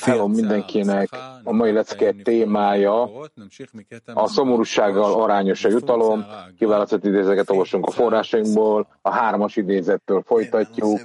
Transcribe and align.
Hello 0.00 0.26
mindenkinek! 0.28 1.08
A 1.42 1.52
mai 1.52 1.72
lecke 1.72 2.12
témája 2.22 3.02
a 4.14 4.28
szomorúsággal 4.28 5.22
arányos 5.22 5.64
a 5.64 5.68
jutalom. 5.68 6.26
Kiválasztott 6.58 7.04
idézeket 7.04 7.50
olvasunk 7.50 7.86
a 7.86 7.90
forrásainkból, 7.90 8.98
a 9.02 9.10
hármas 9.10 9.56
idézettől 9.56 10.22
folytatjuk. 10.26 11.00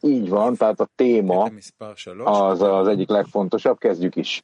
Így 0.00 0.28
van, 0.28 0.56
tehát 0.56 0.80
a 0.80 0.88
téma 0.94 1.50
az 2.24 2.62
az 2.62 2.88
egyik 2.88 3.08
legfontosabb, 3.08 3.78
kezdjük 3.78 4.16
is. 4.16 4.42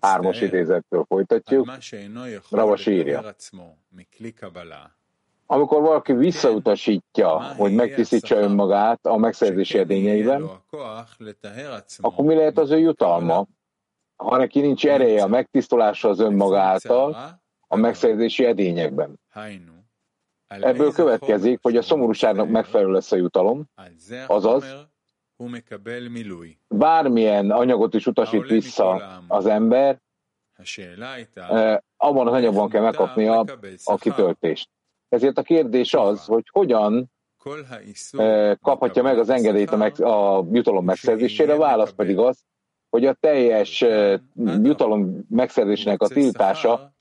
Hármas 0.00 0.40
idézettől 0.40 1.04
folytatjuk. 1.08 1.72
Ravas 2.50 2.86
írja. 2.86 3.34
Amikor 5.52 5.82
valaki 5.82 6.12
visszautasítja, 6.12 7.42
hogy 7.42 7.74
megtisztítsa 7.74 8.36
önmagát 8.36 9.06
a 9.06 9.16
megszerzési 9.16 9.78
edényeiben, 9.78 10.50
akkor 12.00 12.24
mi 12.24 12.34
lehet 12.34 12.58
az 12.58 12.70
ő 12.70 12.78
jutalma? 12.78 13.46
Ha 14.16 14.36
neki 14.36 14.60
nincs 14.60 14.86
ereje 14.86 15.22
a 15.22 15.26
megtisztulásra 15.26 16.08
az 16.08 16.20
önmaga 16.20 16.60
által, 16.60 17.16
a 17.66 17.76
megszerzési 17.76 18.44
edényekben. 18.44 19.20
Ebből 20.46 20.92
következik, 20.92 21.58
hogy 21.62 21.76
a 21.76 21.82
szomorúságnak 21.82 22.48
megfelelő 22.48 22.92
lesz 22.92 23.12
a 23.12 23.16
jutalom, 23.16 23.64
azaz 24.26 24.88
bármilyen 26.68 27.50
anyagot 27.50 27.94
is 27.94 28.06
utasít 28.06 28.46
vissza 28.46 29.20
az 29.28 29.46
ember, 29.46 30.00
abban 31.96 32.26
az 32.26 32.32
anyagban 32.32 32.68
kell 32.68 32.82
megkapnia 32.82 33.44
a 33.84 33.96
kitöltést. 33.96 34.68
Ezért 35.10 35.38
a 35.38 35.42
kérdés 35.42 35.94
az, 35.94 36.24
hogy 36.24 36.44
hogyan 36.50 37.10
kaphatja 38.62 39.02
meg 39.02 39.18
az 39.18 39.28
engedélyt 39.28 39.70
a, 39.70 39.76
meg, 39.76 40.00
a 40.00 40.46
jutalom 40.52 40.84
megszerzésére, 40.84 41.52
a 41.52 41.58
válasz 41.58 41.92
pedig 41.92 42.18
az, 42.18 42.38
hogy 42.90 43.06
a 43.06 43.12
teljes 43.12 43.84
jutalom 44.62 45.26
megszerzésének 45.28 46.02
a 46.02 46.08
tiltása 46.08 46.92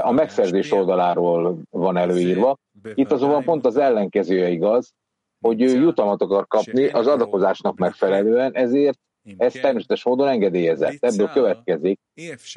a 0.00 0.10
megszerzés 0.10 0.72
oldaláról 0.72 1.58
van 1.70 1.96
előírva. 1.96 2.56
Itt 2.94 3.12
azonban 3.12 3.44
pont 3.44 3.66
az 3.66 3.76
ellenkezője 3.76 4.48
igaz, 4.48 4.92
hogy 5.40 5.62
ő 5.62 5.80
jutalmat 5.80 6.22
akar 6.22 6.46
kapni 6.46 6.86
az 6.86 7.06
adakozásnak 7.06 7.78
megfelelően, 7.78 8.54
ezért 8.54 8.98
ez 9.36 9.52
természetes 9.52 10.04
módon 10.04 10.28
engedélyezett. 10.28 10.96
Ebből 11.00 11.28
következik, 11.28 12.00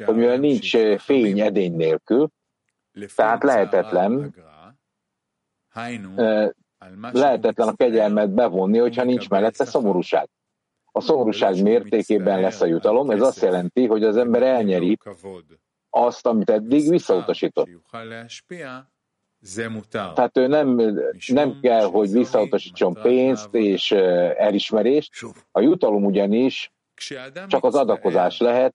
hogy 0.04 0.14
mivel 0.16 0.38
nincs 0.38 0.76
fény 0.96 1.40
edény 1.40 1.76
nélkül, 1.76 2.28
tehát 3.14 3.42
lehetetlen 3.42 4.34
lehetetlen 7.12 7.68
a 7.68 7.74
kegyelmet 7.76 8.30
bevonni, 8.30 8.78
hogyha 8.78 9.04
nincs 9.04 9.28
mellette 9.28 9.64
szomorúság. 9.64 10.28
A 10.92 11.00
szomorúság 11.00 11.62
mértékében 11.62 12.40
lesz 12.40 12.60
a 12.60 12.66
jutalom, 12.66 13.10
ez 13.10 13.20
azt 13.20 13.42
jelenti, 13.42 13.86
hogy 13.86 14.04
az 14.04 14.16
ember 14.16 14.42
elnyeri 14.42 14.98
azt, 15.90 16.26
amit 16.26 16.50
eddig 16.50 16.88
visszautasított. 16.88 17.68
Tehát 20.14 20.38
ő 20.38 20.46
nem, 20.46 20.80
nem 21.26 21.60
kell, 21.60 21.84
hogy 21.84 22.10
visszautasítson 22.10 22.94
pénzt 23.02 23.54
és 23.54 23.90
elismerést. 24.36 25.10
A 25.50 25.60
jutalom 25.60 26.04
ugyanis 26.04 26.72
csak 27.46 27.64
az 27.64 27.74
adakozás 27.74 28.38
lehet, 28.38 28.74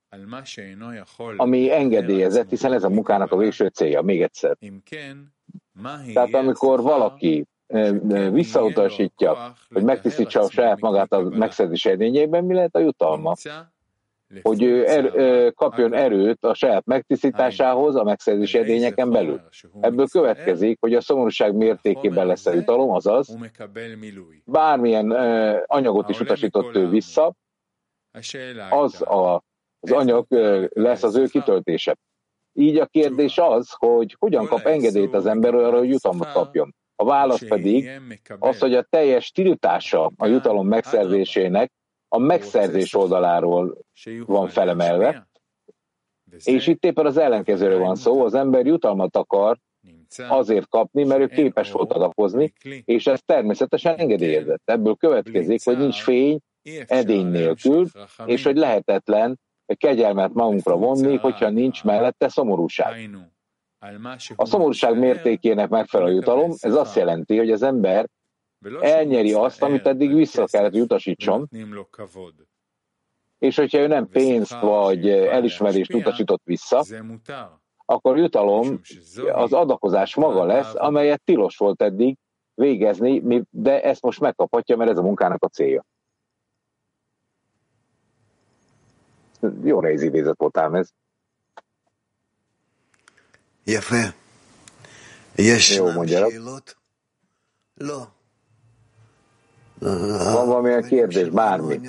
ami 1.38 1.72
engedélyezett, 1.72 2.50
hiszen 2.50 2.74
ez 2.74 2.84
a 2.84 2.90
munkának 2.90 3.32
a 3.32 3.38
végső 3.38 3.68
célja. 3.68 4.02
Még 4.02 4.22
egyszer. 4.22 4.58
Tehát 6.14 6.34
amikor 6.34 6.82
valaki 6.82 7.46
visszautasítja, 8.32 9.54
hogy 9.70 9.84
megtisztítsa 9.84 10.42
a 10.42 10.50
saját 10.50 10.80
magát 10.80 11.14
a 11.14 11.22
megszerzés 11.22 11.86
edényében, 11.86 12.44
mi 12.44 12.54
lehet 12.54 12.76
a 12.76 12.80
jutalma? 12.80 13.34
Hogy 14.42 14.64
ő 14.64 14.88
er, 14.88 15.14
kapjon 15.54 15.94
erőt 15.94 16.44
a 16.44 16.54
saját 16.54 16.86
megtisztításához 16.86 17.96
a 17.96 18.04
megszerzés 18.04 18.54
edényeken 18.54 19.10
belül. 19.10 19.42
Ebből 19.80 20.08
következik, 20.08 20.78
hogy 20.80 20.94
a 20.94 21.02
szomorúság 21.02 21.56
mértékében 21.56 22.28
lesz 22.28 22.46
a 22.46 22.54
jutalom, 22.54 22.90
azaz 22.90 23.38
bármilyen 24.46 25.12
anyagot 25.66 26.10
is 26.10 26.20
utasított 26.20 26.76
ő 26.76 26.90
vissza, 26.90 27.34
az 28.70 29.02
a, 29.02 29.44
az 29.80 29.92
anyag 29.92 30.26
lesz 30.70 31.04
az 31.04 31.16
ő 31.16 31.26
kitöltése. 31.26 31.98
Így 32.58 32.78
a 32.78 32.86
kérdés 32.86 33.38
az, 33.38 33.70
hogy 33.78 34.16
hogyan 34.20 34.48
kap 34.48 34.66
engedélyt 34.66 35.14
az 35.14 35.26
ember 35.26 35.54
arra, 35.54 35.78
hogy 35.78 35.90
jutalmat 35.90 36.32
kapjon. 36.32 36.76
A 36.96 37.06
válasz 37.06 37.48
pedig 37.48 38.02
az, 38.40 38.60
hogy 38.60 38.74
a 38.76 38.84
teljes 38.90 39.32
tiltása 39.32 40.12
a 40.18 40.28
jutalom 40.28 40.68
megszerzésének 40.68 41.72
a 42.08 42.18
megszerzés 42.18 42.94
oldaláról 42.94 43.78
van 44.26 44.48
felemelve, 44.48 45.28
és 46.44 46.68
itt 46.68 46.86
éppen 46.86 47.06
az 47.06 47.18
ellenkezőről 47.18 47.80
van 47.80 47.96
szó, 47.96 48.24
az 48.24 48.34
ember 48.34 48.66
jutalmat 48.66 49.16
akar 49.16 49.58
azért 50.28 50.70
kapni, 50.70 51.04
mert 51.04 51.22
ő 51.22 51.28
képes 51.28 51.72
volt 51.72 51.94
adakozni, 51.94 52.54
és 52.86 53.08
ez 53.08 53.22
természetesen 53.26 53.96
engedélyezett. 53.96 54.62
Ebből 54.66 54.96
következik, 54.96 55.64
hogy 55.64 55.78
nincs 55.78 56.02
fény 56.02 56.40
edény 56.88 57.28
nélkül, 57.28 57.88
és 58.26 58.44
hogy 58.44 58.58
lehetetlen 58.58 59.40
kegyelmet 59.74 60.34
magunkra 60.34 60.78
vonni, 60.78 61.16
hogyha 61.16 61.50
nincs 61.50 61.84
mellette 61.84 62.28
szomorúság. 62.28 63.10
A 64.36 64.46
szomorúság 64.46 65.00
mértékének 65.00 65.70
megfelelő 65.70 66.14
jutalom, 66.14 66.52
ez 66.60 66.76
azt 66.76 66.96
jelenti, 66.96 67.38
hogy 67.38 67.52
az 67.52 67.62
ember 67.64 68.10
elnyeri 68.80 69.34
azt, 69.34 69.64
amit 69.64 69.88
eddig 69.88 70.14
vissza 70.14 70.46
kellett 70.46 70.74
utasítson, 70.74 71.50
és 73.40 73.56
hogyha 73.56 73.78
ő 73.78 73.88
nem 73.88 74.08
pénzt 74.08 74.60
vagy 74.60 75.10
elismerést 75.10 75.94
utasított 75.94 76.42
vissza, 76.44 76.84
akkor 77.86 78.18
jutalom 78.18 78.80
az 79.34 79.54
adakozás 79.54 80.16
maga 80.16 80.46
lesz, 80.46 80.76
amelyet 80.76 81.24
tilos 81.24 81.58
volt 81.58 81.82
eddig 81.82 82.18
végezni, 82.54 83.44
de 83.50 83.84
ezt 83.84 84.02
most 84.02 84.20
megkaphatja, 84.20 84.78
mert 84.78 84.92
ez 84.92 84.98
a 84.98 85.02
munkának 85.02 85.44
a 85.44 85.48
célja. 85.48 85.86
Jó 89.65 89.81
nehéz 89.81 90.03
idézet 90.03 90.39
volt 90.39 90.57
ám 90.57 90.75
ez. 90.75 90.89
יפה. 93.65 94.15
Jó, 95.37 95.91
mondja. 95.91 96.27
Van 99.81 100.47
valamilyen 100.47 100.83
kérdés, 100.83 101.29
bármi. 101.29 101.81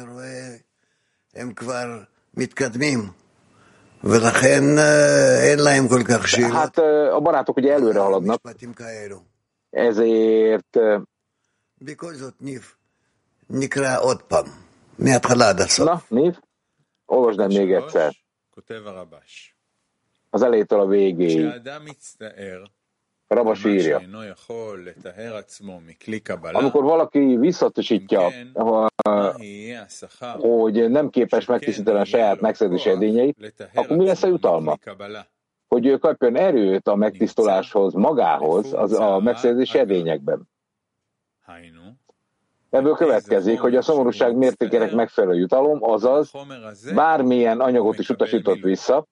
הם 1.33 1.53
כבר 1.53 2.03
מתקדמים, 2.33 3.11
ולכן 4.03 4.63
אין 5.41 5.59
להם 5.59 5.87
כל 5.87 6.03
כך 6.03 6.27
שאלות. 6.27 6.51
Hát 6.51 6.77
a 7.13 7.19
barátok 7.19 7.57
ugye 7.57 7.73
előre 7.73 7.99
haladnak, 7.99 8.41
ezért... 9.69 10.77
בכל 11.81 12.13
זאת, 12.13 12.33
ניב, 12.41 12.73
נקרא 13.49 13.99
עוד 13.99 14.21
פעם, 14.21 14.45
מההתחלה 14.99 15.49
עד 15.49 15.61
הסוף. 15.61 15.89
Na, 15.89 16.13
Niv? 16.13 16.44
Olvasd 17.06 17.40
el 17.40 17.46
még 17.46 17.72
egyszer. 17.72 18.14
Az 20.30 20.42
elejétől 20.42 20.80
a 20.80 20.86
végéig. 20.86 21.48
Rabas 23.26 23.64
írja. 23.64 24.02
Amikor 26.52 26.82
valaki 26.82 27.36
visszatosítja, 27.36 28.30
hogy 30.38 30.90
nem 30.90 31.10
képes 31.10 31.46
megtisztítani 31.46 31.98
a 31.98 32.04
saját 32.04 32.40
megszerzési 32.40 32.90
edényeit, 32.90 33.62
akkor 33.74 33.96
mi 33.96 34.06
lesz 34.06 34.22
a 34.22 34.26
jutalma? 34.26 34.76
Hogy 35.66 35.86
ő 35.86 35.98
kapjon 35.98 36.36
erőt 36.36 36.88
a 36.88 36.94
megtisztuláshoz, 36.94 37.92
magához, 37.92 38.72
az 38.72 38.92
a 38.92 39.18
megszerzési 39.18 39.78
edényekben. 39.78 40.48
Ebből 42.76 42.94
következik, 42.94 43.60
hogy 43.60 43.76
a 43.76 43.82
szomorúság 43.82 44.36
mértékének 44.36 44.92
megfelelő 44.92 45.38
jutalom, 45.38 45.78
azaz 45.82 46.30
bármilyen 46.94 47.60
anyagot 47.60 47.98
is 47.98 48.08
utasított 48.08 48.60
vissza, 48.60 49.06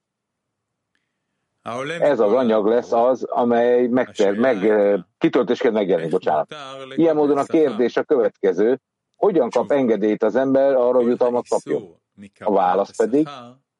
ez 2.01 2.21
az 2.21 2.33
anyag 2.33 2.67
lesz 2.67 2.93
az, 2.93 3.23
amely 3.23 3.87
meg, 3.87 4.15
meg 4.37 4.73
kitöltésként 5.19 5.75
megjelenik, 5.75 6.11
bocsánat. 6.11 6.55
Ilyen 6.95 7.17
módon 7.17 7.39
a 7.39 7.45
kérdés 7.45 7.97
a 7.97 8.03
következő, 8.03 8.81
hogyan 9.17 9.51
kap 9.51 9.71
engedélyt 9.71 10.23
az 10.23 10.37
ember 10.37 10.75
arra, 10.75 10.97
hogy 10.97 11.07
jutalmat 11.07 11.49
kapjon? 11.49 12.01
A 12.39 12.53
válasz 12.53 12.97
pedig, 12.97 13.29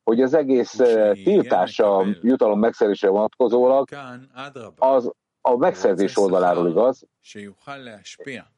hogy 0.05 0.21
az 0.23 0.35
egész 0.35 0.81
tiltás 1.25 1.79
a 1.79 2.05
jutalom 2.23 2.59
megszerzésére 2.59 3.13
vonatkozólag 3.13 3.89
az 4.77 5.11
a 5.41 5.57
megszerzés 5.57 6.17
oldaláról 6.17 6.69
igaz, 6.69 7.07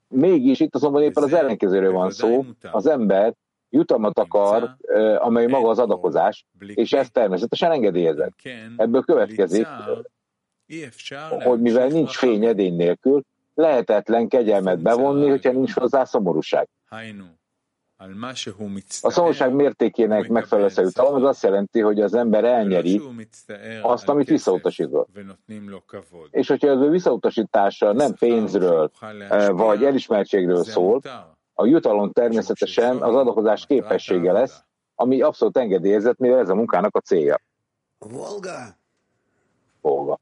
Mégis 0.08 0.60
itt 0.60 0.74
azonban 0.74 1.02
éppen 1.02 1.22
az 1.22 1.32
ellenkezőről 1.32 1.92
van 1.92 2.10
szó, 2.10 2.44
az 2.70 2.86
ember 2.86 3.34
jutalmat 3.68 4.18
akar, 4.18 4.76
amely 5.18 5.46
maga 5.46 5.68
az 5.68 5.78
adakozás, 5.78 6.46
és 6.74 6.92
ez 6.92 7.10
természetesen 7.10 7.70
engedélyezett. 7.70 8.32
Ebből 8.76 9.02
következik, 9.02 9.66
hogy 11.44 11.60
mivel 11.60 11.88
nincs 11.88 12.16
fény 12.16 12.44
edény 12.44 12.76
nélkül, 12.76 13.22
lehetetlen 13.54 14.28
kegyelmet 14.28 14.82
bevonni, 14.82 15.28
hogyha 15.28 15.50
nincs 15.52 15.72
hozzá 15.72 16.04
szomorúság. 16.04 16.68
A 19.00 19.10
szomorúság 19.10 19.52
mértékének 19.52 20.28
megfelelő 20.28 20.70
jutalom 20.76 21.14
az 21.14 21.22
azt 21.22 21.42
jelenti, 21.42 21.80
hogy 21.80 22.00
az 22.00 22.14
ember 22.14 22.44
elnyeri 22.44 23.02
azt, 23.82 24.08
amit 24.08 24.28
visszautasított. 24.28 25.08
És 26.30 26.48
hogyha 26.48 26.68
az 26.68 26.80
ő 26.80 26.90
visszautasítása 26.90 27.92
nem 27.92 28.14
pénzről 28.14 28.90
vagy 29.50 29.84
elismertségről 29.84 30.64
szól, 30.64 31.00
a 31.54 31.66
jutalom 31.66 32.12
természetesen 32.12 33.02
az 33.02 33.14
adakozás 33.14 33.66
képessége 33.66 34.32
lesz, 34.32 34.62
ami 34.94 35.22
abszolút 35.22 35.56
engedélyezett, 35.56 36.18
mivel 36.18 36.38
ez 36.38 36.48
a 36.48 36.54
munkának 36.54 36.96
a 36.96 37.00
célja. 37.00 37.40
Volga. 37.98 38.76
Volga. 39.80 40.20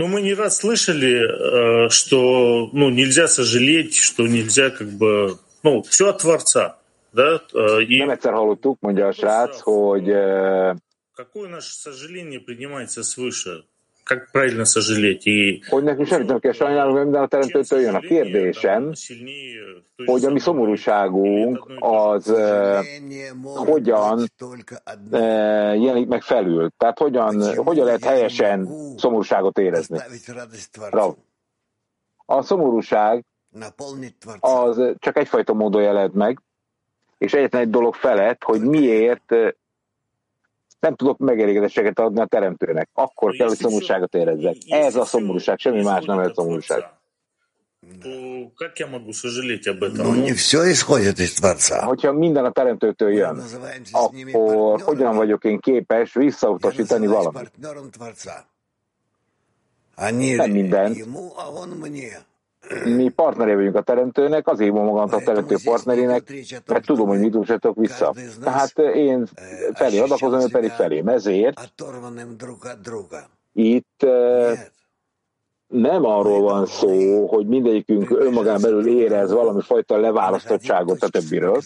Ну, 0.00 0.06
мы 0.06 0.22
не 0.22 0.32
раз 0.32 0.56
слышали, 0.56 1.90
что 1.90 2.70
ну, 2.72 2.88
нельзя 2.88 3.28
сожалеть, 3.28 3.96
что 3.96 4.26
нельзя 4.26 4.70
как 4.70 4.88
бы... 4.88 5.36
Ну, 5.62 5.82
все 5.82 6.08
от 6.08 6.22
Творца. 6.22 6.78
Да? 7.12 7.42
И... 7.86 7.98
Nem 8.00 8.08
egyszer 8.08 8.32
hallottuk, 8.32 8.78
mondja 8.80 9.08
a 9.08 9.12
srác, 9.12 9.60
hogy... 9.60 10.08
Какое 11.14 11.48
наше 11.50 11.74
сожаление 11.74 12.40
принимается 12.40 13.02
свыше? 13.02 13.64
Как 14.09 14.31
правильно 14.31 14.65
сожалеть? 14.65 15.25
И... 15.25 15.63
Hogy 15.69 15.83
nekünk 15.83 16.07
semmit 16.07 16.27
nem 16.27 16.39
kell 16.39 16.51
sajnálnunk, 16.51 17.03
minden 17.03 17.21
a 17.21 17.27
teremtőtől 17.27 17.79
jön. 17.79 17.95
A 17.95 17.99
kérdésem, 17.99 18.91
hogy 20.05 20.25
a 20.25 20.31
mi 20.31 20.39
szomorúságunk 20.39 21.71
az 21.79 22.27
uh, 22.27 22.85
hogyan 23.43 24.17
uh, 24.19 25.19
jelenik 25.81 26.07
meg 26.07 26.21
felül. 26.21 26.69
Tehát 26.77 26.99
hogyan, 26.99 27.55
hogyan 27.55 27.85
lehet 27.85 28.03
helyesen 28.03 28.69
szomorúságot 28.97 29.57
érezni. 29.57 29.99
Rav. 30.89 31.13
A 32.25 32.41
szomorúság 32.41 33.25
az 34.39 34.81
csak 34.99 35.17
egyfajta 35.17 35.53
módon 35.53 35.81
jelent 35.81 36.13
meg, 36.13 36.41
és 37.17 37.33
egyetlen 37.33 37.61
egy 37.61 37.69
dolog 37.69 37.93
felett, 37.93 38.43
hogy 38.43 38.61
miért 38.61 39.33
nem 40.80 40.94
tudok 40.94 41.18
megelégedettséget 41.18 41.98
adni 41.98 42.20
a 42.20 42.26
teremtőnek. 42.26 42.88
Akkor 42.92 43.36
kell, 43.36 43.46
hogy 43.46 43.56
szomorúságot 43.56 44.14
érezzek. 44.14 44.56
Ez 44.66 44.96
a 44.96 45.04
szomorúság, 45.04 45.58
semmi 45.58 45.82
más 45.82 46.04
nem 46.04 46.18
egy 46.18 46.34
szomorúság. 46.34 46.84
Hogyha 51.84 52.12
minden 52.12 52.44
a 52.44 52.50
teremtőtől 52.50 53.12
jön, 53.12 53.42
akkor 53.92 54.80
hogyan 54.80 55.16
vagyok 55.16 55.44
én 55.44 55.58
képes 55.58 56.14
visszautasítani 56.14 57.06
valamit? 57.06 57.50
Nem 60.36 60.50
mindent 60.50 61.06
mi 62.84 63.08
partneré 63.08 63.54
vagyunk 63.54 63.76
a 63.76 63.82
teremtőnek, 63.82 64.48
azért 64.48 64.72
van 64.72 64.84
magam 64.84 65.08
a 65.12 65.22
teremtő 65.22 65.56
partnerének, 65.64 66.32
mert 66.66 66.86
tudom, 66.86 67.08
hogy 67.08 67.20
mit 67.20 67.34
utasítok 67.34 67.76
vissza. 67.76 68.14
Tehát 68.42 68.78
én 68.78 69.26
felé 69.72 69.98
adakozom, 69.98 70.40
ő 70.40 70.46
pedig 70.50 70.70
felé. 70.70 71.02
Ezért 71.06 71.72
itt 73.52 74.06
nem 75.66 76.04
arról 76.04 76.40
van 76.40 76.66
szó, 76.66 77.26
hogy 77.26 77.46
mindegyikünk 77.46 78.10
önmagán 78.10 78.60
belül 78.60 78.86
érez 78.86 79.32
valami 79.32 79.60
fajta 79.62 79.96
leválasztottságot 79.96 81.02
a 81.02 81.08
többiről, 81.08 81.60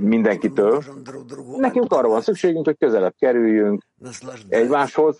mindenkitől. 0.00 0.82
Nekünk 1.56 1.92
arra 1.92 2.08
van 2.08 2.20
szükségünk, 2.20 2.64
hogy 2.64 2.76
közelebb 2.78 3.14
kerüljünk 3.18 3.82
egymáshoz, 4.48 5.18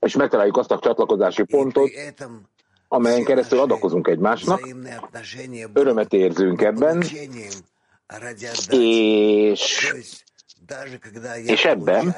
és 0.00 0.16
megtaláljuk 0.16 0.56
azt 0.56 0.70
a 0.70 0.78
csatlakozási 0.78 1.42
pontot, 1.42 1.90
amelyen 2.88 3.24
keresztül 3.24 3.58
adakozunk 3.58 4.08
egymásnak, 4.08 4.68
örömet 5.72 6.12
érzünk 6.12 6.62
ebben, 6.62 7.04
és, 8.70 9.94
és 11.44 11.64
ebben 11.64 12.14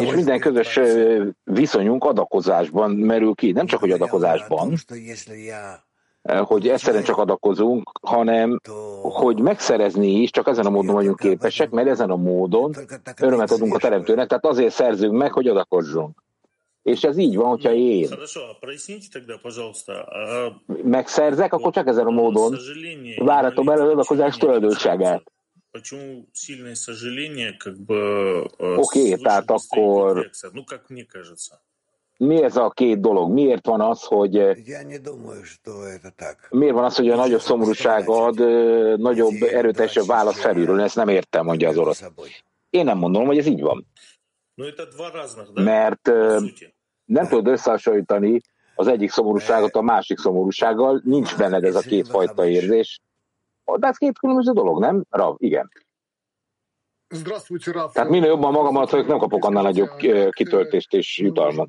és 0.00 0.14
minden 0.14 0.40
közös 0.40 0.80
viszonyunk 1.44 2.04
adakozásban 2.04 2.90
merül 2.90 3.34
ki, 3.34 3.52
nem 3.52 3.66
csak 3.66 3.80
hogy 3.80 3.90
adakozásban, 3.90 4.74
hogy 6.26 6.68
egyszerűen 6.68 7.02
csak 7.02 7.18
adakozunk, 7.18 7.90
hanem 8.02 8.60
hogy 9.02 9.40
megszerezni 9.40 10.10
is, 10.10 10.30
csak 10.30 10.48
ezen 10.48 10.66
a 10.66 10.70
módon 10.70 10.94
vagyunk 10.94 11.18
képesek, 11.18 11.70
mert 11.70 11.88
ezen 11.88 12.10
a 12.10 12.16
módon 12.16 12.74
örömet 13.20 13.50
adunk 13.50 13.74
a 13.74 13.78
teremtőnek, 13.78 14.28
tehát 14.28 14.46
azért 14.46 14.74
szerzünk 14.74 15.12
meg, 15.12 15.32
hogy 15.32 15.48
adakozzunk. 15.48 16.24
És 16.82 17.02
ez 17.02 17.16
így 17.16 17.36
van, 17.36 17.48
hogyha 17.48 17.72
én 17.72 18.08
megszerzek, 20.82 21.52
akkor 21.52 21.72
csak 21.72 21.86
ezen 21.86 22.06
a 22.06 22.10
módon 22.10 22.56
váratom 23.16 23.68
el 23.68 23.80
az 23.80 23.88
adakozás 23.88 24.36
tulajdonságát. 24.36 25.32
Oké, 28.58 29.08
okay, 29.08 29.20
tehát 29.22 29.50
akkor 29.50 30.30
mi 32.16 32.42
ez 32.42 32.56
a 32.56 32.70
két 32.70 33.00
dolog? 33.00 33.32
Miért 33.32 33.66
van 33.66 33.80
az, 33.80 34.02
hogy 34.02 34.38
eh, 34.38 34.56
miért 36.50 36.74
van 36.74 36.84
az, 36.84 36.96
hogy 36.96 37.10
a 37.10 37.16
nagyobb 37.16 37.40
szomorúság 37.40 38.08
ad 38.08 38.40
eh, 38.40 38.96
nagyobb, 38.96 39.42
erőteljesebb 39.42 40.06
válasz 40.06 40.40
felülről? 40.40 40.80
Ezt 40.80 40.96
nem 40.96 41.08
értem, 41.08 41.44
mondja 41.44 41.68
az 41.68 41.78
orosz. 41.78 42.04
Én 42.70 42.84
nem 42.84 42.98
mondom, 42.98 43.26
hogy 43.26 43.38
ez 43.38 43.46
így 43.46 43.60
van. 43.60 43.86
Mert 45.54 46.08
eh, 46.08 46.40
nem 47.04 47.26
tudod 47.28 47.46
összehasonlítani 47.46 48.40
az 48.74 48.86
egyik 48.86 49.10
szomorúságot 49.10 49.74
a 49.74 49.82
másik 49.82 50.18
szomorúsággal, 50.18 51.00
nincs 51.04 51.36
benned 51.36 51.64
ez 51.64 51.74
a 51.74 51.80
kétfajta 51.80 52.46
érzés. 52.46 53.00
De 53.78 53.86
ez 53.86 53.96
két 53.96 54.18
különböző 54.18 54.52
dolog, 54.52 54.80
nem? 54.80 55.04
Rav, 55.10 55.34
igen. 55.38 55.70
Tehát 57.92 58.10
minél 58.10 58.28
jobban 58.28 58.52
magamat 58.52 58.90
vagyok, 58.90 59.06
nem 59.06 59.18
kapok 59.18 59.44
annál 59.44 59.62
nagyobb 59.62 59.96
kitöltést 60.30 60.92
és 60.92 61.18
jutalmat. 61.18 61.68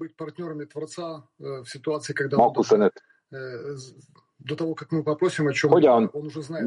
Ma 2.36 2.52
25. 2.54 3.04
Hogyan 5.62 6.12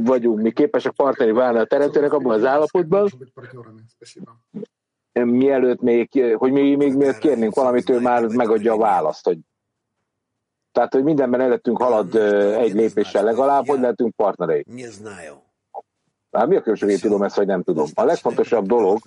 vagyunk 0.04 0.40
mi 0.40 0.52
képesek 0.52 0.92
partneri 0.92 1.32
válni 1.32 1.58
a 1.58 1.64
teremtőnek 1.64 2.12
abban 2.12 2.32
az 2.32 2.44
állapotban, 2.44 3.08
mielőtt 5.12 5.80
még, 5.80 6.24
hogy 6.36 6.52
mi 6.52 6.74
még 6.74 6.94
miért 6.94 7.18
kérnénk 7.18 7.54
valamit, 7.54 7.90
ő 7.90 8.00
már 8.00 8.26
megadja 8.26 8.72
a 8.72 8.78
választ, 8.78 9.24
hogy 9.24 9.38
tehát, 10.72 10.92
hogy 10.92 11.04
mindenben 11.04 11.40
előttünk 11.40 11.82
halad 11.82 12.14
egy 12.14 12.72
lépéssel 12.72 13.24
legalább, 13.24 13.66
hogy 13.66 13.80
lehetünk 13.80 14.14
partnerei. 14.14 14.64
Hát 16.32 16.46
mi 16.46 16.56
a 16.56 16.60
különbség, 16.60 16.88
én 16.88 16.98
tudom 16.98 17.22
ezt, 17.22 17.36
vagy 17.36 17.46
nem 17.46 17.62
tudom. 17.62 17.86
A 17.94 18.04
legfontosabb 18.04 18.66
dolog, 18.66 18.98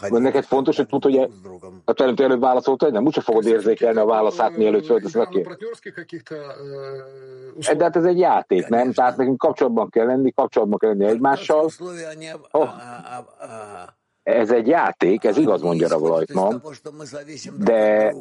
hogy 0.00 0.20
neked 0.20 0.44
fontos, 0.44 0.76
hogy 0.76 0.86
tud, 0.86 1.02
hogy 1.02 1.28
a 1.84 1.92
teremtő 1.92 2.24
előtt 2.24 2.40
válaszolt, 2.40 2.82
hogy 2.82 2.92
nem, 2.92 3.04
úgyse 3.04 3.20
fogod 3.20 3.46
érzékelni 3.46 3.98
a 3.98 4.04
válaszát, 4.04 4.56
mielőtt 4.56 4.86
föltesz 4.86 5.12
neki. 5.12 5.46
De 7.76 7.84
hát 7.84 7.96
ez 7.96 8.04
egy 8.04 8.18
játék, 8.18 8.66
nem? 8.66 8.92
Tehát 8.92 9.16
nekünk 9.16 9.38
kapcsolatban 9.38 9.90
kell 9.90 10.06
lenni, 10.06 10.32
kapcsolatban 10.32 10.78
kell 10.78 10.90
lenni 10.90 11.04
egymással. 11.04 11.70
Oh. 12.50 12.68
Ez 14.22 14.50
egy 14.50 14.66
játék, 14.66 15.24
ez 15.24 15.36
igaz, 15.36 15.62
mondja 15.62 15.88
Ravolajtman, 15.88 16.62
de 17.58 18.14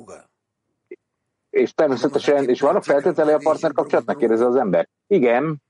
és 1.50 1.74
természetesen, 1.74 2.50
és 2.50 2.62
vannak 2.62 2.84
feltételei 2.84 3.34
a 3.34 3.39
partner 3.43 3.72
kapcsolatnak, 3.72 4.17
kérdezi 4.17 4.43
az 4.43 4.55
ember. 4.55 4.88
Igen, 5.08 5.62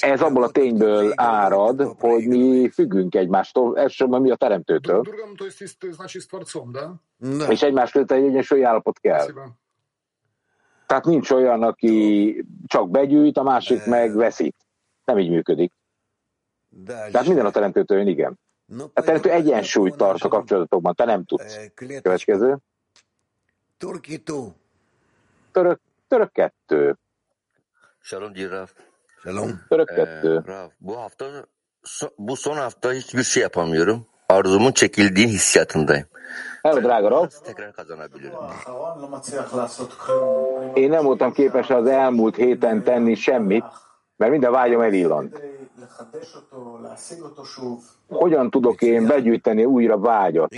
ez 0.00 0.20
abból 0.20 0.42
a 0.42 0.50
tényből 0.50 1.12
árad, 1.14 1.94
hogy 1.98 2.26
mi 2.26 2.70
függünk 2.70 3.14
egymástól, 3.14 3.78
elsősorban 3.78 4.20
mi 4.20 4.30
a 4.30 4.36
teremtőtől. 4.36 5.02
És 7.48 7.62
egymás 7.62 7.90
között 7.90 8.10
egy 8.10 8.24
egyensúlyi 8.24 8.62
állapot 8.62 8.98
kell. 8.98 9.26
Tehát 10.86 11.04
nincs 11.04 11.30
olyan, 11.30 11.62
aki 11.62 12.44
csak 12.66 12.90
begyűjt, 12.90 13.36
a 13.36 13.42
másik 13.42 13.84
meg 13.84 14.14
veszít. 14.14 14.56
Nem 15.04 15.18
így 15.18 15.30
működik. 15.30 15.72
Tehát 16.84 17.26
minden 17.26 17.46
a 17.46 17.50
teremtőtől 17.50 17.98
jön, 17.98 18.08
igen. 18.08 18.38
A 18.92 19.02
teremtő 19.02 19.30
egyensúlyt 19.30 19.96
tart 19.96 20.22
a 20.22 20.28
kapcsolatokban, 20.28 20.94
te 20.94 21.04
nem 21.04 21.24
tudsz. 21.24 21.58
Következő. 22.02 22.58
Török, 25.52 25.80
török 26.08 26.32
kettő. 26.32 26.96
Shalom 28.00 28.32
Giraffe. 28.32 28.85
Selam. 29.22 29.48
Ee, 29.70 30.42
bu 30.80 30.96
hafta 30.98 31.46
bu 32.18 32.36
son 32.36 32.56
hafta 32.56 32.92
hiçbir 32.92 33.22
şey 33.22 33.42
yapamıyorum. 33.42 34.06
Arzumun 34.28 34.72
çekildiği 34.72 35.26
hissiyatındayım. 35.28 36.06
Hello, 36.62 36.82
drága 36.82 37.10
Rob. 37.10 37.30
Tekrar 37.44 37.72
kazanabilirim. 37.72 38.32
Én 40.76 40.90
nem 40.90 41.04
voltam 41.04 41.32
képes 41.32 41.70
az 41.70 41.86
elmúlt 41.86 42.36
héten 42.36 42.84
tenni 42.84 43.16
semmit, 43.16 43.64
mert 44.16 44.32
minden 44.32 44.52
vágyom 44.52 44.80
elillant. 44.80 45.40
hogyan 48.08 48.50
tudok 48.50 48.82
én 48.82 49.06
begyűjteni 49.06 49.64
újra 49.64 49.98
vágyat? 49.98 50.54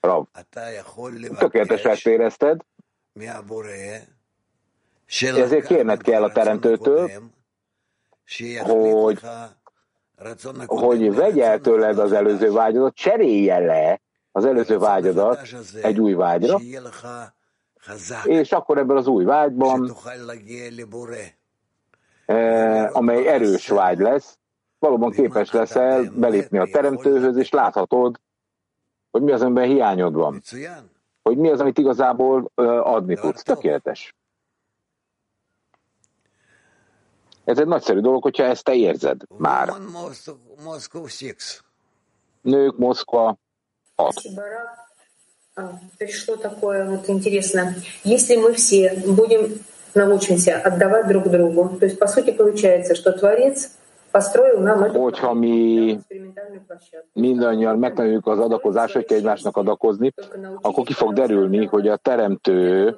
Rav, 0.00 0.24
tökéletes 1.38 1.84
ezt 1.84 2.06
érezted, 2.06 2.60
ezért 5.18 5.66
kérned 5.66 6.02
kell 6.02 6.22
a 6.22 6.32
teremtőtől, 6.32 7.10
hogy, 8.58 9.20
hogy 10.66 11.14
vegye 11.14 11.44
el 11.44 11.60
tőled 11.60 11.98
az 11.98 12.12
előző 12.12 12.52
vágyadat, 12.52 12.94
cserélje 12.94 13.58
le 13.58 14.00
az 14.32 14.44
előző 14.44 14.78
vágyadat 14.78 15.40
egy 15.82 16.00
új 16.00 16.12
vágyra, 16.12 16.60
és 18.24 18.52
akkor 18.52 18.78
ebből 18.78 18.96
az 18.96 19.06
új 19.06 19.24
vágyban, 19.24 19.96
eh, 22.26 22.96
amely 22.96 23.26
erős 23.26 23.68
vágy 23.68 23.98
lesz, 23.98 24.38
valóban 24.78 25.10
képes 25.10 25.50
leszel 25.50 26.10
belépni 26.14 26.58
a 26.58 26.68
teremtőhöz, 26.72 27.36
és 27.36 27.50
láthatod, 27.50 28.20
hogy 29.10 29.22
mi 29.22 29.32
az, 29.32 29.42
amiben 29.42 29.68
hiányod 29.68 30.14
van. 30.14 30.42
Hogy 31.22 31.36
mi 31.36 31.50
az, 31.50 31.60
amit 31.60 31.78
igazából 31.78 32.50
adni 32.54 33.14
tudsz. 33.14 33.42
Tökéletes. 33.42 34.14
Ez 37.49 37.59
egy 37.59 37.67
nagyszerű 37.67 37.99
dolog, 37.99 38.23
hogyha 38.23 38.43
ezt 38.43 38.63
te 38.63 38.73
érzed 38.73 39.21
már. 39.37 39.73
Nők, 42.41 42.77
Moszkva, 42.77 43.37
6. 43.95 44.13
Пришло 45.97 46.35
такое 46.35 46.85
вот 46.85 47.07
интересно. 47.07 47.75
Если 48.03 48.35
мы 48.35 48.53
все 48.53 48.93
будем 49.05 49.63
научимся 49.93 50.59
отдавать 50.59 51.07
друг 51.07 51.29
другу, 51.29 51.77
то 51.79 51.85
есть 51.85 51.97
по 51.97 52.07
сути 52.07 52.31
получается, 52.31 52.93
что 52.93 53.13
Творец 53.13 53.71
Hogyha 54.93 55.33
mi 55.33 55.99
mindannyian 57.13 57.79
megtanuljuk 57.79 58.27
az 58.27 58.39
adakozás, 58.39 58.93
hogy 58.93 59.05
kell 59.05 59.17
egymásnak 59.17 59.57
adakozni, 59.57 60.13
akkor 60.61 60.85
ki 60.85 60.93
fog 60.93 61.13
derülni, 61.13 61.65
hogy 61.65 61.87
a 61.87 61.97
teremtő 61.97 62.87
eh, 62.87 62.95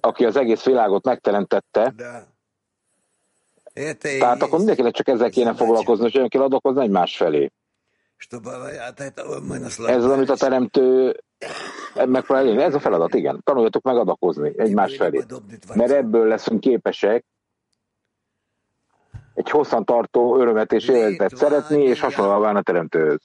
aki 0.00 0.24
az 0.24 0.36
egész 0.36 0.64
világot 0.64 1.04
megteremtette, 1.04 1.94
tehát 4.00 4.42
akkor 4.42 4.58
mindenkinek 4.58 4.92
csak 4.92 5.08
ezzel 5.08 5.30
kéne 5.30 5.54
foglalkozni, 5.54 6.04
hogy 6.04 6.16
olyan 6.16 6.28
kell 6.28 6.42
adakozni 6.42 6.82
egymás 6.82 7.16
felé. 7.16 7.50
Ez 9.86 10.04
az, 10.04 10.10
amit 10.10 10.30
a 10.30 10.36
teremtő 10.36 11.20
megpróbál 11.94 12.46
élni. 12.46 12.62
Ez 12.62 12.74
a 12.74 12.80
feladat, 12.80 13.14
igen. 13.14 13.40
Tanuljatok 13.44 13.82
meg 13.82 13.96
adakozni 13.96 14.52
egymás 14.56 14.96
felé. 14.96 15.24
Mert 15.74 15.90
ebből 15.90 16.26
leszünk 16.26 16.60
képesek 16.60 17.24
egy 19.34 19.50
hosszantartó 19.50 20.40
örömet 20.40 20.72
és 20.72 20.88
életet 20.88 21.36
szeretni, 21.36 21.82
és 21.82 22.00
hasonlóan 22.00 22.56
a 22.56 22.62
teremtőhöz 22.62 23.20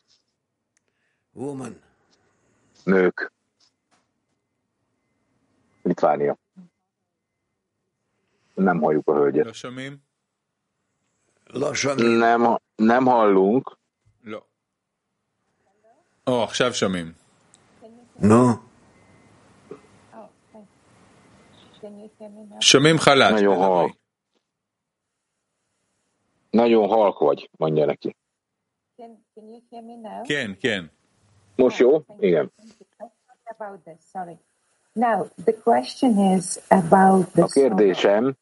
Nők. 2.84 3.32
Litvánia. 5.82 6.36
Nem 8.54 8.80
halljuk 8.80 9.08
a 9.08 9.12
hölgyet. 9.12 9.62
Nem, 11.96 12.58
nem 12.76 13.04
hallunk. 13.06 13.76
או, 16.26 16.42
עכשיו 16.42 16.74
שומעים. 16.74 17.12
נו. 18.18 18.66
שומעים 22.60 22.98
חלש. 22.98 23.32
Nagyon 23.32 23.56
halk. 23.56 23.96
Nagyon 26.50 26.88
halk 26.88 27.18
vagy, 27.18 27.50
mondja 27.58 27.84
neki. 27.86 28.16
כן, 30.24 30.56
כן. 30.60 30.90
Most 31.61 31.77
jó? 31.77 32.03
Igen. 32.19 32.51
A 37.35 37.45
kérdésem 37.45 38.37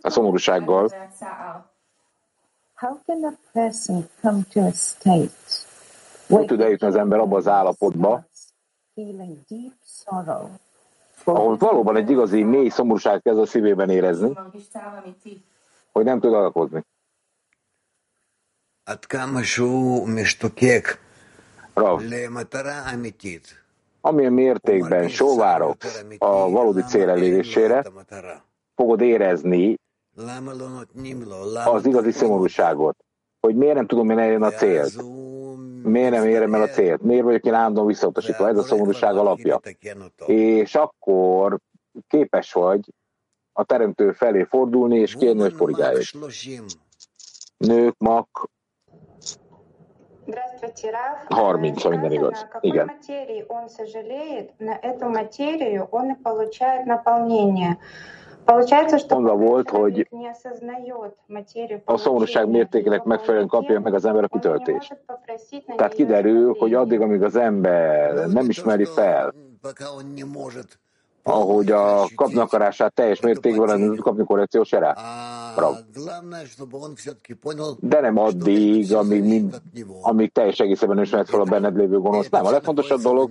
a 0.00 0.10
szomorúsággal, 0.10 0.88
How 2.74 2.98
can 3.04 3.24
a 3.24 3.32
person 3.52 4.08
come 4.20 4.42
to 4.52 4.60
a 4.60 4.72
state 4.72 5.32
hogy 6.28 6.46
tud 6.46 6.60
eljutni 6.60 6.86
az 6.86 6.94
ember 6.94 7.18
abba 7.18 7.36
az 7.36 7.48
állapotba, 7.48 8.24
ahol 11.24 11.56
valóban 11.56 11.96
egy 11.96 12.10
igazi 12.10 12.42
mély 12.42 12.68
szomorúság 12.68 13.22
kezd 13.22 13.38
a 13.38 13.46
szívében 13.46 13.90
érezni, 13.90 14.38
hogy 15.92 16.04
nem 16.04 16.20
tud 16.20 16.32
alakozni. 16.32 16.84
Rav, 21.74 22.02
amilyen 24.00 24.32
mértékben 24.32 25.08
sóvárok 25.08 25.76
a 26.18 26.50
valódi 26.50 26.82
cél 26.82 27.08
elérésére, 27.08 27.84
fogod 28.74 29.00
érezni 29.00 29.78
az 31.64 31.86
igazi 31.86 32.10
szomorúságot, 32.10 32.96
hogy 33.40 33.56
miért 33.56 33.74
nem 33.74 33.86
tudom 33.86 34.10
én 34.10 34.18
eljönni 34.18 34.44
a 34.44 34.50
célt, 34.50 35.02
miért 35.82 36.10
nem 36.10 36.26
érem 36.26 36.54
el 36.54 36.62
a 36.62 36.68
célt, 36.68 37.02
miért 37.02 37.24
vagyok 37.24 37.44
én 37.44 37.54
állandóan 37.54 37.86
visszautasítva, 37.86 38.48
ez 38.48 38.58
a 38.58 38.62
szomorúság 38.62 39.16
alapja. 39.16 39.60
És 40.26 40.74
akkor 40.74 41.58
képes 42.08 42.52
vagy 42.52 42.92
a 43.52 43.64
teremtő 43.64 44.12
felé 44.12 44.42
fordulni, 44.42 44.98
és 44.98 45.16
kérni, 45.16 45.40
hogy 45.40 45.54
korrigáljuk. 45.56 46.02
Nők, 47.56 47.94
mak, 47.98 48.48
30, 51.28 51.82
ha 51.82 51.88
minden 51.88 52.12
igaz. 52.12 52.46
Igen. 52.60 52.90
Mondva 59.08 59.36
volt, 59.36 59.70
hogy 59.70 60.08
a 61.84 61.96
szomorúság 61.96 62.48
mértékének 62.48 63.02
megfelelően 63.04 63.48
kapja 63.48 63.80
meg 63.80 63.94
az 63.94 64.04
ember 64.04 64.24
a 64.24 64.28
kitöltést. 64.28 64.96
Tehát 65.76 65.94
kiderül, 65.94 66.54
hogy 66.58 66.74
addig, 66.74 67.00
amíg 67.00 67.22
az 67.22 67.36
ember 67.36 68.26
nem 68.26 68.48
ismeri 68.48 68.84
fel, 68.84 69.34
ahogy 71.22 71.70
a 71.70 72.06
kapnakarását 72.14 72.92
teljes 72.94 73.20
mértékben 73.20 73.96
kapni 73.96 74.24
korrekciós 74.24 74.72
erre. 74.72 74.96
De 77.80 78.00
nem 78.00 78.18
addig, 78.18 78.94
amíg, 78.94 79.24
mind, 79.24 79.60
amíg 80.02 80.32
teljes 80.32 80.58
egészében 80.58 81.00
ismert 81.00 81.28
fel 81.28 81.40
a 81.40 81.44
benned 81.44 81.76
lévő 81.76 81.98
gonosz. 81.98 82.28
Nem, 82.28 82.46
a 82.46 82.50
legfontosabb 82.50 83.00
dolog, 83.00 83.30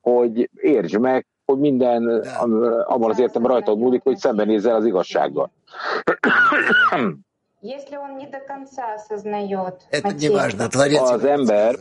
hogy 0.00 0.50
értsd 0.54 0.98
meg, 0.98 1.26
hogy 1.44 1.58
minden 1.58 2.24
abban 2.86 3.10
az 3.10 3.18
értem 3.18 3.46
rajtad 3.46 3.78
múlik, 3.78 4.02
hogy 4.02 4.16
szembenézzel 4.16 4.74
az 4.74 4.84
igazsággal. 4.84 5.50
Az 11.12 11.24
ember 11.24 11.74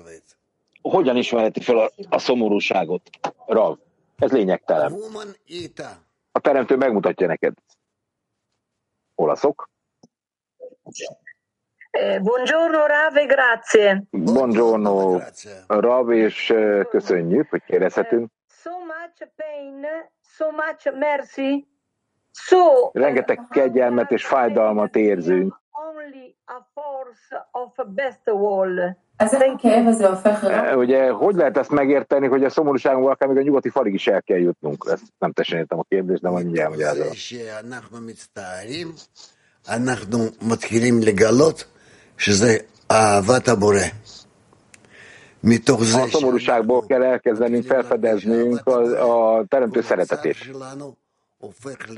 hogyan 0.81 1.15
ismerheti 1.15 1.59
fel 1.61 1.77
a, 1.77 1.91
a 2.09 2.19
szomorúságot? 2.19 3.01
Rav, 3.45 3.77
ez 4.17 4.31
lényegtelen. 4.31 4.93
A 6.31 6.39
teremtő 6.39 6.75
megmutatja 6.75 7.27
neked. 7.27 7.53
Olaszok. 9.15 9.69
Buongiorno 12.21 12.85
Rav 12.85 13.15
e 13.15 13.25
grazie. 13.25 14.03
Buongiorno 14.09 15.19
Rav, 15.67 16.11
és 16.11 16.53
köszönjük, 16.89 17.49
hogy 17.49 17.63
kérdezhetünk. 17.63 18.31
So 18.47 18.71
much 18.79 19.31
pain, 19.35 19.85
so 20.21 20.51
much 20.51 20.97
mercy, 20.97 21.67
so 22.31 22.89
Rengeteg 22.93 23.47
kegyelmet 23.49 24.11
és 24.11 24.25
fájdalmat 24.25 24.95
érzünk. 24.95 25.61
only 26.04 26.34
a 26.46 26.58
force 26.74 27.48
of 27.52 27.72
best 27.94 28.24
wall. 28.26 28.96
Ugye, 30.76 31.10
hogy 31.10 31.34
lehet 31.34 31.56
ezt 31.56 31.70
megérteni, 31.70 32.26
hogy 32.26 32.44
a 32.44 32.50
szomorúságunkból 32.50 33.12
akár 33.12 33.28
még 33.28 33.38
a 33.38 33.42
nyugati 33.42 33.68
falig 33.68 33.94
is 33.94 34.06
el 34.06 34.22
kell 34.22 34.38
jutnunk? 34.38 34.84
Ezt 34.90 35.02
nem 35.18 35.32
teljesen 35.32 35.58
értem 35.58 35.78
a 35.78 35.84
kérdést, 35.88 36.22
de 36.22 36.28
majd 36.28 36.44
mindjárt 36.44 36.70
magyarázom. 36.70 37.06
אנחנו 39.68 40.18
מתחילים 40.42 41.00
לגלות 41.02 41.66
שזה 42.16 42.56
אהבת 42.90 43.48
הבורא. 43.48 43.86
מתוך 45.44 45.84
זה 45.84 46.02
A 46.02 46.08
szomorúságból 46.08 46.86
kell 46.86 47.02
elkezdenünk 47.02 47.64
felfedeznünk 47.64 48.66
a, 48.66 49.38
a 49.38 49.44
teremtő 49.48 49.80
szeretetét. 49.80 50.36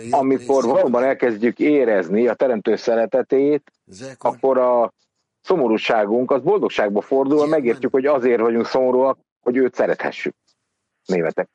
Amikor 0.10 0.64
valóban 0.64 1.04
elkezdjük 1.04 1.60
érezni 1.60 2.28
a 2.28 2.34
teremtő 2.34 2.76
szeretetét, 2.76 3.72
akkor 4.18 4.58
a 4.58 4.94
szomorúságunk 5.42 6.32
az 6.32 6.42
boldogságba 6.42 7.02
fordul, 7.02 7.48
megértjük, 7.48 7.92
hogy 7.92 8.06
azért 8.06 8.42
vagyunk 8.42 8.66
szomorúak, 8.66 9.18
hogy 9.42 9.58
őt 9.58 9.74
szerethessük. 9.74 10.36
Németek. 11.06 11.50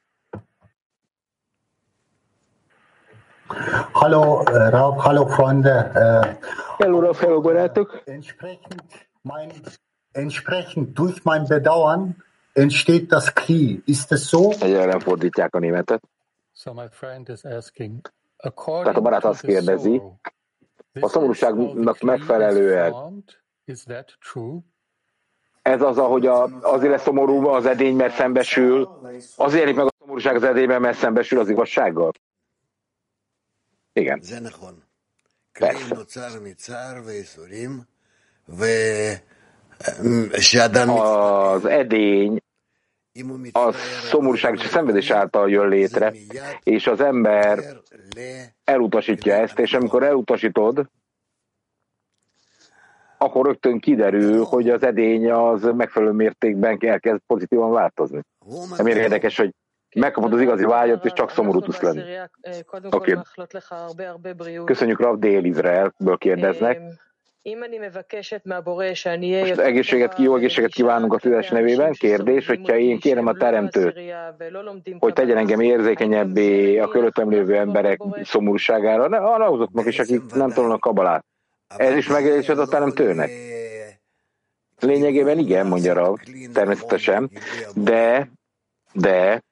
Hallo, 3.92 4.42
Rav, 4.44 4.98
hallo, 4.98 5.26
Freunde. 5.26 5.90
Hello, 6.78 7.00
Rav, 7.00 7.16
hello, 7.16 7.40
barátok. 7.40 8.02
Entsprechend, 8.04 8.82
mein, 9.22 9.50
entsprechend 10.12 10.94
durch 10.94 11.20
mein 11.24 11.44
Bedauern 11.46 12.16
entsteht 12.52 13.12
das 13.12 13.32
Kli. 13.32 13.82
Ist 13.84 14.12
es 14.12 14.28
so? 14.28 14.50
Egyre 14.60 14.98
fordítják 14.98 15.54
a 15.54 15.58
németet. 15.58 16.02
Tehát 18.82 18.98
a 18.98 19.00
barát 19.00 19.24
azt 19.24 19.40
kérdezi, 19.40 20.02
a 21.00 21.08
szomorúságnak 21.08 22.00
megfelelően. 22.00 23.24
ez 25.62 25.82
az, 25.82 25.98
ahogy 25.98 26.26
a, 26.26 26.42
azért 26.60 26.90
lesz 26.90 27.02
szomorú 27.02 27.46
az 27.46 27.66
edény, 27.66 27.96
mert 27.96 28.14
szembesül, 28.14 29.00
azért 29.36 29.62
érik 29.62 29.76
meg 29.76 29.86
a 29.86 29.92
szomorúság 29.98 30.36
az 30.36 30.42
edényben, 30.42 30.80
mert 30.80 30.98
szembesül 30.98 31.38
az 31.38 31.48
igazsággal. 31.48 32.12
Igen. 33.92 34.20
Az 41.00 41.64
edény 41.64 42.41
a 43.52 43.72
szomorúság 44.02 44.54
és 44.54 44.64
a 44.64 44.68
szenvedés 44.68 45.10
által 45.10 45.50
jön 45.50 45.68
létre, 45.68 46.12
és 46.62 46.86
az 46.86 47.00
ember 47.00 47.58
elutasítja 48.64 49.34
ezt, 49.34 49.58
és 49.58 49.74
amikor 49.74 50.02
elutasítod, 50.02 50.86
akkor 53.18 53.46
rögtön 53.46 53.78
kiderül, 53.78 54.44
hogy 54.44 54.70
az 54.70 54.82
edény 54.82 55.30
az 55.30 55.62
megfelelő 55.62 56.12
mértékben 56.12 56.78
elkezd 56.80 57.20
pozitívan 57.26 57.70
változni. 57.70 58.20
Nem 58.76 58.86
érdekes, 58.86 59.36
hogy 59.36 59.54
megkapod 59.94 60.32
az 60.32 60.40
igazi 60.40 60.64
vágyat, 60.64 61.04
és 61.04 61.12
csak 61.12 61.30
szomorú 61.30 61.60
tudsz 61.60 61.80
lenni. 61.80 62.02
Oké. 62.90 63.14
Okay. 63.14 64.64
Köszönjük, 64.64 65.00
Rav 65.00 65.18
Dél 65.18 65.44
Izraelből 65.44 66.18
kérdeznek. 66.18 66.80
Most 69.48 69.60
egészséget, 69.60 70.18
jó 70.18 70.36
egészséget 70.36 70.72
kívánunk 70.72 71.12
a 71.12 71.18
tudás 71.18 71.48
nevében. 71.48 71.92
Kérdés, 71.92 72.46
hogyha 72.46 72.76
én 72.76 72.98
kérem 72.98 73.26
a 73.26 73.32
teremtőt, 73.32 74.00
hogy 74.98 75.12
tegyen 75.12 75.36
engem 75.36 75.60
érzékenyebbé 75.60 76.78
a 76.78 76.88
körülöttem 76.88 77.30
lévő 77.30 77.56
emberek 77.56 78.00
szomorúságára, 78.22 79.08
ne, 79.08 79.18
azoknak 79.46 79.86
is, 79.86 79.98
akik 79.98 80.20
nem 80.34 80.50
tanulnak 80.50 80.80
kabalát. 80.80 81.24
Ez 81.76 81.96
is 81.96 82.08
megjelenítsed 82.08 82.58
a 82.58 82.66
teremtőnek? 82.66 83.30
Lényegében 84.80 85.38
igen, 85.38 85.66
mondja 85.66 85.94
Rav, 85.94 86.16
természetesen, 86.52 87.30
de, 87.74 88.30
de 88.92 89.42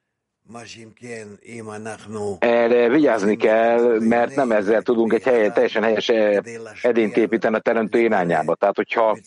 erre 2.39 2.89
vigyázni 2.89 3.35
kell, 3.35 3.99
mert 3.99 4.35
nem 4.35 4.51
ezzel 4.51 4.81
tudunk 4.81 5.13
egy 5.13 5.23
helyen, 5.23 5.53
teljesen 5.53 5.83
helyes 5.83 6.11
edényt 6.81 7.17
építeni 7.17 7.55
a 7.55 7.59
teremtő 7.59 7.99
irányába. 7.99 8.55
Tehát, 8.55 8.75
hogyha 8.75 9.17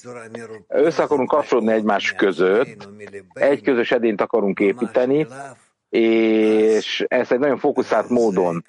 össze 0.69 1.02
akarunk 1.02 1.28
kapcsolódni 1.28 1.73
egymás 1.73 2.12
között, 2.12 2.88
egy 3.33 3.62
közös 3.62 3.90
edényt 3.90 4.21
akarunk 4.21 4.61
építeni, 4.61 5.26
és 5.88 7.04
ezt 7.09 7.33
egy 7.33 7.38
nagyon 7.38 7.59
fókuszált 7.59 8.09
módon 8.09 8.64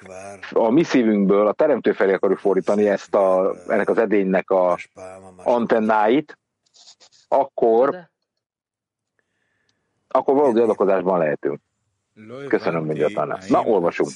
a 0.51 0.69
mi 0.69 0.83
szívünkből 0.83 1.47
a 1.47 1.53
teremtő 1.53 1.91
felé 1.91 2.13
akarjuk 2.13 2.39
fordítani 2.39 2.87
ezt 2.87 3.15
a, 3.15 3.55
ennek 3.67 3.89
az 3.89 3.97
edénynek 3.97 4.49
a 4.49 4.77
antennáit, 5.43 6.37
akkor, 7.27 8.09
akkor 10.07 10.35
valódi 10.35 10.59
adakozásban 10.59 11.19
lehetünk. 11.19 11.59
Köszönöm, 12.47 12.85
hogy 12.85 13.01
a 13.01 13.09
Na, 13.47 13.61
olvasunk. 13.61 14.09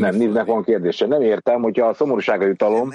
Nem, 0.00 0.14
néznek 0.14 0.46
van 0.46 0.64
kérdése. 0.64 1.06
Nem 1.06 1.22
értem, 1.22 1.62
hogyha 1.62 1.88
a 1.88 1.94
szomorúsága 1.94 2.46
jutalom, 2.46 2.92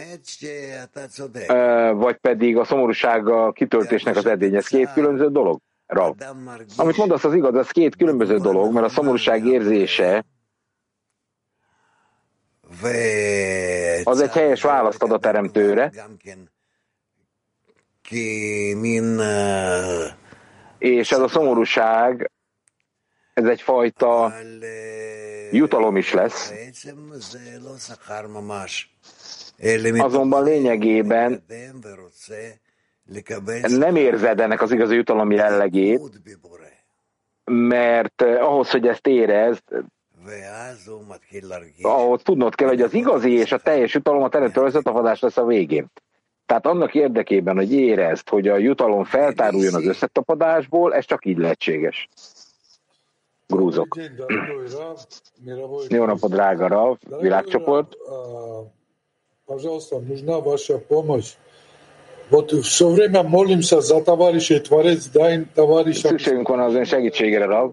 vagy 1.94 2.16
pedig 2.18 2.58
a 2.58 2.64
szomorúsága 2.64 3.52
kitöltésnek 3.52 4.16
az 4.16 4.26
edény, 4.26 4.56
ez 4.56 4.68
két 4.68 4.94
különböző 4.94 5.30
dolog? 5.30 5.60
Rav. 5.88 6.14
Amit 6.78 6.98
mondasz, 6.98 7.24
az 7.24 7.34
igaz, 7.34 7.56
ez 7.56 7.70
két 7.70 7.96
különböző 7.96 8.38
dolog, 8.38 8.74
mert 8.74 8.86
a 8.86 8.90
szomorúság 8.90 9.46
érzése 9.46 10.26
az 14.04 14.22
egy 14.22 14.32
helyes 14.32 14.62
választ 14.62 15.04
ad 15.04 15.12
a 15.12 15.20
teremtőre, 15.20 15.92
és 20.78 21.12
ez 21.12 21.20
a 21.20 21.28
szomorúság, 21.28 22.32
ez 23.34 23.46
egyfajta 23.46 24.34
jutalom 25.52 25.98
is 25.98 26.14
lesz, 26.14 26.54
azonban 29.98 30.44
lényegében 30.44 31.44
nem 33.78 33.96
érzed 33.96 34.40
ennek 34.40 34.62
az 34.62 34.72
igazi 34.72 34.96
jutalom 34.96 35.32
jellegét, 35.32 36.22
mert 37.44 38.22
ahhoz, 38.22 38.70
hogy 38.70 38.88
ezt 38.88 39.08
érezd, 39.08 39.64
ahhoz 41.82 42.22
tudnod 42.22 42.56
kell, 42.56 42.68
hogy 42.68 42.82
az 42.82 42.94
igazi 42.94 43.32
és 43.32 43.52
a 43.52 43.58
teljes 43.58 43.94
jutalom 43.94 44.24
a 44.24 44.30
teremtő 44.30 44.62
összetapadás 44.62 45.20
lesz 45.20 45.38
a 45.38 45.46
végén. 45.46 45.92
Tehát 46.47 46.67
annak 46.67 46.95
érdekében, 46.95 47.57
hogy 47.57 47.73
érezd, 47.73 48.29
hogy 48.29 48.49
a 48.49 48.57
jutalom 48.57 49.05
feltáruljon 49.05 49.75
az 49.75 49.87
összetapadásból, 49.87 50.95
ez 50.95 51.05
csak 51.05 51.25
így 51.25 51.39
lehetséges. 51.39 52.09
Grúzok. 53.47 53.99
Jó 55.89 56.05
napot, 56.05 56.31
drága 56.31 56.69
Rav, 56.69 56.97
világcsoport. 57.21 57.97
Пожалуйста, 59.45 59.99
нужна 59.99 60.41
ваша 60.41 60.79
помощь. 60.79 61.37
Вот 62.31 62.51
все 62.65 62.89
время 62.89 63.23
молимся 63.23 63.81
за 63.81 64.01
товарищей, 64.01 64.61
Творец, 64.61 65.11
дай 65.11 65.47
товарищам. 65.55 66.11
Szükségünk 66.11 66.49
van 66.49 66.61
az 66.61 66.75
ön 66.75 66.85
segítségére, 66.85 67.45
Rav. 67.45 67.71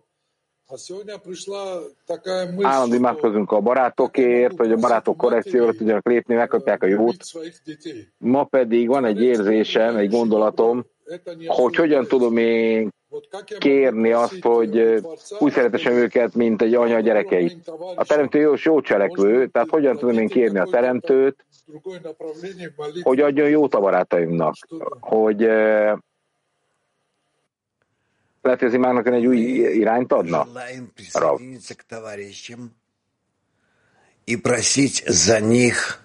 Állandó 2.62 2.94
imádkozunk 2.94 3.52
a 3.52 3.60
barátokért, 3.60 4.56
hogy 4.56 4.72
a 4.72 4.76
barátok 4.76 5.16
korrekcióra 5.16 5.72
tudjanak 5.72 6.06
lépni, 6.06 6.34
megkapják 6.34 6.82
a 6.82 6.86
jót. 6.86 7.16
Ma 8.18 8.44
pedig 8.44 8.88
van 8.88 9.04
egy 9.04 9.22
érzésem, 9.22 9.96
egy 9.96 10.10
gondolatom, 10.10 10.86
hogy 11.46 11.74
hogyan 11.74 12.06
tudom 12.06 12.36
én 12.36 12.92
kérni 13.58 14.12
azt, 14.12 14.42
hogy 14.42 15.02
úgy 15.38 15.52
szeretesem 15.52 15.92
őket, 15.92 16.34
mint 16.34 16.62
egy 16.62 16.74
anya 16.74 17.00
gyerekeit. 17.00 17.68
A 17.94 18.04
teremtő 18.04 18.38
jó, 18.40 18.52
jó 18.62 18.80
cselekvő, 18.80 19.46
tehát 19.46 19.70
hogyan 19.70 19.96
tudom 19.96 20.18
én 20.18 20.28
kérni 20.28 20.58
a 20.58 20.68
teremtőt, 20.70 21.46
hogy 23.02 23.20
adjon 23.20 23.48
jót 23.48 23.74
a 23.74 23.80
barátaimnak, 23.80 24.54
hogy 25.00 25.48
lehet, 28.44 28.60
hogy 28.60 28.68
az 28.68 28.74
imának 28.74 29.06
egy 29.06 29.26
új 29.26 29.38
irányt 29.82 30.12
adna? 30.12 30.46
Rav. 31.12 31.40
И 34.26 34.36
просить 34.36 35.04
за 35.06 35.40
них 35.40 36.00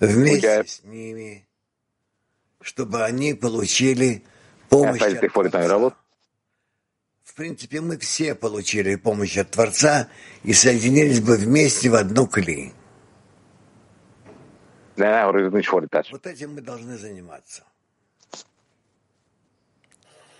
вместе 0.00 0.64
с 0.66 0.82
ними, 0.82 1.46
чтобы 2.60 3.04
они 3.04 3.34
получили 3.34 4.24
помощь 4.68 5.00
от 5.00 5.20
Творца. 5.20 5.96
В 7.22 7.34
принципе, 7.34 7.80
мы 7.80 7.96
все 7.98 8.34
получили 8.34 8.96
помощь 8.96 9.38
от 9.38 9.50
Творца 9.50 10.08
и 10.42 10.52
соединились 10.52 11.20
бы 11.20 11.36
вместе 11.36 11.88
в 11.88 11.94
одну 11.94 12.26
кли. 12.26 12.72
Вот 14.96 16.26
этим 16.26 16.54
мы 16.54 16.60
должны 16.60 16.98
заниматься. 16.98 17.62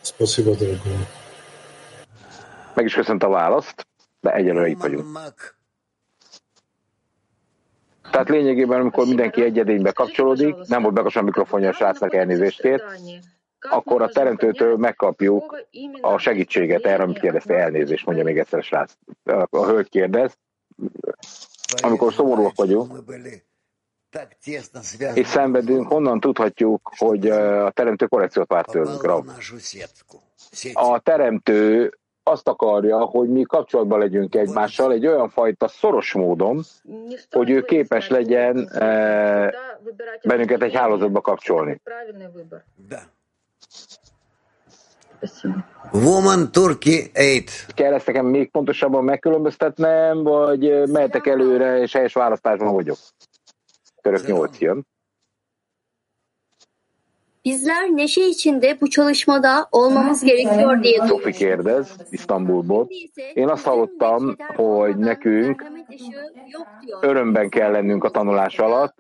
Спасибо, 0.03 0.57
дорогой. 0.57 0.99
Meg 2.75 2.85
is 2.85 2.95
köszönt 2.95 3.23
a 3.23 3.29
választ, 3.29 3.87
de 4.21 4.35
egyelőre 4.35 4.69
itt 4.69 4.81
vagyunk. 4.81 5.19
Tehát 8.11 8.29
lényegében, 8.29 8.81
amikor 8.81 9.07
mindenki 9.07 9.43
egyedénybe 9.43 9.93
kapcsolódik, 9.93 10.55
nem 10.67 10.83
volt 10.83 10.95
bekapcsolva 10.95 11.29
a 11.29 11.31
mikrofonja 11.31 11.69
a 11.69 11.73
srácnak 11.73 12.15
elnézést 12.15 12.61
kért, 12.61 12.85
akkor 13.61 14.03
a 14.03 14.09
teremtőtől 14.09 14.77
megkapjuk 14.77 15.67
a 16.01 16.19
segítséget. 16.19 16.85
erre, 16.85 17.03
amit 17.03 17.19
kérdezte, 17.19 17.55
elnézést, 17.55 18.07
mondja 18.07 18.25
még 18.25 18.39
egyszer 18.39 18.59
a 18.59 18.63
srác. 18.63 18.93
A 19.51 19.65
hölgy 19.65 19.89
kérdez, 19.89 20.39
amikor 21.83 22.13
szomorúak 22.13 22.57
vagyunk, 22.57 22.93
és 25.15 25.27
szenvedünk, 25.27 25.87
honnan 25.89 26.21
tudhatjuk, 26.21 26.91
hogy 26.97 27.31
a 27.31 27.71
teremtő 27.71 28.07
korrekciót 28.07 28.49
várt 28.49 28.71
tőlünk, 28.71 29.03
A 30.73 30.99
teremtő 31.01 31.93
azt 32.23 32.49
akarja, 32.49 32.99
hogy 32.99 33.29
mi 33.29 33.43
kapcsolatban 33.43 33.99
legyünk 33.99 34.35
egymással 34.35 34.93
egy 34.93 35.07
olyan 35.07 35.29
fajta 35.29 35.69
szoros 35.69 36.13
módon, 36.13 36.63
hogy 37.31 37.51
ő 37.51 37.63
képes 37.63 38.09
legyen 38.09 38.69
eh, 38.69 39.51
bennünket 40.23 40.63
egy 40.63 40.75
hálózatba 40.75 41.21
kapcsolni. 41.21 41.81
Woman 45.93 46.53
Turkey 46.53 47.11
8. 47.15 47.67
Kell 47.75 47.93
ezt 47.93 48.07
nekem 48.07 48.27
még 48.27 48.51
pontosabban 48.51 49.05
megkülönböztetnem, 49.05 50.23
vagy 50.23 50.91
mehetek 50.91 51.27
előre, 51.27 51.79
és 51.81 51.93
helyes 51.93 52.13
választásban 52.13 52.73
vagyok? 52.73 52.97
Körök 54.01 54.27
8 54.27 54.59
jön. 54.59 54.87
Bizler 57.45 57.89
neşe 57.91 58.21
içinde 58.21 58.81
bu 58.81 58.91
çalışmada 58.91 59.69
olmamız 59.71 60.25
gerekiyor 60.25 60.83
diye 60.83 60.99
Sofi 61.09 61.33
kérdez 61.33 61.97
Isztambulból. 62.11 62.89
Én 63.35 63.49
azt 63.49 63.65
hallottam, 63.65 64.37
hogy 64.57 64.97
nekünk 64.97 65.65
örömben 67.03 67.49
kell 67.49 67.71
lennünk 67.71 68.05
a 68.05 68.11
tanulás 68.11 68.59
alatt, 68.59 68.95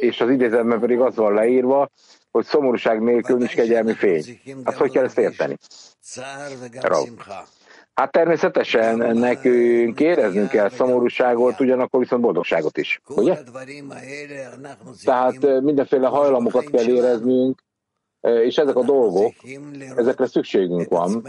és 0.00 0.20
az 0.20 0.30
idézetben 0.30 0.80
pedig 0.80 1.00
az 1.00 1.16
van 1.16 1.34
leírva, 1.34 1.88
hogy 2.32 2.44
szomorúság 2.44 3.02
nélkül 3.02 3.36
nincs 3.36 3.54
kegyelmi 3.54 3.92
fény. 3.92 4.40
Hát 4.64 4.76
hogy 4.76 4.90
kell 4.90 5.04
ezt 5.04 5.18
érteni? 5.18 5.56
Rav. 6.80 7.04
Hát 7.94 8.12
természetesen 8.12 9.16
nekünk 9.16 10.00
éreznünk 10.00 10.48
kell 10.48 10.68
szomorúságot, 10.68 11.60
ugyanakkor 11.60 12.00
viszont 12.00 12.22
boldogságot 12.22 12.78
is, 12.78 13.00
ugye? 13.08 13.38
Tehát 15.04 15.60
mindenféle 15.62 16.06
hajlamokat 16.06 16.70
kell 16.70 16.88
éreznünk, 16.88 17.64
és 18.26 18.56
ezek 18.58 18.76
a 18.76 18.84
dolgok, 18.84 19.32
ezekre 19.96 20.26
szükségünk 20.26 20.88
van. 20.88 21.22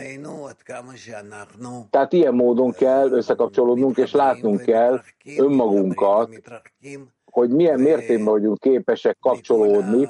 Tehát 1.90 2.14
ilyen 2.14 2.34
módon 2.34 2.72
kell 2.72 3.12
összekapcsolódnunk, 3.12 3.98
és 3.98 4.12
látnunk 4.12 4.62
kell 4.62 5.02
önmagunkat, 5.38 6.30
hogy 7.26 7.50
milyen 7.50 7.80
mértékben 7.80 8.26
vagyunk 8.26 8.60
képesek 8.60 9.18
kapcsolódni, 9.20 10.08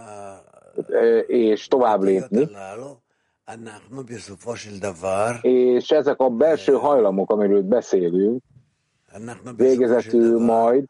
és 1.27 1.67
tovább 1.67 2.01
lépni. 2.01 2.49
És 5.41 5.89
ezek 5.89 6.19
a 6.19 6.29
belső 6.29 6.73
hajlamok, 6.73 7.31
amiről 7.31 7.61
beszélünk, 7.61 8.43
végezetül 9.55 10.39
majd 10.39 10.85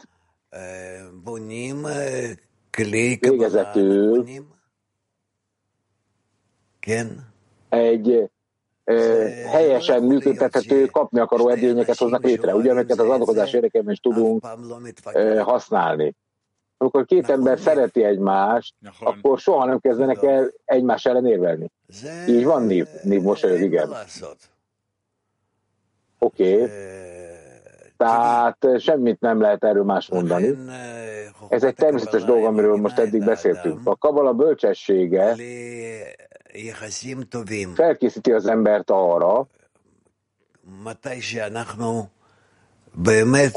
végezetül 3.20 4.26
egy 7.70 8.30
helyesen 9.52 10.04
működtethető, 10.04 10.86
kapni 10.86 11.20
akaró 11.20 11.50
edényeket 11.50 11.98
hoznak 11.98 12.24
létre, 12.24 12.56
ugyaneket 12.56 13.00
az 13.00 13.10
adokozás 13.10 13.54
érdekében 13.54 13.92
is 13.92 14.00
tudunk 14.00 14.46
használni. 15.40 16.16
Amikor 16.78 17.06
két 17.06 17.30
ember 17.30 17.60
szereti 17.60 18.04
egymást, 18.04 18.74
akkor 19.00 19.40
soha 19.40 19.66
nem 19.66 19.80
kezdenek 19.80 20.24
el 20.24 20.54
egymás 20.66 21.06
ellen 21.06 21.26
érvelni. 21.26 21.72
Így 22.28 22.46
van, 22.46 22.64
Nív, 22.64 22.88
Nív 23.04 23.22
mosolyog, 23.22 23.62
igen. 23.62 23.90
Oké. 26.20 26.54
Okay. 26.54 26.68
Tehát 27.98 28.58
semmit 28.80 29.20
nem 29.20 29.42
lehet 29.42 29.64
erről 29.64 29.84
más 29.84 30.10
mondani. 30.10 30.58
Ez 31.50 31.64
egy 31.64 31.76
természetes 31.76 32.24
dolog, 32.24 32.44
amiről 32.44 32.76
most 32.76 33.00
eddig 33.00 33.26
beszéltünk. 33.26 33.80
A 33.84 33.96
kabala 33.96 34.34
bölcsessége 34.34 35.36
felkészíti 37.74 38.32
az 38.32 38.48
embert 38.48 38.90
arra, 38.92 39.48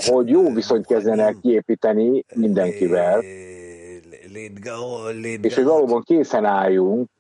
hogy 0.07 0.29
jó 0.29 0.53
viszonyt 0.53 0.87
kezdenek 0.87 1.37
kiépíteni 1.41 2.25
mindenkivel, 2.35 3.23
és 5.41 5.55
hogy 5.55 5.65
valóban 5.65 6.03
készen 6.03 6.45
álljunk. 6.45 7.11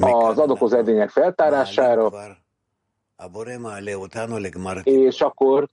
az 0.00 0.38
adokozó 0.38 0.76
edények 0.76 1.10
feltárására, 1.10 2.10
és 4.84 5.20
akkor 5.20 5.68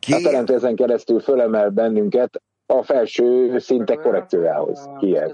a 0.00 0.20
teremtő 0.22 0.54
ezen 0.54 0.76
keresztül 0.76 1.20
fölemel 1.20 1.70
bennünket 1.70 2.42
a 2.66 2.82
felső 2.82 3.58
szintek 3.58 4.00
korrekciójához. 4.00 4.88
Kijev. 4.98 5.30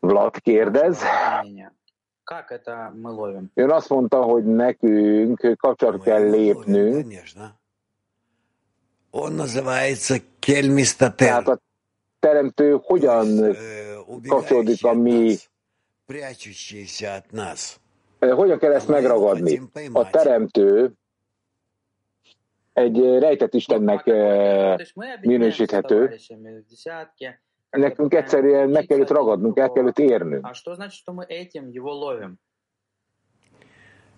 Vlad 0.00 0.40
kérdez. 0.40 1.02
Ön 3.54 3.70
azt 3.70 3.88
mondta, 3.88 4.22
hogy 4.22 4.44
nekünk 4.44 5.54
kapcsolatot 5.58 6.02
kell 6.02 6.30
lépnünk. 6.30 7.06
Tehát 11.16 11.48
a 11.48 11.60
teremtő 12.18 12.78
hogyan 12.82 13.56
kapcsolódik 14.28 14.84
a 14.84 14.92
mi 14.94 15.36
hogyan 18.21 18.57
kell 18.57 18.73
ezt 18.73 18.87
megragadni? 18.87 19.61
A 19.93 20.09
teremtő 20.09 20.93
egy 22.73 22.99
rejtett 23.19 23.53
Istennek 23.53 24.05
minősíthető. 25.21 26.15
Nekünk 27.69 28.13
egyszerűen 28.13 28.69
meg 28.69 28.85
kell 28.85 28.99
őt 28.99 29.09
ragadnunk, 29.09 29.59
el 29.59 29.71
kell 29.71 29.85
őt 29.85 29.99
érnünk. 29.99 30.47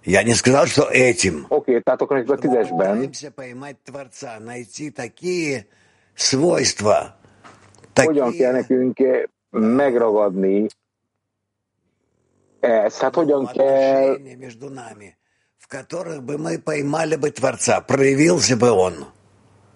Я 0.04 0.24
не 0.24 0.34
сказал, 0.34 0.66
что 0.66 0.88
этим. 0.92 1.46
Oké, 1.50 1.72
okay, 1.72 1.82
tehát 1.82 2.02
akkor 2.02 2.24
a 2.28 2.36
tízesben 2.36 3.10
свойства, 6.14 7.20
hogyan 7.96 8.32
kell 8.32 8.52
nekünk 8.52 8.98
megragadni 9.50 10.68
ez, 12.65 12.99
hát 12.99 13.15
hogyan 13.15 13.47
kell... 13.47 14.17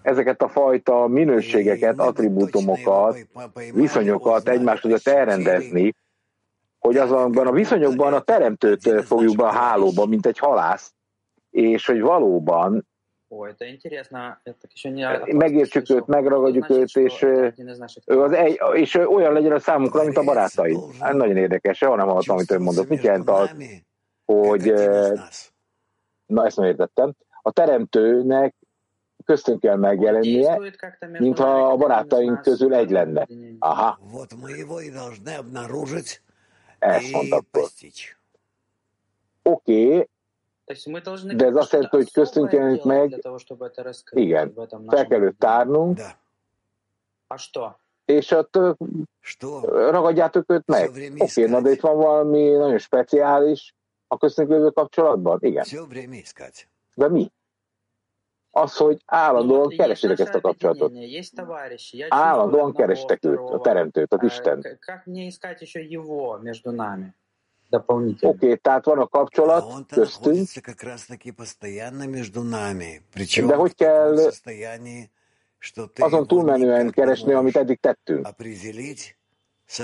Ezeket 0.03 0.43
a 0.43 0.49
fajta 0.49 1.07
minőségeket, 1.07 1.99
attribútumokat, 1.99 3.17
viszonyokat 3.73 4.49
egymás 4.49 4.81
között 4.81 5.07
elrendezni, 5.07 5.95
hogy 6.79 6.97
azonban 6.97 7.47
a 7.47 7.53
viszonyokban 7.53 8.13
a 8.13 8.21
teremtőt 8.21 9.05
fogjuk 9.05 9.37
be 9.37 9.45
a 9.45 9.53
hálóba, 9.53 10.07
mint 10.07 10.27
egy 10.27 10.39
halász, 10.39 10.93
és 11.51 11.87
hogy 11.87 12.01
valóban 12.01 12.87
megértsük 15.33 15.91
őt, 15.91 16.07
megragadjuk 16.07 16.71
őt, 16.71 16.97
és, 16.97 17.23
ő 18.07 18.23
az 18.23 18.33
egy, 18.33 18.61
és 18.73 18.95
olyan 18.95 19.33
legyen 19.33 19.53
a 19.53 19.59
számunkra, 19.59 20.05
mint 20.05 20.17
a 20.17 20.23
barátai. 20.25 20.77
Hát 21.01 21.13
nagyon 21.13 21.37
érdekes, 21.37 21.77
soha 21.77 21.97
nem 21.97 22.07
hallottam, 22.07 22.37
amit 22.37 22.51
ön 22.51 22.63
mondott. 22.63 22.89
Mit 22.89 23.03
jelent 23.03 23.29
az, 23.31 23.51
hogy 24.25 24.73
na 26.27 26.47
ezt 26.47 26.57
nem 26.57 26.67
értettem, 26.67 27.15
a 27.43 27.51
teremtőnek 27.51 28.55
köztünk 29.25 29.61
kell 29.61 29.77
megjelennie, 29.77 30.59
mintha 31.19 31.71
a 31.71 31.77
barátaink 31.77 32.41
közül 32.41 32.75
egy 32.75 32.91
lenne. 32.91 33.27
Aha. 33.59 33.99
Ezt 36.79 37.13
mondta. 37.13 37.43
Oké, 39.43 39.87
okay, 39.87 40.09
de 41.37 41.45
ez 41.47 41.57
azt 41.57 41.73
jelenti, 41.73 41.97
hogy 41.97 42.13
köztünk 42.13 42.53
jelenik 42.53 42.83
meg, 42.83 43.21
igen, 44.11 44.53
fel 44.87 45.07
kell 45.07 45.21
őt 45.21 45.39
tárnunk, 45.39 46.01
és 48.05 48.31
ott 48.31 48.59
ragadjátok 49.73 50.51
őt 50.51 50.67
meg. 50.67 50.89
Oké, 50.89 51.13
okay, 51.19 51.47
na 51.47 51.61
de 51.61 51.71
itt 51.71 51.81
van 51.81 51.97
valami 51.97 52.49
nagyon 52.49 52.79
speciális 52.79 53.75
a 54.07 54.17
köztünk 54.17 54.49
lévő 54.49 54.71
kapcsolatban? 54.71 55.39
Igen. 55.41 55.65
De 56.95 57.09
mi? 57.09 57.33
Az, 58.51 58.77
hogy 58.77 59.03
állandóan 59.07 59.69
keresitek 59.69 60.19
ezt 60.19 60.35
a 60.35 60.41
kapcsolatot. 60.41 60.93
Állandóan 62.09 62.75
kerestek 62.75 63.25
őt, 63.25 63.39
a 63.39 63.61
teremtőt, 63.61 64.13
az 64.13 64.43
Isten. 68.09 68.31
Oké, 68.31 68.45
okay, 68.45 68.57
tehát 68.57 68.85
van 68.85 68.99
a 68.99 69.07
kapcsolat 69.07 69.87
köztünk, 69.87 70.49
de 73.47 73.55
hogy 73.55 73.75
kell 73.75 74.17
azon 75.99 76.27
túlmenően 76.27 76.91
keresni, 76.91 77.33
amit 77.33 77.57
eddig 77.57 77.81
tettünk? 77.81 78.27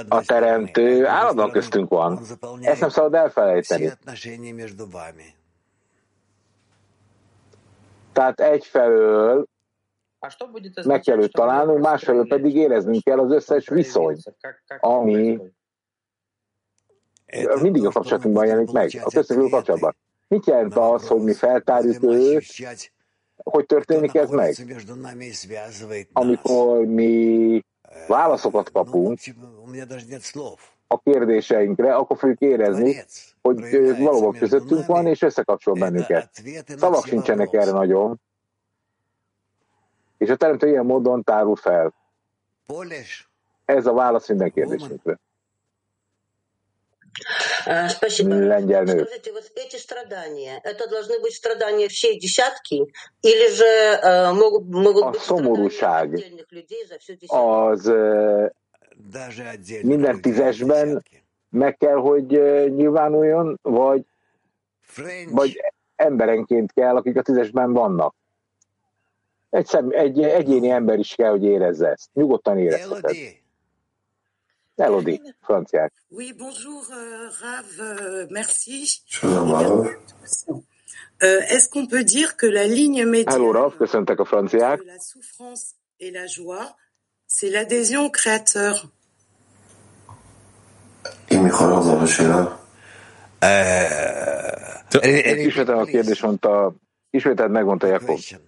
A 0.09 0.23
teremtő? 0.23 1.07
állandóan 1.07 1.51
köztünk 1.51 1.89
van. 1.89 2.21
Ezt 2.61 2.81
nem 2.81 2.89
szabad 2.89 3.15
elfelejteni. 3.15 3.91
Tehát 8.13 8.41
egyfelől 8.41 9.47
meg 10.85 11.01
kell 11.01 11.19
őt 11.23 11.33
találnunk, 11.33 11.81
másfelől 11.83 12.27
pedig 12.29 12.55
éreznünk 12.57 13.03
kell 13.03 13.19
az 13.19 13.33
összes 13.33 13.69
viszony, 13.69 14.17
ami 14.81 15.39
mindig 17.63 17.87
a 17.87 17.91
kapcsolatunkban 17.91 18.47
jelenik 18.47 18.71
meg, 18.71 18.91
a 19.05 19.11
közösségű 19.11 19.49
kapcsolatban. 19.49 19.97
Mit 20.29 20.47
jelent 20.47 20.77
az, 20.77 21.07
hogy 21.07 21.23
mi 21.23 21.33
feltárjuk 21.33 22.03
őt, 22.03 22.45
hogy 23.37 23.67
történik 23.67 24.15
ez 24.15 24.31
meg? 24.31 24.55
Amikor 26.13 26.85
mi 26.87 27.65
válaszokat 28.07 28.73
kapunk 28.73 29.19
a 30.87 30.99
kérdéseinkre, 30.99 31.95
akkor 31.95 32.17
fogjuk 32.19 32.41
érezni, 32.41 33.05
hogy 33.43 33.61
valóban 33.99 34.33
közöttünk 34.33 34.87
van, 34.87 35.07
és 35.07 35.23
összekapcsol 35.23 35.75
bennünket. 35.75 36.31
Szavak 36.67 37.07
sincsenek 37.07 37.53
erre 37.53 37.71
nagyon. 37.71 38.21
És 40.19 40.29
a 40.29 40.37
teremtő 40.37 40.69
ilyen 40.69 40.87
módon 40.87 41.23
tárul 41.23 41.57
fel. 41.57 41.95
Ez 43.65 43.87
a 43.87 43.93
válasz 43.93 44.29
minden 44.29 44.53
kérdésünkre. 44.53 45.19
Lengyel 48.47 48.83
nő. 48.83 49.09
A 55.05 55.13
szomorúság 55.13 56.25
az 57.27 57.93
minden 59.83 60.21
tízesben 60.21 61.03
meg 61.51 61.77
kell, 61.77 61.97
hogy 61.97 62.27
nyilvánuljon, 62.75 63.59
vagy, 63.63 64.05
vagy 65.31 65.61
emberenként 65.97 66.73
kell, 66.73 66.97
akik 66.97 67.17
a 67.17 67.23
tízesben 67.23 67.73
vannak. 67.73 68.15
Egy, 69.51 69.67
szem, 69.67 69.89
egy 69.91 70.23
egyéni 70.23 70.71
ember 70.71 70.99
is 70.99 71.15
kell, 71.15 71.31
hogy 71.31 71.45
érezze 71.45 71.89
ezt. 71.89 72.09
Nyugodtan 72.13 72.59
érezheted. 72.59 73.17
Elodie. 74.79 75.21
Oui, 76.11 76.33
bonjour, 76.37 76.87
euh, 76.93 77.29
Rav, 77.41 77.67
euh, 77.81 78.27
merci. 78.31 79.05
Euh, 81.23 81.41
Est-ce 81.49 81.69
qu'on 81.69 81.87
peut 81.87 82.05
dire 82.05 82.37
que 82.37 82.47
la 82.47 82.67
ligne 82.67 83.05
médiane 83.05 83.41
franciák. 84.25 84.81
la 84.85 84.99
souffrance 84.99 85.75
et 86.01 86.11
la 86.11 86.27
joie, 86.27 86.77
c'est 87.27 87.51
l'adhésion 87.51 88.07
au 88.07 88.11
créateur? 88.11 88.89
Jakob. 97.87 98.41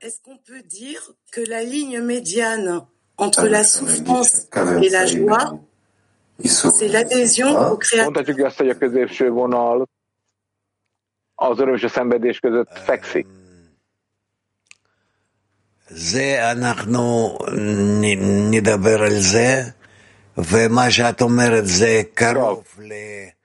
Est-ce 0.00 0.20
qu'on 0.20 0.36
peut 0.36 0.62
dire 0.62 1.12
que 1.32 1.40
la 1.40 1.64
ligne 1.64 2.00
médiane 2.00 2.86
entre 3.17 3.47
la 3.47 3.63
souffrance 3.63 4.47
et 4.81 4.89
la 4.89 5.05
joie, 5.05 5.59
c'est 6.43 6.87
l'adhésion 6.87 7.49
au 7.71 7.77
créateur 7.77 8.11
Mondhatjuk 8.11 8.45
azt, 8.45 8.57
hogy 8.57 8.69
a 8.69 8.77
középső 8.77 9.29
vonal 9.29 9.87
az 11.35 11.59
öröm 11.59 11.75
és 11.75 11.83
a 11.83 11.89
szenvedés 11.89 12.39
között 12.39 12.77
fekszik. 12.85 13.27
זה 15.91 16.51
אנחנו 16.51 17.37
נ- 18.01 18.49
נדבר 18.51 19.03
על 19.03 19.19
זה, 19.19 19.63
ומה 20.37 20.91
שאת 20.91 21.21
אומרת 21.21 21.65
זה 21.65 22.01
קרוב 22.13 22.63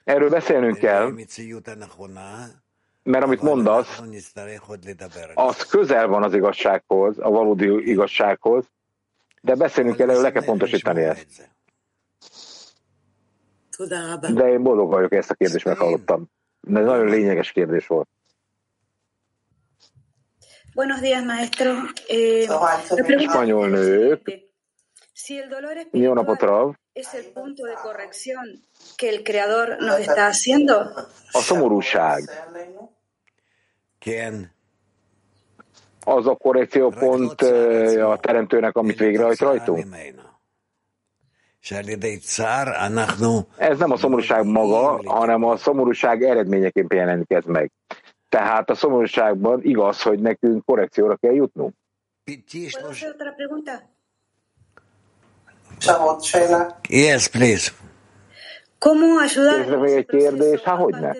Erről 0.06 0.30
beszélnünk 0.30 0.78
kell, 0.78 1.02
למציאות 1.02 1.68
הנכונה, 1.68 2.46
mert 3.06 3.24
amit 3.24 3.42
mondasz, 3.42 3.88
אנחנו 3.88 4.06
נצטרך 4.06 4.62
עוד 4.62 4.84
לדבר 4.84 5.24
על 5.36 5.48
az 5.48 5.62
közel 5.62 6.06
van 6.06 6.22
az 6.22 6.34
igazsághoz, 6.34 7.18
a 7.18 7.30
valódi 7.30 7.90
igazsághoz, 7.90 8.64
De 9.41 9.55
beszélni 9.55 9.95
kell 9.95 10.09
erről, 10.09 10.21
le 10.21 10.31
kell 10.31 10.43
pontosítani 10.43 11.03
ezt. 11.03 11.49
De 14.33 14.49
én 14.49 14.63
boldog 14.63 14.89
vagyok, 14.89 15.13
ezt 15.13 15.29
a 15.29 15.33
kérdést 15.33 15.65
meghallottam. 15.65 16.31
De 16.59 16.79
ez 16.79 16.85
nagyon 16.85 17.05
lényeges 17.05 17.51
kérdés 17.51 17.87
volt. 17.87 18.07
Buenos 20.73 20.99
días, 20.99 21.23
maestro. 21.23 21.69
Eh, 22.07 22.47
szóval, 22.47 22.79
szóval. 22.79 23.19
Spanyol 23.19 23.69
nők. 23.69 24.47
Si 25.13 25.37
el 25.37 25.47
dolor 25.47 25.87
Jó 25.91 26.13
napot, 26.13 26.41
Rav. 26.41 26.75
Es 26.93 27.13
el 27.13 27.23
punto 27.33 27.63
de 27.65 27.73
corrección 27.73 28.63
que 28.95 29.09
el 29.09 29.23
creador 29.23 29.77
nos 29.79 29.99
está 29.99 30.25
haciendo. 30.27 30.75
A 31.31 31.39
szomorúság. 31.39 32.21
Ken 33.99 34.51
az 36.15 36.27
a 36.27 36.35
korrekciópont 36.35 37.41
a 38.01 38.17
teremtőnek, 38.21 38.75
amit 38.77 38.99
végrehajt 38.99 39.39
rajtunk? 39.39 39.85
Ez 43.57 43.77
nem 43.77 43.91
a 43.91 43.97
szomorúság 43.97 44.45
maga, 44.45 45.01
hanem 45.05 45.43
a 45.43 45.57
szomorúság 45.57 46.23
eredményeként 46.23 46.93
jelentkezik 46.93 47.45
meg. 47.45 47.71
Tehát 48.29 48.69
a 48.69 48.75
szomorúságban 48.75 49.59
igaz, 49.63 50.01
hogy 50.01 50.19
nekünk 50.19 50.65
korrekcióra 50.65 51.15
kell 51.15 51.33
jutnunk. 51.33 51.73
Yes, 56.89 57.27
please. 57.27 57.71
¿Cómo 58.79 59.19
ayudar? 59.19 59.67
a 60.63 60.75
hogyne? 60.75 61.15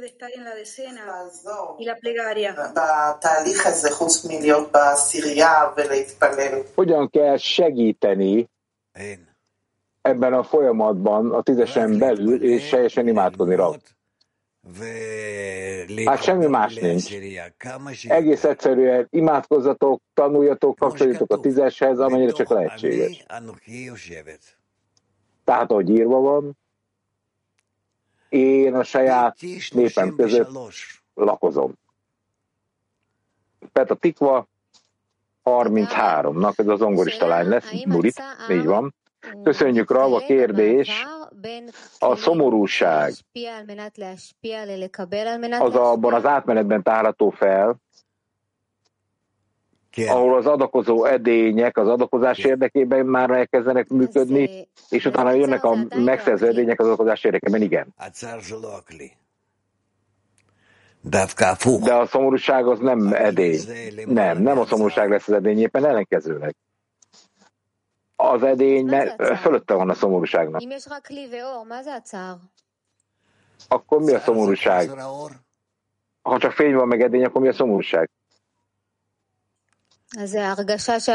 Hogyan 6.76 7.10
kell 7.10 7.38
segíteni 7.38 8.50
ebben 10.02 10.34
a 10.34 10.44
folyamatban 10.44 11.32
a 11.32 11.42
tízesen 11.42 11.98
belül 11.98 12.44
és 12.44 12.70
teljesen 12.70 13.08
imádkozni 13.08 13.56
rá? 13.56 13.68
Hát 16.06 16.24
semmi 16.24 16.46
más 16.46 16.76
nincs. 16.76 17.14
Egész 18.08 18.44
egyszerűen 18.44 19.08
imádkozzatok, 19.10 20.02
tanuljatok, 20.14 20.76
kapcsoljatok 20.76 21.32
a 21.32 21.40
tízeshez, 21.40 22.00
amennyire 22.00 22.32
csak 22.32 22.50
lehetséges. 22.50 23.26
Tehát, 25.44 25.72
ahogy 25.72 25.90
írva 25.90 26.20
van, 26.20 26.58
én 28.30 28.74
a 28.74 28.84
saját 28.84 29.38
népem 29.72 30.16
között 30.16 30.50
lakozom. 31.14 31.74
Peta 33.72 33.96
Tikva 33.96 34.48
33-nak, 35.44 36.60
ez 36.60 36.68
az 36.68 36.80
zongorista 36.80 37.28
lány 37.28 37.48
lesz, 37.48 37.72
Nurit, 37.84 38.22
így 38.52 38.66
van. 38.66 38.96
Köszönjük, 39.44 39.92
Rav, 39.92 40.14
a 40.14 40.20
kérdés. 40.20 41.06
A 42.00 42.16
szomorúság 42.16 43.14
az 45.60 45.76
abban 45.76 46.14
az 46.14 46.26
átmenetben 46.26 46.84
tárható 46.84 47.30
fel, 47.30 47.76
ahol 50.08 50.38
az 50.38 50.46
adakozó 50.46 51.06
edények 51.06 51.78
az 51.78 51.88
adakozás 51.88 52.38
érdekében 52.38 53.06
már 53.06 53.30
elkezdenek 53.30 53.88
működni, 53.88 54.68
és 54.90 55.06
utána 55.06 55.32
jönnek 55.32 55.64
a 55.64 55.78
megszerző 55.96 56.48
edények 56.48 56.80
az 56.80 56.86
adakozás 56.86 57.24
érdekében, 57.24 57.62
igen. 57.62 57.88
De 61.84 61.94
a 61.94 62.06
szomorúság 62.06 62.68
az 62.68 62.80
nem 62.80 63.14
edény. 63.14 63.60
Nem, 64.06 64.42
nem 64.42 64.60
a 64.60 64.66
szomorúság 64.66 65.10
lesz 65.10 65.28
az 65.28 65.34
edény, 65.34 65.60
éppen 65.60 65.86
ellenkezőleg. 65.86 66.56
Az 68.16 68.44
edény 68.44 68.90
fölötte 69.42 69.74
van 69.74 69.90
a 69.90 69.94
szomorúságnak. 69.94 70.62
Akkor 73.68 74.00
mi 74.00 74.14
a 74.14 74.20
szomorúság? 74.20 74.90
Ha 76.22 76.38
csak 76.38 76.52
fény 76.52 76.74
van 76.74 76.88
meg 76.88 77.02
edény, 77.02 77.26
akkor 77.26 77.42
mi 77.42 77.48
a 77.48 77.54
szomorúság? 77.54 78.10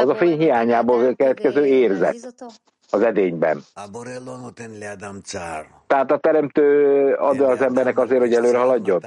Az 0.01 0.09
a 0.09 0.15
fény 0.15 0.39
hiányából 0.39 1.15
keletkező 1.15 1.65
érzet 1.65 2.33
az 2.89 3.01
edényben. 3.01 3.63
Tehát 5.87 6.11
a 6.11 6.17
teremtő 6.17 7.13
adja 7.13 7.47
az 7.47 7.61
embernek 7.61 7.99
azért, 7.99 8.19
hogy 8.19 8.33
előre 8.33 8.57
haladjon. 8.57 9.01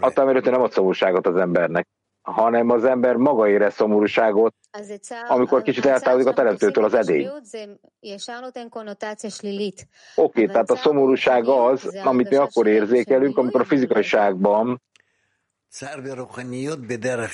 Attól, 0.00 0.24
mert 0.24 0.46
ő 0.46 0.50
nem 0.50 0.62
ad 0.62 0.72
szomorúságot 0.72 1.26
az 1.26 1.36
embernek, 1.36 1.86
hanem 2.22 2.70
az 2.70 2.84
ember 2.84 3.16
maga 3.16 3.48
érez 3.48 3.74
szomorúságot, 3.74 4.54
amikor 5.28 5.62
kicsit 5.62 5.86
eltávolodik 5.86 6.32
a 6.32 6.34
teremtőtől 6.34 6.84
az 6.84 6.94
edény. 6.94 7.26
Oké, 10.14 10.42
okay, 10.42 10.46
tehát 10.46 10.70
a 10.70 10.76
szomorúság 10.76 11.48
az, 11.48 11.96
amit 12.04 12.30
mi 12.30 12.36
akkor 12.36 12.66
érzékelünk, 12.66 13.38
amikor 13.38 13.60
a 13.60 13.64
fizikaiságban 13.64 14.82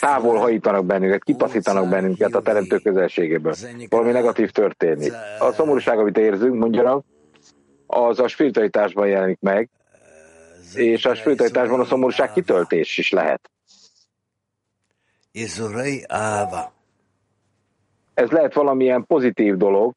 Távol 0.01 0.38
hajítanak 0.38 0.85
bennünket, 0.85 1.24
kitaszítanak 1.24 1.88
bennünket 1.88 2.35
a 2.35 2.42
teremtő 2.42 2.79
közelségéből. 2.79 3.55
Valami 3.88 4.12
negatív 4.12 4.51
történik. 4.51 5.12
A 5.38 5.53
szomorúság, 5.53 5.98
amit 5.98 6.18
érzünk, 6.18 6.55
mondjanak, 6.55 7.05
az 7.87 8.18
a 8.18 8.29
spiritualitásban 8.29 9.09
jelenik 9.09 9.40
meg, 9.40 9.68
és 10.74 11.05
a 11.05 11.14
spiritualitásban 11.14 11.81
a 11.81 11.85
szomorúság 11.85 12.33
kitöltés 12.33 12.98
is 12.98 13.11
lehet. 13.11 13.51
Ez 18.14 18.31
lehet 18.31 18.55
valamilyen 18.55 19.07
pozitív 19.07 19.57
dolog. 19.57 19.94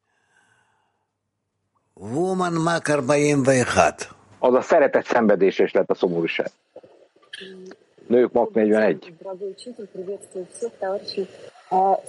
Az 4.38 4.54
a 4.54 4.60
szeretet 4.60 5.04
szenvedése 5.06 5.62
is 5.62 5.72
lehet 5.72 5.90
a 5.90 5.94
szomorúság. 5.94 6.50
Nők 8.08 8.32
MAK 8.32 8.52
41. 8.52 9.12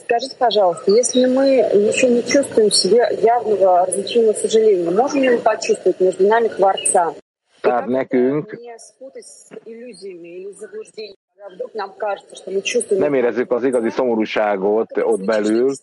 Скажите, 0.04 0.36
пожалуйста, 0.38 0.92
если 0.92 1.26
мы 1.26 1.48
еще 1.48 2.10
не 2.10 2.22
чувствуем 2.24 2.70
в 2.70 2.76
себе 2.76 3.08
явного 3.22 3.86
различимого 3.86 4.34
сожаления, 4.34 4.90
можем 4.92 5.24
ли 5.24 5.30
мы 5.30 5.38
почувствовать 5.38 6.00
между 6.02 6.28
нами 6.28 6.50
Творца? 6.50 7.14
Tehát 7.64 7.88
nekünk 7.88 8.60
nem 12.90 13.14
érezzük 13.14 13.52
az 13.52 13.64
igazi 13.64 13.90
szomorúságot 13.90 14.98
ott 14.98 15.26
belül. 15.26 15.74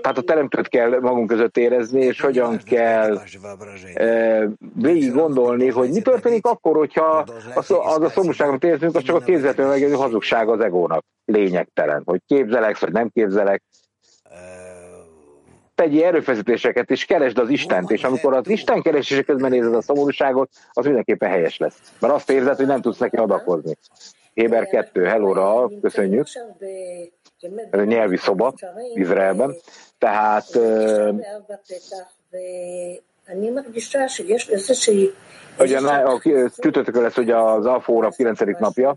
Tehát 0.00 0.18
a 0.18 0.22
teremtőt 0.24 0.68
kell 0.68 1.00
magunk 1.00 1.28
között 1.28 1.56
érezni, 1.56 2.00
és 2.00 2.20
hogyan 2.20 2.60
kell 2.64 3.18
végig 4.74 5.12
gondolni, 5.12 5.68
hogy 5.68 5.90
mi 5.90 6.00
történik 6.00 6.46
akkor, 6.46 6.76
hogyha 6.76 7.24
az 7.54 7.70
a 8.02 8.08
szomorúság, 8.08 8.48
amit 8.48 8.64
érzünk, 8.64 8.96
az 8.96 9.02
csak 9.02 9.16
a 9.16 9.20
képzetől 9.20 9.66
megjelenő 9.66 9.96
hazugság 9.96 10.48
az 10.48 10.60
egónak. 10.60 11.04
Lényegtelen, 11.24 12.02
hogy 12.04 12.20
képzelek, 12.26 12.78
vagy 12.78 12.92
nem 12.92 13.08
képzelek 13.08 13.62
tegyél 15.80 16.04
erőfeszítéseket, 16.04 16.90
és 16.90 17.04
keresd 17.04 17.38
az 17.38 17.48
Istent, 17.48 17.90
és 17.90 18.04
amikor 18.04 18.34
az 18.34 18.48
Isten 18.48 18.82
keresése 18.82 19.22
közben 19.22 19.50
nézed 19.50 19.74
a 19.74 19.82
szomorúságot, 19.82 20.50
az 20.72 20.84
mindenképpen 20.84 21.30
helyes 21.30 21.58
lesz. 21.58 21.78
Mert 21.98 22.14
azt 22.14 22.30
érzed, 22.30 22.56
hogy 22.56 22.66
nem 22.66 22.80
tudsz 22.80 22.98
neki 22.98 23.16
adakozni. 23.16 23.76
Héber 24.34 24.66
2, 24.66 25.04
hello 25.04 25.68
köszönjük. 25.80 26.26
Ez 27.70 27.80
egy 27.80 27.86
nyelvi 27.86 28.16
szoba 28.16 28.54
Izraelben. 28.94 29.54
Tehát 29.98 30.58
Ugye 35.58 35.78
a 35.78 36.20
csütörtökön 36.56 37.02
lesz 37.02 37.16
ugye 37.16 37.36
az 37.36 37.66
Alfa 37.66 37.92
óra 37.92 38.08
9. 38.08 38.40
napja, 38.58 38.96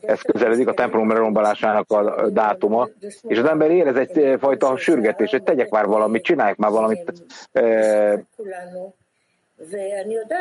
ez 0.00 0.20
közeledik 0.20 0.68
a 0.68 0.74
templom 0.74 1.08
lerombolásának 1.08 1.90
a 1.90 2.28
dátuma, 2.28 2.88
és 3.22 3.38
az 3.38 3.44
ember 3.44 3.70
érez 3.70 3.96
egyfajta 3.96 4.76
sürgetés, 4.76 5.30
hogy 5.30 5.42
tegyek 5.42 5.70
már 5.70 5.86
valamit, 5.86 6.22
csinálják 6.22 6.56
már 6.56 6.70
valamit. 6.70 7.12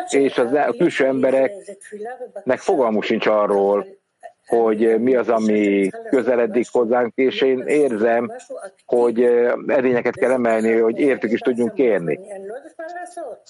És 0.10 0.38
az, 0.38 0.54
a 0.54 0.74
külső 0.78 1.06
embereknek 1.06 2.60
fogalmuk 2.60 3.04
sincs 3.04 3.26
arról, 3.26 3.86
hogy 4.48 5.00
mi 5.00 5.16
az, 5.16 5.30
ami 5.30 5.90
közeledik 6.10 6.68
hozzánk, 6.72 7.12
és 7.16 7.42
én 7.42 7.60
érzem, 7.60 8.32
hogy 8.86 9.24
edényeket 9.68 10.16
kell 10.16 10.32
emelni, 10.32 10.80
hogy 10.80 11.00
értük 11.00 11.32
is 11.32 11.40
tudjunk 11.40 11.74
kérni. 11.74 12.20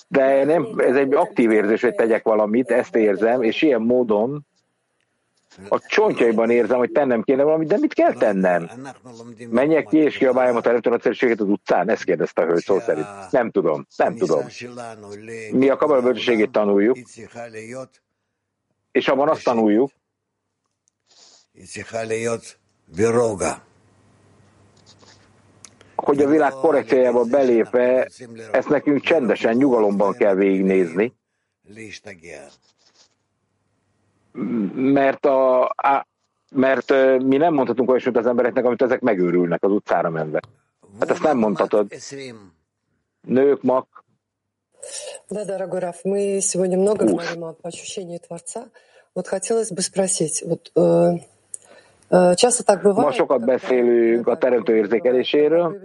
De 0.07 0.43
nem, 0.43 0.67
ez 0.77 0.95
egy 0.95 1.13
aktív 1.13 1.51
érzés, 1.51 1.81
hogy 1.81 1.95
tegyek 1.95 2.23
valamit, 2.23 2.71
ezt 2.71 2.95
érzem, 2.95 3.41
és 3.41 3.61
ilyen 3.61 3.81
módon 3.81 4.45
a 5.69 5.79
csontjaiban 5.79 6.49
érzem, 6.49 6.77
hogy 6.77 6.91
tennem 6.91 7.21
kéne 7.21 7.43
valamit, 7.43 7.67
de 7.67 7.77
mit 7.77 7.93
kell 7.93 8.13
tennem? 8.13 8.69
Menjek 9.49 9.85
ki 9.87 9.97
és 9.97 10.17
kiabáljam 10.17 10.55
a 10.55 10.61
teremtő 10.61 10.89
nagyszerűséget 10.89 11.39
az 11.39 11.47
utcán? 11.47 11.89
Ezt 11.89 12.03
kérdezte 12.03 12.41
a 12.41 12.45
hölgy 12.45 12.63
szó 12.63 12.79
szerint. 12.79 13.07
Nem 13.31 13.51
tudom, 13.51 13.87
nem 13.97 14.15
tudom. 14.15 14.45
Mi 15.51 15.69
a 15.69 15.75
kabala 15.75 16.01
bölcsességét 16.01 16.51
tanuljuk, 16.51 16.97
és 18.91 19.07
abban 19.07 19.29
azt 19.29 19.43
tanuljuk, 19.43 19.91
hogy 25.95 26.21
a 26.21 26.27
világ 26.27 26.51
korrekciójába 26.51 27.23
belépve 27.23 28.09
ezt 28.51 28.69
nekünk 28.69 29.01
csendesen, 29.01 29.55
nyugalomban 29.55 30.13
kell 30.13 30.35
végignézni, 30.35 31.13
mert, 34.74 35.26
a, 35.26 35.64
a, 35.64 36.06
mert 36.50 36.90
mi 37.22 37.36
nem 37.36 37.54
mondhatunk 37.54 37.90
olyasmit 37.90 38.16
az 38.16 38.26
embereknek, 38.26 38.64
amit 38.64 38.82
ezek 38.82 39.00
megőrülnek 39.00 39.62
az 39.62 39.70
utcára 39.70 40.10
menve. 40.10 40.40
Hát 41.00 41.10
ezt 41.10 41.22
nem 41.22 41.38
mondhatod. 41.38 41.92
Nők, 43.20 43.62
mak. 43.62 44.04
Да, 45.28 45.44
дорогой 45.44 45.80
Раф, 45.80 46.04
мы 46.04 46.40
сегодня 46.40 46.78
много 46.78 47.06
говорим 47.06 47.44
об 47.44 47.58
ощущении 47.62 48.18
Творца. 48.18 48.68
Вот 49.14 49.26
хотелось 49.26 49.72
бы 49.72 49.82
спросить, 49.82 50.44
вот 50.46 50.70
э, 50.76 52.34
часто 52.36 52.64
так 52.64 52.82
бывает... 52.82 53.08
Ma 53.08 53.12
sokat 53.12 53.44
beszélünk 53.44 54.28
a 54.28 54.38
teremtő 54.38 54.76
érzékeléséről, 54.76 55.80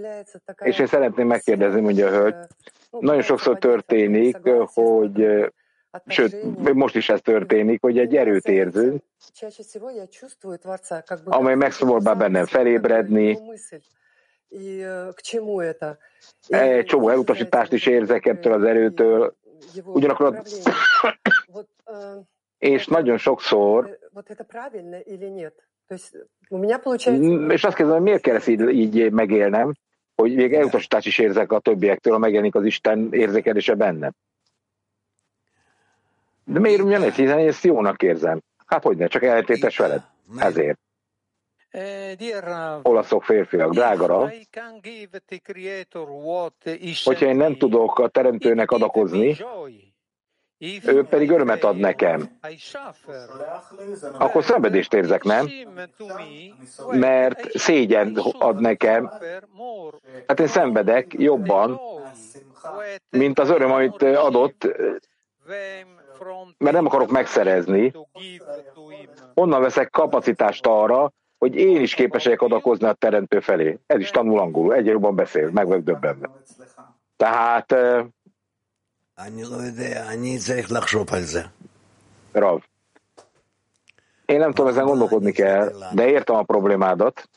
és 0.64 0.80
én 0.80 0.88
szeretném 0.88 1.28
megkérdezni, 1.28 1.82
mondja 1.82 2.08
a 2.08 2.10
hölgy, 2.10 2.36
nagyon 3.00 3.22
sokszor 3.22 3.58
történik, 3.58 4.38
hogy 4.74 5.52
Sőt, 6.07 6.75
most 6.75 6.97
is 6.97 7.09
ez 7.09 7.21
történik, 7.21 7.81
hogy 7.81 7.99
egy 7.99 8.17
erőt 8.17 8.47
érzünk, 8.47 9.03
amely 11.25 11.55
megszabad 11.55 12.17
bennem 12.17 12.47
felébredni, 12.47 13.39
egy 16.49 16.85
csomó 16.85 17.09
elutasítást 17.09 17.73
is 17.73 17.87
érzek 17.87 18.27
ettől 18.27 18.53
az 18.53 18.63
erőtől, 18.63 19.37
ugyanakkor 19.85 20.43
és 22.59 22.87
nagyon 22.87 23.19
sokszor 23.19 23.99
és 27.49 27.65
azt 27.65 27.77
kérdezem, 27.77 28.03
miért 28.03 28.23
kell 28.23 28.35
ezt 28.35 28.49
így, 28.49 28.61
így 28.61 29.13
megélnem, 29.13 29.75
hogy 30.15 30.35
még 30.35 30.55
elutasítást 30.55 31.07
is 31.07 31.19
érzek 31.19 31.53
a 31.53 31.59
többiektől, 31.59 32.13
ha 32.13 32.19
megjelenik 32.19 32.55
az 32.55 32.65
Isten 32.65 33.09
érzékelése 33.13 33.75
bennem. 33.75 34.13
De 36.49 36.59
miért 36.59 36.81
ugyanez? 36.81 37.15
Hiszen 37.15 37.39
én 37.39 37.49
ezt 37.49 37.65
jónak 37.65 38.03
érzem. 38.03 38.41
Hát 38.67 38.83
hogy 38.83 38.97
ne, 38.97 39.07
csak 39.07 39.23
eltétes 39.23 39.79
veled. 39.79 40.03
Ezért. 40.37 40.79
Olaszok 42.83 43.25
férfiak, 43.25 43.73
drágara, 43.73 44.31
hogyha 47.05 47.27
én 47.27 47.37
nem 47.37 47.57
tudok 47.57 47.99
a 47.99 48.09
teremtőnek 48.09 48.71
adakozni, 48.71 49.37
ő 50.87 51.05
pedig 51.05 51.31
örömet 51.31 51.65
ad 51.65 51.77
nekem. 51.77 52.39
Akkor 54.19 54.45
szenvedést 54.45 54.95
érzek, 54.95 55.23
nem? 55.23 55.51
Mert 56.91 57.59
szégyen 57.59 58.17
ad 58.39 58.61
nekem. 58.61 59.11
Hát 60.27 60.41
én 60.41 60.47
szenvedek 60.47 61.13
jobban, 61.13 61.81
mint 63.11 63.39
az 63.39 63.51
öröm, 63.51 63.73
amit 63.73 64.03
adott, 64.03 64.67
mert 66.59 66.75
nem 66.75 66.87
akarok 66.87 67.11
megszerezni, 67.11 67.93
onnan 69.35 69.61
veszek 69.61 69.91
kapacitást 69.91 70.67
arra, 70.67 71.13
hogy 71.39 71.55
én 71.55 71.81
is 71.81 71.95
képes 71.95 72.25
vagyok 72.25 72.43
adakozni 72.43 72.87
a 72.87 72.93
teremtő 72.93 73.41
felé. 73.41 73.79
Ez 73.87 74.01
is 74.01 74.11
tanul 74.11 74.39
angolul, 74.39 74.75
egyre 74.75 74.91
jobban 74.91 75.15
beszél, 75.15 75.51
meg 75.51 75.67
vagyok 75.67 75.85
döbbenve. 75.85 76.31
Tehát... 77.17 77.75
Rav. 82.33 82.63
Én 84.27 84.39
nem 84.39 84.53
tudom, 84.53 84.71
ezen 84.71 84.85
gondolkodni 84.85 85.33
kell, 85.33 85.73
de 85.93 86.09
értem 86.09 86.37
a 86.37 86.43
problémádat. 86.43 87.29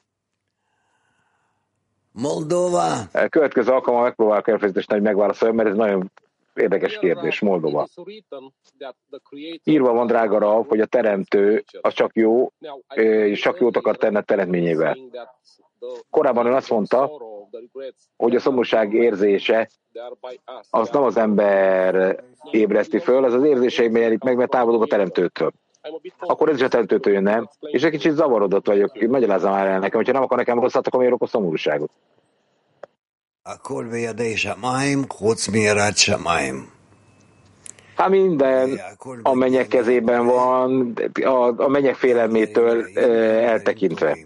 Moldova. 2.12 2.88
Következő 3.30 3.72
alkalommal 3.72 4.06
megpróbálok 4.06 4.48
elfejtést, 4.48 4.92
hogy 4.92 5.02
megválaszoljam, 5.02 5.58
mert 5.58 5.70
ez 5.70 5.76
nagyon 5.76 6.12
Érdekes 6.60 6.98
kérdés, 6.98 7.40
Moldova. 7.40 7.88
Írva 9.64 9.94
van, 9.94 10.08
drága 10.08 10.38
Rav, 10.38 10.68
hogy 10.68 10.80
a 10.80 10.86
teremtő 10.86 11.64
az 11.82 11.94
csak 11.94 12.16
jó, 12.16 12.52
és 12.96 13.40
csak 13.40 13.60
jót 13.60 13.78
akar 13.78 13.98
tenni 13.98 14.16
a 14.16 14.22
teremtményével. 14.22 14.98
Korábban 16.10 16.46
ön 16.46 16.54
azt 16.54 16.70
mondta, 16.70 17.12
hogy 18.18 18.36
a 18.36 18.40
szomorúság 18.40 18.94
érzése 18.94 19.70
az 20.70 20.90
nem 20.90 21.04
az 21.04 21.18
ember 21.18 22.24
ébreszti 22.52 23.00
föl, 23.00 23.24
az 23.24 23.34
az 23.34 23.44
érzéseiben 23.44 24.00
jelenik 24.00 24.24
meg, 24.24 24.38
mert 24.38 24.50
távolodok 24.50 24.84
a 24.84 24.88
teremtőtől. 24.88 25.52
Akkor 26.20 26.50
ez 26.50 26.56
is 26.56 26.62
a 26.62 26.68
teremtőtől 26.68 27.14
jönne, 27.14 27.50
és 27.60 27.84
egy 27.84 27.92
kicsit 27.92 28.14
zavarodott 28.14 28.68
vagyok, 28.68 29.08
magyarázzam 29.08 29.52
már 29.52 29.68
el 29.68 29.80
nekem, 29.80 29.98
hogyha 29.98 30.14
nem 30.14 30.24
akar 30.24 30.38
nekem 30.38 30.60
rosszat, 30.60 30.88
akkor 30.88 31.00
miért 31.00 31.14
okoz 31.14 31.30
szomorúságot? 31.30 31.92
Hát 37.97 38.09
minden 38.09 38.81
a 39.23 39.35
mennyek 39.35 39.69
kezében 39.69 40.27
van, 40.27 40.95
a, 41.23 41.63
a 41.63 41.69
mennyek 41.69 41.95
félelmétől 41.95 42.99
eltekintve. 42.99 44.19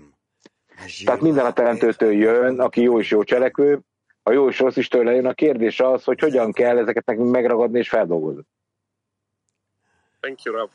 Tehát 1.04 1.20
minden 1.20 1.46
a 1.46 1.52
teremtőtől 1.52 2.12
jön, 2.12 2.60
aki 2.60 2.80
jó 2.80 3.00
és 3.00 3.10
jó 3.10 3.22
cselekvő, 3.22 3.80
a 4.22 4.32
jó 4.32 4.48
és 4.48 4.58
rossz 4.58 4.76
is 4.76 4.88
tőle 4.88 5.12
jön. 5.12 5.26
A 5.26 5.32
kérdés 5.32 5.80
az, 5.80 6.04
hogy 6.04 6.20
hogyan 6.20 6.52
kell 6.52 6.78
ezeket 6.78 7.06
nekünk 7.06 7.30
megragadni 7.30 7.78
és 7.78 7.88
feldolgozni. 7.88 8.42
Thank 10.20 10.42
you, 10.42 10.56
Rav. 10.56 10.68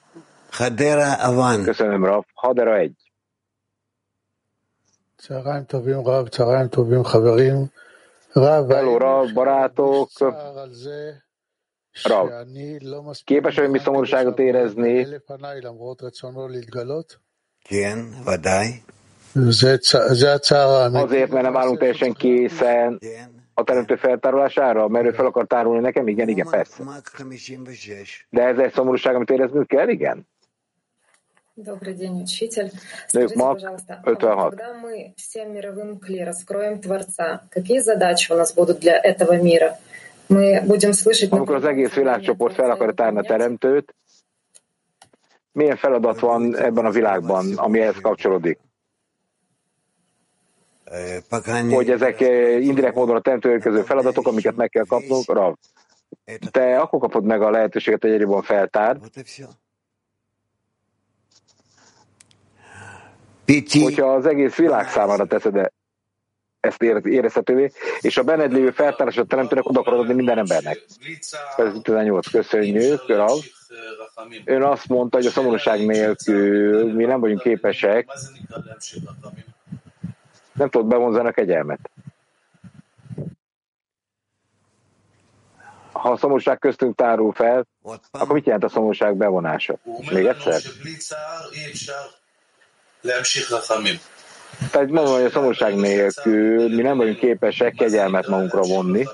Hadera 0.51 1.33
van. 1.33 1.63
Köszönöm, 1.63 2.05
Rav. 2.05 2.23
Hadera 2.33 2.77
egy. 2.77 2.97
צהריים 5.17 5.63
טובים 5.63 5.99
רב, 6.07 6.27
צהריים 6.27 6.67
טובים 6.67 7.03
חברים. 7.03 7.71
Hello, 8.76 8.94
barátok! 9.34 10.08
Rav, 12.02 12.28
képes 13.24 13.56
vagy 13.56 13.70
mi 13.70 13.78
szomorúságot 13.78 14.38
érezni? 14.38 15.04
Azért, 21.02 21.30
mert 21.30 21.44
nem 21.44 21.56
állunk 21.56 21.78
teljesen 21.78 22.12
készen 22.12 22.98
a 23.54 23.64
teremtő 23.64 23.96
feltárolására, 23.96 24.88
mert 24.88 25.06
ő 25.06 25.10
fel 25.10 25.26
akar 25.26 25.46
tárulni 25.46 25.80
nekem? 25.80 26.08
Igen, 26.08 26.28
igen, 26.28 26.46
persze. 26.50 26.82
De 28.30 28.42
ez 28.42 28.58
egy 28.58 28.72
szomorúság, 28.72 29.14
amit 29.14 29.30
éreznünk 29.30 29.66
kell? 29.66 29.88
Igen. 29.88 30.28
Добрый 31.57 31.93
день, 31.93 32.23
учитель. 32.23 32.71
Скажите, 33.07 33.35
пожалуйста, 33.35 34.01
когда 34.03 34.73
мы 34.73 35.13
всем 35.17 35.53
мировым 35.53 35.99
кли 35.99 36.23
раскроем 36.23 36.81
Творца, 36.81 37.43
какие 37.51 37.79
задачи 37.79 38.31
у 38.31 38.35
нас 38.35 38.53
будут 38.55 38.79
для 38.79 38.97
этого 38.97 39.39
мира? 39.39 39.77
Мы 40.29 40.61
будем 40.65 40.93
слышать... 40.93 41.31
Amikor 41.31 41.55
az 41.55 41.65
egész 41.65 41.93
világcsoport 41.93 42.55
fel 42.55 42.71
akar 42.71 42.93
tárni 42.93 43.19
a 43.19 43.21
teremtőt, 43.21 43.95
milyen 45.51 45.75
feladat 45.75 46.19
van 46.19 46.57
ebben 46.57 46.85
a 46.85 46.91
világban, 46.91 47.53
ami 47.55 47.79
ehhez 47.79 47.99
kapcsolódik? 48.01 48.59
Hogy 51.69 51.89
ezek 51.89 52.19
indirekt 52.59 52.95
módon 52.95 53.15
a 53.15 53.21
teremtő 53.21 53.59
feladatok, 53.59 54.27
amiket 54.27 54.55
meg 54.55 54.69
kell 54.69 54.85
kapnunk, 54.85 55.33
Rav. 55.33 55.55
Te 56.51 56.79
akkor 56.79 56.99
kapod 56.99 57.23
meg 57.23 57.41
a 57.41 57.49
lehetőséget, 57.49 58.01
hogy 58.01 58.11
egyébben 58.11 59.01
hogyha 63.82 64.14
az 64.14 64.26
egész 64.26 64.54
világ 64.54 64.88
számára 64.88 65.26
teszed 65.26 65.56
-e 65.56 65.72
ezt 66.60 66.82
érezhetővé, 66.82 67.72
és 68.00 68.16
a 68.16 68.22
benned 68.22 68.52
lévő 68.52 68.70
feltárásod 68.70 69.26
teremtőnek 69.26 69.68
oda 69.68 69.80
akarod 69.80 70.00
adni 70.00 70.14
minden 70.14 70.38
embernek. 70.38 70.84
Ez 71.56 71.72
18. 71.82 72.30
Köszönjük, 72.30 73.08
Rav. 73.08 73.38
Ön 74.44 74.62
azt 74.62 74.88
mondta, 74.88 75.16
hogy 75.16 75.26
a 75.26 75.30
szomorúság 75.30 75.86
nélkül 75.86 76.92
mi 76.94 77.04
nem 77.04 77.20
vagyunk 77.20 77.40
képesek, 77.40 78.08
nem 80.52 80.68
tudod 80.68 80.86
bevonzani 80.86 81.28
a 81.28 81.32
kegyelmet. 81.32 81.90
Ha 85.92 86.10
a 86.10 86.16
szomorúság 86.16 86.58
köztünk 86.58 86.96
tárul 86.96 87.32
fel, 87.32 87.66
akkor 88.10 88.34
mit 88.34 88.44
jelent 88.44 88.64
a 88.64 88.68
szomorúság 88.68 89.16
bevonása? 89.16 89.78
Még 90.10 90.26
egyszer? 90.26 90.60
Tehát 94.70 94.88
mondom, 94.88 95.14
hogy 95.14 95.24
a 95.24 95.30
szomorúság 95.30 95.74
nélkül 95.74 96.74
mi 96.74 96.82
nem 96.82 96.96
vagyunk 96.96 97.18
képesek 97.18 97.74
kegyelmet 97.74 98.26
magunkra 98.26 98.60
vonni. 98.60 99.06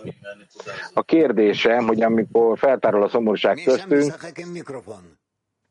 A 0.94 1.02
kérdésem, 1.02 1.86
hogy 1.86 2.02
amikor 2.02 2.58
feltárol 2.58 3.02
a 3.02 3.08
szomorúság 3.08 3.62
köztünk, 3.64 4.14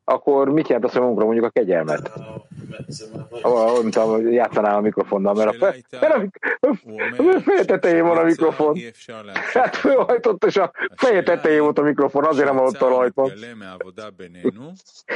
akkor 0.03 0.49
mit 0.49 0.67
jelent 0.67 0.85
az, 0.85 0.91
hogy 0.91 1.01
magunkra 1.01 1.25
mondjuk 1.25 1.45
a 1.45 1.49
kegyelmet? 1.49 2.11
Olyan, 3.43 3.81
mint 3.81 3.95
a 3.95 4.19
játszanál 4.19 4.75
a 4.75 4.81
mikrofonnal, 4.81 5.33
mert 5.33 5.61
a, 5.61 5.75
feje 7.45 7.65
tetején 7.65 8.03
van 8.03 8.17
a 8.17 8.23
mikrofon. 8.23 8.77
Hát 9.53 9.75
fölhajtott, 9.75 10.45
és 10.45 10.57
a 10.57 10.71
feje 10.95 11.23
tetején 11.23 11.61
volt 11.61 11.77
a 11.79 11.81
mikrofon, 11.81 12.25
azért 12.25 12.47
nem 12.47 12.57
hallott 12.57 12.81
a 12.81 12.87
rajtot. 12.87 13.33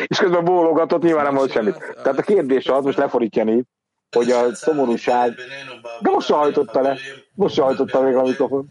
És 0.07 0.17
közben 0.17 0.43
bólogatott, 0.43 1.01
nyilván 1.01 1.23
nem 1.23 1.35
volt 1.35 1.51
semmit. 1.51 1.95
Tehát 2.03 2.19
a 2.19 2.21
kérdés 2.21 2.67
az, 2.67 2.83
most 2.83 2.97
lefordítja 2.97 3.43
hogy 4.11 4.31
a 4.31 4.55
szomorúság, 4.55 5.35
de 5.99 6.09
most 6.09 6.31
hajtotta 6.31 6.81
le, 6.81 6.97
most 7.33 7.59
hajtotta 7.59 8.01
még 8.01 8.15
a 8.15 8.21
mikrofon. 8.21 8.69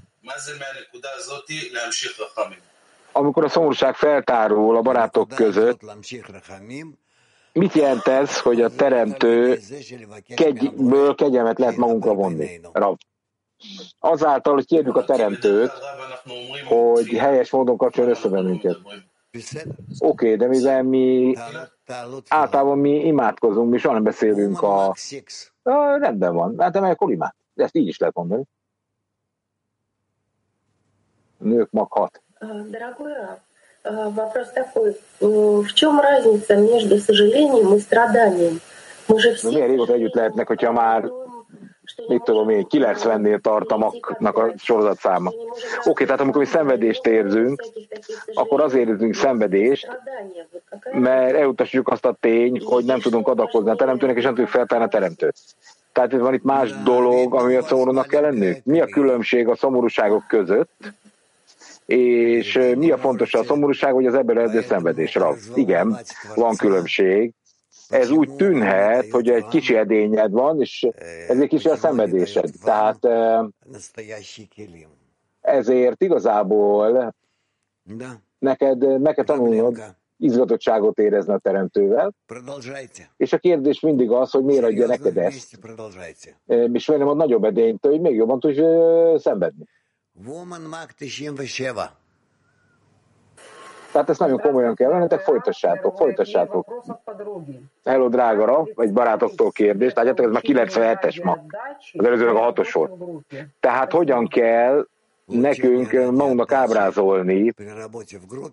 Amikor 3.17 3.45
a 3.45 3.49
szomorúság 3.49 3.95
feltárul 3.95 4.77
a 4.77 4.81
barátok 4.81 5.29
között, 5.29 5.81
mit 7.53 7.73
jelent 7.73 8.07
ez, 8.07 8.41
hogy 8.41 8.61
a 8.61 8.71
teremtő 8.71 9.59
kegyből 10.35 11.15
kegyelmet 11.15 11.59
lehet 11.59 11.77
magunkra 11.77 12.15
vonni? 12.15 12.61
Rav. 12.73 12.97
Azáltal, 13.99 14.55
hogy 14.55 14.67
kérjük 14.67 14.97
a 14.97 15.05
teremtőt, 15.05 15.73
hogy 16.65 17.09
helyes 17.09 17.51
módon 17.51 17.77
kapcsoljon 17.77 18.13
össze 18.13 18.29
bennünket. 18.29 18.77
Oké, 18.79 19.05
okay, 19.99 20.37
de 20.37 20.47
mivel 20.47 20.83
mi 20.83 21.35
általában 22.29 22.79
mi 22.79 23.07
imádkozunk, 23.07 23.71
mi 23.71 23.79
soha 23.79 23.95
nem 23.95 24.03
beszélünk 24.03 24.63
a... 24.63 24.95
a 25.63 25.99
rendben 25.99 26.35
van, 26.35 26.55
hát 26.59 26.77
akkor 26.77 27.13
imád. 27.13 27.35
De 27.55 27.65
ezt 27.65 27.77
így 27.77 27.89
is 27.89 27.99
lehet 27.99 28.15
mondani. 28.15 28.45
Nők 31.39 31.71
mag 31.71 31.93
hat. 31.93 32.25
Дорогой 32.40 33.14
Раб, 33.14 34.14
вопрос 34.16 34.52
такой. 34.52 34.98
В 35.20 35.74
чем 35.74 36.00
разница 36.00 36.56
между 36.56 36.98
сожалением 36.98 37.76
и 37.76 37.80
страданием? 37.80 38.60
Мы 39.08 39.20
же 39.20 39.34
все... 39.36 39.50
Milyen 39.50 39.68
régóta 39.68 39.94
együtt 39.94 40.16
lehetnek, 40.16 40.48
hogyha 40.48 40.72
már 40.72 41.12
mit 42.08 42.24
tudom 42.24 42.50
én, 42.50 42.68
90-nél 42.70 43.40
tartamaknak 43.42 44.38
a 44.38 44.54
sorozatszáma. 44.58 45.30
Oké, 45.30 45.90
okay, 45.90 46.06
tehát 46.06 46.22
amikor 46.22 46.42
mi 46.42 46.48
szenvedést 46.48 47.06
érzünk, 47.08 47.64
akkor 48.34 48.62
azért 48.62 48.88
érzünk 48.88 49.14
szenvedést, 49.14 50.00
mert 50.92 51.36
elutasítjuk 51.36 51.88
azt 51.88 52.06
a 52.06 52.18
tény, 52.20 52.62
hogy 52.64 52.86
nem 52.86 53.00
tudunk 53.00 53.28
adakozni 53.28 53.70
a 53.70 53.76
teremtőnek, 53.76 54.18
és 54.18 54.24
nem 54.24 54.34
tudjuk 54.34 54.52
feltárni 54.52 54.86
a 54.86 54.90
teremtőt. 54.90 55.36
Tehát 55.92 56.12
van 56.12 56.34
itt 56.34 56.44
más 56.44 56.84
dolog, 56.84 57.36
ami 57.36 57.56
a 57.56 57.64
szomorúnak 57.64 58.08
kell 58.08 58.22
lennünk. 58.22 58.66
Mi 58.66 58.82
a 58.82 58.86
különbség 58.86 59.48
a 59.48 59.56
szomorúságok 59.56 60.24
között, 60.28 60.70
És 61.87 62.59
mi 62.77 62.91
a 62.91 62.99
fontos 62.99 63.35
a 63.35 63.45
szomorúság, 63.45 63.93
hogy 63.93 64.07
az 64.07 64.15
ebből 64.15 64.39
eredő 64.39 64.61
szenvedésre? 64.61 65.27
Igen, 65.55 65.99
van 66.35 66.57
különbség, 66.57 67.33
ez 67.89 68.11
úgy 68.11 68.35
tűnhet, 68.35 69.11
hogy 69.11 69.29
egy 69.29 69.47
kicsi 69.47 69.77
edényed 69.77 70.31
van, 70.31 70.61
és 70.61 70.89
ez 71.29 71.41
egy 71.41 71.49
kicsi 71.49 71.69
a 71.69 71.77
szenvedésed. 71.77 72.51
Tehát 72.65 72.99
ezért 75.41 76.03
igazából 76.03 77.15
neked 78.39 79.01
meg 79.01 79.15
kell 79.15 79.25
tanulnod 79.25 79.79
izgatottságot 80.19 80.99
érezni 80.99 81.33
a 81.33 81.39
teremtővel. 81.39 82.15
És 83.17 83.33
a 83.33 83.39
kérdés 83.39 83.81
mindig 83.81 84.11
az, 84.11 84.31
hogy 84.31 84.45
miért 84.45 84.65
adja 84.65 84.87
neked 84.87 85.17
ezt. 85.17 85.59
És 86.73 86.87
miért 86.87 86.99
nem 87.03 87.09
ad 87.09 87.17
nagyobb 87.17 87.45
edényt, 87.45 87.87
hogy 87.87 88.01
még 88.01 88.15
jobban 88.15 88.41
tudj 88.41 88.63
szenvedni. 89.19 89.65
Tehát 93.93 94.11
ezt 94.11 94.21
nagyon 94.21 94.41
komolyan 94.41 94.75
kell 94.75 94.91
vennetek, 94.91 95.21
folytassátok, 95.21 95.97
folytassátok. 95.97 96.83
Hello, 97.85 98.09
drága 98.09 98.69
vagy 98.75 98.93
barátoktól 98.93 99.51
kérdés, 99.51 99.93
látjátok, 99.93 100.27
ez 100.27 100.33
már 100.33 100.43
97-es 100.45 101.25
ma. 101.25 101.39
Az 101.93 102.05
előzőleg 102.05 102.35
a 102.35 102.41
hatos 102.41 102.73
volt. 102.73 102.93
Tehát 103.61 103.93
hogyan 103.93 104.29
kell 104.29 104.87
nekünk 105.25 105.93
magunknak 105.93 106.53
ábrázolni 106.53 107.55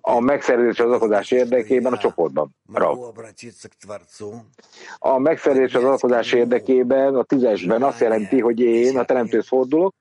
a 0.02 0.20
megszerzés 0.20 0.80
az 0.80 0.92
alkozás 0.92 1.32
érdekében 1.32 1.94
a 1.94 1.98
csoportban. 1.98 2.56
Rav. 2.74 2.98
A 5.00 5.18
megszerzés 5.18 5.76
az 5.76 5.84
alkozás 5.84 6.32
érdekében 6.32 7.16
a 7.16 7.24
tízesben 7.24 7.84
azt 7.84 8.00
jelenti, 8.00 8.40
hogy 8.40 8.60
én 8.60 8.98
a 8.98 9.06
teremtőhöz 9.06 9.48
fordulok, 9.48 9.94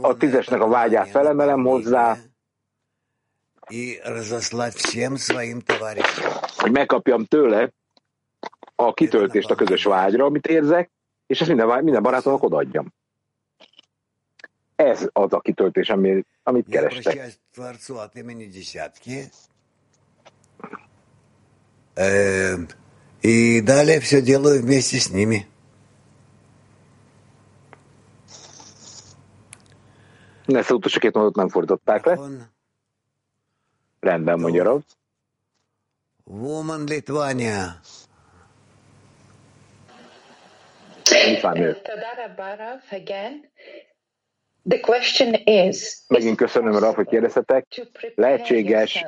a 0.00 0.16
tízesnek 0.16 0.60
a 0.60 0.68
vágyát 0.68 1.08
felemelem 1.08 1.64
hozzá, 1.64 2.18
hogy 6.56 6.72
megkapjam 6.72 7.24
tőle 7.24 7.72
a 8.74 8.92
kitöltést 8.94 9.50
a 9.50 9.54
közös 9.54 9.84
vágyra, 9.84 10.24
amit 10.24 10.46
érzek, 10.46 10.90
és 11.26 11.40
ezt 11.40 11.48
minden, 11.48 11.84
minden 11.84 12.02
barátomnak 12.02 12.42
odaadjam. 12.42 12.92
Ez 14.76 15.08
az 15.12 15.32
a 15.32 15.40
kitöltés, 15.40 15.88
amit, 15.88 16.26
amit 16.42 16.66
kerestek. 16.68 17.38
И 23.20 23.62
далее 23.62 24.00
все 24.00 24.20
делаю 24.20 24.60
вместе 24.60 25.00
с 25.00 25.10
ними. 25.10 25.46
Ezt 30.55 30.69
az 30.69 30.75
utolsó 30.75 30.99
két 30.99 31.13
mondatot 31.13 31.35
nem 31.37 31.49
fordították 31.49 32.05
le. 32.05 32.19
Rendben, 33.99 34.39
mondja 34.39 34.63
Rob. 34.63 34.83
Woman 36.23 36.83
Litvánia. 36.83 37.79
The 44.69 44.79
question 44.79 45.33
is, 45.45 45.97
Megint 46.07 46.37
köszönöm, 46.37 46.77
Raf, 46.77 46.95
hogy 46.95 47.07
kérdeztetek. 47.07 47.65
Lehetséges, 48.15 49.05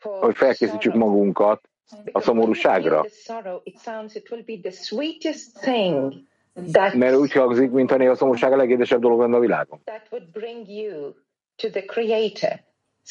hogy 0.00 0.36
felkészítsük 0.36 0.94
magunkat 0.94 1.68
a 2.12 2.20
szomorúságra. 2.20 3.04
Mert 6.94 7.16
úgy 7.16 7.32
hangzik, 7.32 7.70
néha 7.70 8.10
a 8.10 8.14
szomorúság 8.14 8.52
a 8.52 8.56
legédesebb 8.56 9.00
dolog 9.00 9.20
lenne 9.20 9.36
a 9.36 9.40
világon. 9.40 9.80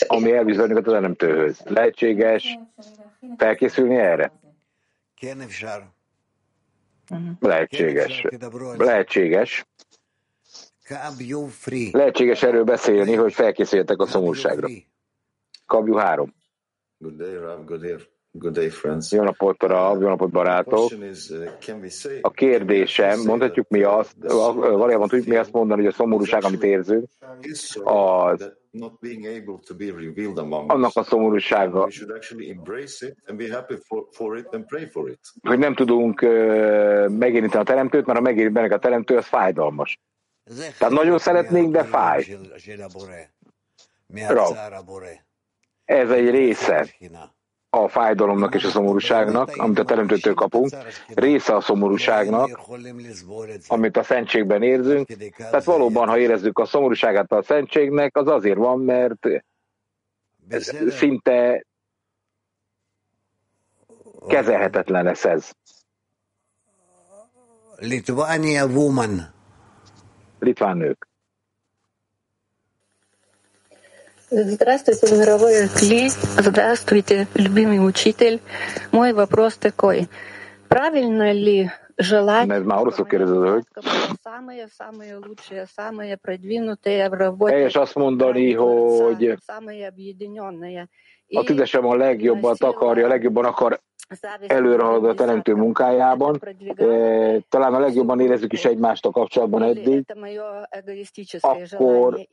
Ami 0.07 0.31
elvisz 0.31 0.57
bennünket 0.57 0.87
az 0.87 0.93
elemtőhöz. 0.93 1.61
Lehetséges 1.65 2.57
felkészülni 3.37 3.95
erre? 3.95 4.31
Lehetséges. 7.39 8.25
Lehetséges. 8.77 9.65
Lehetséges 11.91 12.43
erről 12.43 12.63
beszélni, 12.63 13.13
hogy 13.15 13.33
felkészüljetek 13.33 13.99
a 13.99 14.05
szomorúságra. 14.05 14.67
Kabjú 15.65 15.95
három. 15.95 16.35
Good 16.97 17.15
day, 17.15 17.35
Rav. 17.35 17.65
Good 17.65 17.81
day. 17.81 17.95
Good 18.39 18.53
day, 18.53 18.69
friends. 18.69 19.11
Jó 19.11 19.23
napot, 19.23 19.63
Rav, 19.63 20.01
jó 20.01 20.07
napot, 20.07 20.29
barátok. 20.29 20.91
A 22.21 22.31
kérdésem, 22.31 23.19
mondhatjuk 23.19 23.69
mi 23.69 23.83
azt, 23.83 24.15
valójában 24.21 25.07
tudjuk 25.07 25.27
mi 25.27 25.35
azt 25.35 25.51
mondani, 25.51 25.81
hogy 25.81 25.91
a 25.91 25.95
szomorúság, 25.95 26.43
amit 26.43 26.63
érzünk, 26.63 27.09
az 27.83 28.51
annak 30.67 30.91
a 30.93 31.03
szomorúsága, 31.03 31.89
hogy 35.41 35.57
nem 35.57 35.73
tudunk 35.73 36.21
megérinteni 37.09 37.61
a 37.61 37.63
teremtőt, 37.63 38.05
mert 38.05 38.17
ha 38.17 38.23
megérint 38.23 38.57
a 38.57 38.79
teremtő, 38.79 39.17
az 39.17 39.25
fájdalmas. 39.25 39.99
Tehát 40.77 40.93
nagyon 40.93 41.19
szeretnénk, 41.19 41.71
de 41.71 41.83
fáj. 41.83 42.37
Rav, 44.27 44.55
ez 45.85 46.09
egy 46.09 46.29
része 46.29 46.87
a 47.69 47.87
fájdalomnak 47.87 48.55
és 48.55 48.63
a 48.63 48.69
szomorúságnak, 48.69 49.55
amit 49.55 49.79
a 49.79 49.83
teremtőtől 49.83 50.33
kapunk, 50.33 50.69
része 51.07 51.55
a 51.55 51.61
szomorúságnak, 51.61 52.59
amit 53.67 53.97
a 53.97 54.03
szentségben 54.03 54.63
érzünk. 54.63 55.07
Tehát 55.37 55.63
valóban, 55.63 56.07
ha 56.07 56.17
érezzük 56.17 56.59
a 56.59 56.65
szomorúságát 56.65 57.31
a 57.31 57.43
szentségnek, 57.43 58.17
az 58.17 58.27
azért 58.27 58.57
van, 58.57 58.79
mert 58.79 59.27
szinte 60.87 61.65
kezelhetetlen 64.27 65.03
lesz 65.03 65.25
ez. 65.25 65.51
Litván 70.39 70.77
nők. 70.77 71.06
Здравствуйте, 74.30 75.14
мировой 75.14 75.68
Кли. 75.68 76.08
Здравствуйте, 76.38 77.26
любимый 77.34 77.86
учитель. 77.86 78.40
Мой 78.90 79.12
вопрос 79.12 79.56
такой. 79.56 80.08
Правильно 80.68 81.32
ли 81.32 81.70
желать 81.98 82.48
самые-самые 84.22 85.16
лучшие, 85.16 85.66
самые 85.76 86.16
продвинутые 86.16 87.08
в 87.10 87.12
работе, 87.12 87.64
és 87.66 87.76
azt 87.76 87.94
mondani, 87.94 88.52
hogy 88.52 89.38
самые 89.46 89.86
объединенные. 89.86 90.88
a 91.34 91.42
tüzesem 91.42 91.86
a 91.86 91.94
legjobbat 91.94 92.62
akarja, 92.62 93.04
a 93.04 93.08
legjobban 93.08 93.44
akar 93.44 93.80
előre 94.46 94.82
haladni 94.82 95.08
a 95.08 95.14
teremtő 95.14 95.54
munkájában. 95.54 96.38
Talán 97.48 97.74
a 97.74 97.78
legjobban 97.78 98.20
érezzük 98.20 98.52
is 98.52 98.64
egymást 98.64 99.06
a 99.06 99.10
kapcsolatban 99.10 99.62
eddig. 99.62 100.04
Akkor 101.40 102.26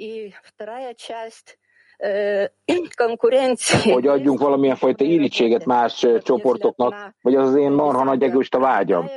hogy 3.93 4.07
adjunk 4.07 4.41
valamilyen 4.41 4.77
fajta 4.77 5.05
irítséget 5.05 5.65
más 5.65 6.07
csoportoknak, 6.23 7.15
vagy 7.21 7.35
az 7.35 7.49
az 7.49 7.57
én 7.57 7.71
marha 7.71 8.05
nagy 8.05 8.23
egoista 8.23 8.59
vágyam, 8.59 9.11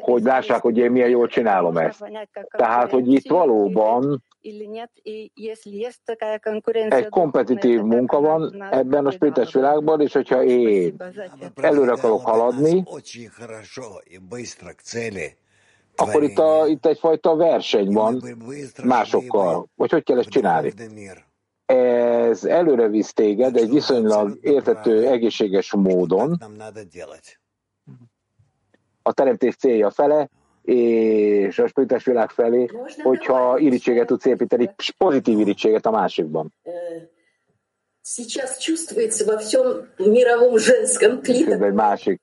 hogy 0.00 0.22
lássák, 0.22 0.60
hogy 0.60 0.76
én 0.78 0.90
milyen 0.90 1.08
jól 1.08 1.28
csinálom 1.28 1.76
ezt. 1.76 2.04
Tehát, 2.56 2.90
hogy 2.90 3.12
itt 3.12 3.28
valóban 3.28 4.22
egy 6.88 7.08
kompetitív 7.08 7.80
munka 7.80 8.20
van 8.20 8.62
ebben 8.70 9.06
a 9.06 9.10
spirites 9.10 9.52
világban, 9.52 10.00
és 10.00 10.12
hogyha 10.12 10.42
én 10.42 10.96
előre 11.54 11.92
akarok 11.92 12.24
haladni, 12.24 12.84
akkor 15.96 16.22
itt, 16.22 16.38
a, 16.38 16.66
itt 16.66 16.86
egyfajta 16.86 17.36
verseny 17.36 17.92
van 17.92 18.22
másokkal, 18.84 19.68
hogy 19.76 19.90
hogy 19.90 20.02
kell 20.02 20.18
ezt 20.18 20.28
csinálni 20.28 20.72
ez 21.72 22.44
előre 22.44 22.88
visz 22.88 23.12
téged 23.12 23.56
egy 23.56 23.70
viszonylag 23.70 24.38
értető, 24.40 25.06
egészséges 25.06 25.72
módon. 25.74 26.38
A 29.02 29.12
teremtés 29.12 29.56
célja 29.56 29.90
fele, 29.90 30.28
és 30.62 31.58
a 31.58 31.66
spiritás 31.66 32.04
világ 32.04 32.30
felé, 32.30 32.68
hogyha 33.02 33.58
irítséget 33.58 34.06
tudsz 34.06 34.24
építeni, 34.24 34.74
pozitív 34.96 35.38
irítséget 35.38 35.86
a 35.86 35.90
másikban. 35.90 36.54
Egy 41.62 41.72
másik 41.72 42.20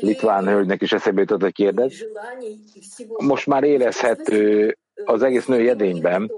litván 0.00 0.46
hölgynek 0.46 0.82
is 0.82 0.92
eszébe 0.92 1.20
jutott, 1.20 1.40
hogy 1.40 1.52
kérdez. 1.52 1.92
Most 3.16 3.46
már 3.46 3.64
érezhető 3.64 4.76
az 5.04 5.22
egész 5.22 5.46
női 5.46 5.68
edényben, 5.68 6.32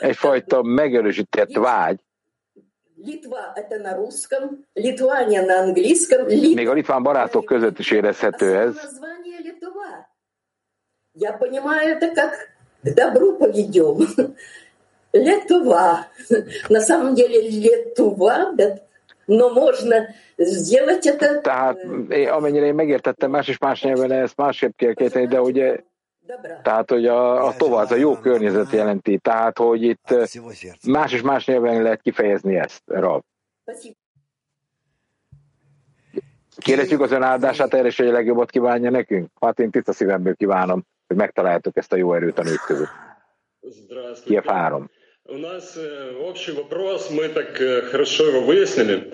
Egyfajta 0.00 0.62
megerősített 0.62 1.52
vágy. 1.52 2.00
Még 6.54 6.68
a 6.68 6.72
litván 6.72 7.02
barátok 7.02 7.44
között 7.44 7.78
is 7.78 7.90
érezhető 7.90 8.56
ez. 8.56 8.98
Я 11.12 11.32
понимаю 11.32 11.96
это 11.96 12.14
как 12.14 12.32
к 12.82 12.94
добру 12.94 13.36
поведем. 13.36 13.98
Летува. 15.12 16.06
На 16.68 16.80
самом 16.80 17.14
деле 17.14 17.50
Летува, 17.50 18.54
но 19.26 19.48
можно 19.50 20.14
сделать 20.38 21.06
это... 21.06 21.40
Tehát 21.40 21.76
amennyire 22.30 22.66
én 22.66 22.74
megértettem, 22.74 23.30
más 23.30 23.48
és 23.48 23.58
más 23.58 23.82
nyelven 23.82 24.12
ezt 24.12 24.36
másképp 24.36 24.76
kell 24.76 24.92
kérteni, 24.92 25.26
de 25.26 25.40
ugye 25.40 25.80
tehát, 26.63 26.89
hogy 26.89 27.05
a, 27.05 27.45
a 27.45 27.55
tova, 27.55 27.77
az 27.77 27.91
a 27.91 27.95
jó 27.95 28.15
környezet 28.15 28.71
jelenti. 28.71 29.17
Tehát, 29.17 29.57
hogy 29.57 29.83
itt 29.83 30.15
más 30.87 31.13
és 31.13 31.21
más 31.21 31.45
nyelven 31.45 31.81
lehet 31.81 32.01
kifejezni 32.01 32.55
ezt, 32.55 32.81
Rab. 32.85 33.23
Kérdezzük 36.57 37.01
az 37.01 37.11
ön 37.11 37.23
áldását 37.23 37.73
erre, 37.73 37.87
és 37.87 37.97
hogy 37.97 38.07
a 38.07 38.11
legjobbat 38.11 38.49
kívánja 38.49 38.89
nekünk? 38.89 39.29
Hát 39.41 39.59
én 39.59 39.71
tiszta 39.71 39.93
szívemből 39.93 40.35
kívánom, 40.35 40.85
hogy 41.07 41.17
megtaláljátok 41.17 41.77
ezt 41.77 41.93
a 41.93 41.95
jó 41.95 42.13
erőt 42.13 42.39
a 42.39 42.43
nők 42.43 42.61
között. 42.65 43.03
Kiev 44.25 44.45
3. 44.45 44.89
У 45.27 45.37
нас 45.37 45.75
общий 46.21 46.51
вопрос, 46.51 47.09
мы 47.09 47.29
так 47.29 47.57
хорошо 47.89 48.27
его 48.27 48.41
выяснили. 48.41 49.11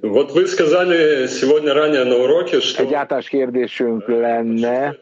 Вот 0.00 0.32
вы 0.32 0.46
сказали 0.46 1.26
сегодня 1.26 1.74
ранее 1.74 2.04
на 2.04 2.16
уроке, 2.16 2.60
что... 2.62 2.82
Egy 2.82 2.94
általános 2.94 3.28
kérdésünk 3.28 4.06
lenne, 4.06 4.96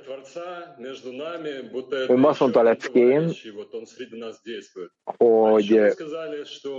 ön 2.08 2.24
azt 2.24 2.40
mondta 2.40 2.62
leckén, 2.62 3.32
hogy 5.18 5.78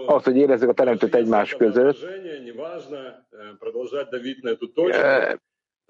az, 0.06 0.24
hogy 0.24 0.36
érezzük 0.36 0.68
a 0.68 0.72
teremtőt 0.72 1.14
egymás 1.14 1.54
között, 1.54 1.96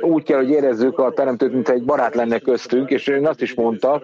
úgy 0.02 0.22
kell, 0.22 0.38
hogy 0.38 0.50
érezzük 0.50 0.98
a 0.98 1.12
teremtőt, 1.12 1.52
mint 1.52 1.68
egy 1.68 1.82
barát 1.82 2.14
lenne 2.14 2.38
köztünk, 2.38 2.90
és 2.90 3.08
ön 3.08 3.26
azt 3.26 3.42
is 3.42 3.54
mondta, 3.54 4.02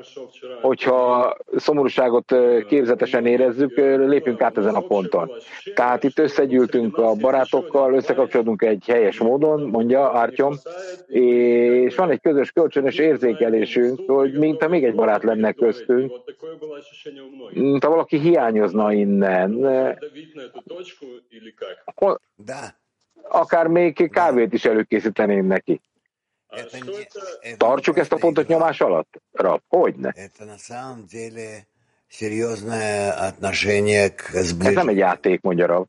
hogyha 0.60 1.36
szomorúságot 1.56 2.34
képzetesen 2.66 3.26
érezzük, 3.26 3.76
lépjünk 4.06 4.40
át 4.40 4.58
ezen 4.58 4.74
a 4.74 4.80
ponton. 4.80 5.30
Tehát 5.74 6.04
itt 6.04 6.18
összegyűltünk 6.18 6.98
a 6.98 7.14
barátokkal, 7.14 7.94
összekapcsolódunk 7.94 8.62
egy 8.62 8.84
helyes 8.86 9.18
módon, 9.18 9.60
mondja 9.60 10.10
Ártyom, 10.18 10.54
és 11.06 11.94
van 11.94 12.10
egy 12.10 12.20
közös 12.20 12.52
kölcsönös 12.52 12.98
érzékelésünk, 12.98 14.00
hogy 14.10 14.32
mintha 14.32 14.68
még 14.68 14.84
egy 14.84 14.94
barát 14.94 15.22
lenne 15.22 15.52
köztünk, 15.52 16.12
mintha 17.52 17.90
valaki 17.90 18.18
hiányozna 18.18 18.92
innen. 18.92 19.66
Akár 23.28 23.66
még 23.66 24.10
kávét 24.10 24.52
is 24.52 24.64
előkészíteném 24.64 25.46
neki. 25.46 25.80
Tartsuk 27.56 27.98
ezt 27.98 28.12
a 28.12 28.16
pontot 28.16 28.46
nyomás 28.46 28.80
alatt? 28.80 29.20
Rab, 29.32 29.60
hogyne? 29.68 30.14
Ez 34.32 34.56
nem 34.56 34.88
egy 34.88 34.96
játék, 34.96 35.40
mondja 35.40 35.66
Rab. 35.66 35.86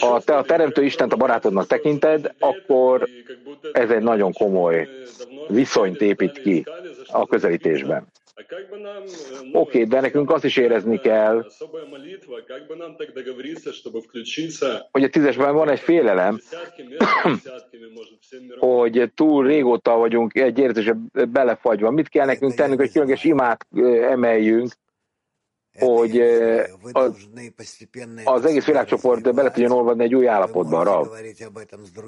Ha 0.00 0.20
te 0.20 0.36
a 0.36 0.42
Teremtő 0.42 0.84
Istent 0.84 1.12
a 1.12 1.16
barátodnak 1.16 1.66
tekinted, 1.66 2.34
akkor 2.38 3.08
ez 3.72 3.90
egy 3.90 4.02
nagyon 4.02 4.32
komoly 4.32 4.88
viszonyt 5.48 6.00
épít 6.00 6.42
ki 6.42 6.64
a 7.06 7.26
közelítésben. 7.26 8.06
Oké, 8.34 9.52
okay, 9.52 9.84
de 9.84 10.00
nekünk 10.00 10.30
azt 10.30 10.44
is 10.44 10.56
érezni 10.56 10.98
kell, 10.98 11.46
hogy 14.90 15.04
a 15.04 15.08
tízesben 15.08 15.54
van 15.54 15.68
egy 15.68 15.80
félelem, 15.80 16.40
hogy 18.58 19.12
túl 19.14 19.46
régóta 19.46 19.96
vagyunk 19.96 20.34
egy 20.34 20.58
érzésbe 20.58 20.96
belefagyva. 21.26 21.90
Mit 21.90 22.08
kell 22.08 22.26
nekünk 22.26 22.54
tennünk, 22.54 22.80
hogy 22.80 22.92
különleges 22.92 23.24
imát 23.24 23.66
emeljünk, 24.10 24.72
hogy 25.78 26.20
az, 26.92 27.28
az 28.24 28.44
egész 28.44 28.66
világcsoport 28.66 29.34
bele 29.34 29.50
tudjon 29.50 29.72
olvadni 29.72 30.04
egy 30.04 30.14
új 30.14 30.28
állapotba, 30.28 30.82
Rav. 30.82 31.08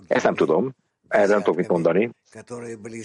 Ezt 0.09 0.25
nem 0.25 0.35
tudom, 0.35 0.75
erre 1.09 1.27
nem 1.27 1.39
tudok 1.43 1.57
mit 1.57 1.69
mondani. 1.69 2.11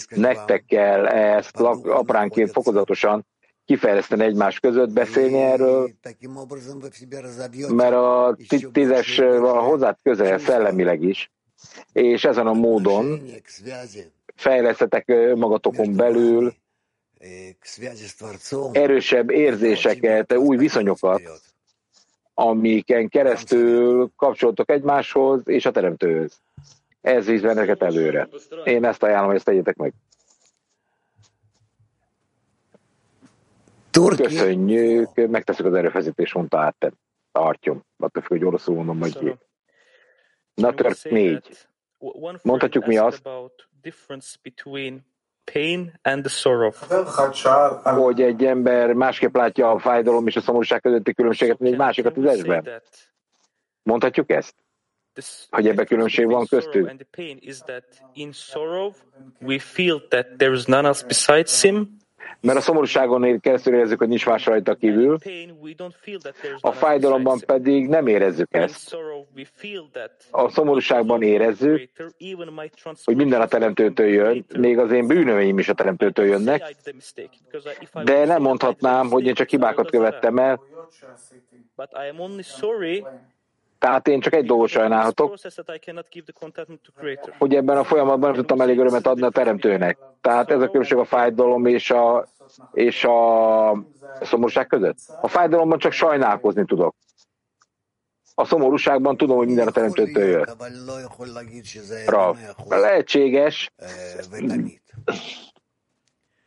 Nektek 0.09 0.65
kell 0.65 1.07
ezt 1.07 1.59
apránként 1.59 2.51
fokozatosan 2.51 3.25
kifejleszteni 3.65 4.23
egymás 4.23 4.59
között, 4.59 4.89
beszélni 4.89 5.37
erről, 5.37 5.91
mert 7.67 7.93
a 7.93 8.37
tízes 8.71 9.19
a 9.19 9.59
hozzá 9.59 9.97
közel 10.03 10.39
szellemileg 10.39 11.01
is, 11.01 11.31
és 11.93 12.23
ezen 12.23 12.47
a 12.47 12.53
módon 12.53 13.21
fejlesztetek 14.35 15.07
magatokon 15.35 15.95
belül 15.95 16.53
erősebb 18.71 19.29
érzéseket, 19.29 20.33
új 20.33 20.57
viszonyokat, 20.57 21.21
amiken 22.33 23.09
keresztül 23.09 24.11
kapcsoltok 24.15 24.69
egymáshoz 24.69 25.41
és 25.45 25.65
a 25.65 25.71
teremtőhöz. 25.71 26.39
Ez 27.01 27.25
visz 27.25 27.41
benneket 27.41 27.81
előre. 27.81 28.27
Én 28.63 28.85
ezt 28.85 29.03
ajánlom, 29.03 29.27
hogy 29.27 29.35
ezt 29.35 29.45
tegyetek 29.45 29.75
meg. 29.75 29.93
Köszönjük, 34.15 35.27
megteszük 35.27 35.65
az 35.65 35.73
erőfeszítés, 35.73 36.33
mondta 36.33 36.59
át, 36.59 36.93
tartjom. 37.31 37.83
Attól 37.97 38.21
függ, 38.21 38.37
hogy 38.37 38.45
oroszul 38.45 38.75
mondom, 38.75 38.97
majd 38.97 39.37
Na, 40.53 40.73
tört 40.73 41.09
négy. 41.09 41.57
Mondhatjuk 42.41 42.85
mi 42.85 42.97
azt, 42.97 43.29
hogy 47.83 48.21
egy 48.21 48.45
ember 48.45 48.93
másképp 48.93 49.35
látja 49.35 49.71
a 49.71 49.79
fájdalom 49.79 50.27
és 50.27 50.35
a 50.35 50.41
szomorúság 50.41 50.81
közötti 50.81 51.13
különbséget, 51.13 51.59
mint 51.59 51.73
egy 51.73 51.79
másik 51.79 52.05
a 52.05 52.11
tízesben. 52.11 52.81
Mondhatjuk 53.83 54.29
ezt? 54.31 54.55
Hogy 55.49 55.67
ebben 55.67 55.85
különbség 55.85 56.25
van 56.25 56.45
köztük? 56.45 56.91
mert 62.41 62.57
a 62.57 62.61
szomorúságon 62.61 63.39
keresztül 63.39 63.73
érezzük, 63.73 63.97
hogy 63.97 64.07
nincs 64.07 64.25
más 64.25 64.45
rajta 64.45 64.75
kívül, 64.75 65.17
a 66.59 66.71
fájdalomban 66.71 67.39
pedig 67.45 67.87
nem 67.87 68.07
érezzük 68.07 68.53
ezt. 68.53 68.97
A 70.31 70.49
szomorúságban 70.49 71.21
érezzük, 71.21 71.89
hogy 73.03 73.15
minden 73.15 73.41
a 73.41 73.47
teremtőtől 73.47 74.07
jön, 74.07 74.45
még 74.57 74.77
az 74.77 74.91
én 74.91 75.07
bűnöveim 75.07 75.59
is 75.59 75.69
a 75.69 75.73
teremtőtől 75.73 76.25
jönnek, 76.25 76.75
de 78.03 78.25
nem 78.25 78.41
mondhatnám, 78.41 79.09
hogy 79.09 79.25
én 79.25 79.33
csak 79.33 79.49
hibákat 79.49 79.89
követtem 79.89 80.37
el, 80.37 80.59
tehát 83.79 84.07
én 84.07 84.19
csak 84.19 84.33
egy 84.33 84.45
dolgot 84.45 84.67
sajnálhatok, 84.69 85.35
hogy 87.37 87.55
ebben 87.55 87.77
a 87.77 87.83
folyamatban 87.83 88.29
nem 88.29 88.33
tudtam 88.33 88.61
elég 88.61 88.79
örömet 88.79 89.07
adni 89.07 89.23
a 89.23 89.29
teremtőnek. 89.29 89.97
Tehát 90.21 90.51
ez 90.51 90.61
a 90.61 90.67
különbség 90.67 90.97
a 90.97 91.05
fájdalom 91.05 91.65
és 91.65 91.91
a, 91.91 92.27
és 92.73 93.03
a 93.03 93.85
szomorúság 94.21 94.67
között. 94.67 94.97
A 95.21 95.27
fájdalomban 95.27 95.79
csak 95.79 95.91
sajnálkozni 95.91 96.65
tudok. 96.65 96.95
A 98.35 98.45
szomorúságban 98.45 99.17
tudom, 99.17 99.37
hogy 99.37 99.47
minden 99.47 99.67
a 99.67 99.71
teremtőtől 99.71 100.23
jön. 100.23 100.47
Rav. 102.05 102.37
Lehetséges, 102.67 103.71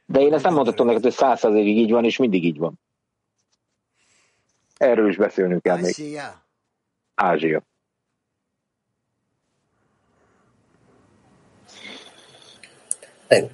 de 0.07 0.21
én 0.21 0.33
ezt 0.33 0.45
nem 0.45 0.55
mondhatom 0.55 0.87
neked, 0.87 1.03
hogy 1.03 1.13
százszerzékig 1.13 1.77
így 1.77 1.91
van, 1.91 2.05
és 2.05 2.17
mindig 2.17 2.45
így 2.45 2.59
van. 2.59 2.81
Erről 4.77 5.09
is 5.09 5.17
beszélnünk 5.17 5.63
kell 5.63 5.81
még. 5.81 5.95
Ázsia. 7.23 7.63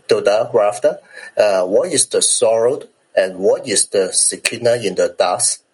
Toda, 0.06 0.50
Rafta, 0.52 1.00
uh, 1.36 1.62
what 1.64 1.92
is 1.92 2.08
the 2.08 2.20
sorrow 2.20 2.82
and 3.14 3.38
what 3.38 3.66
is 3.66 3.88
the 3.88 4.10
sekina 4.12 4.74
in 4.82 4.94
the 4.94 5.14
dust? 5.16 5.66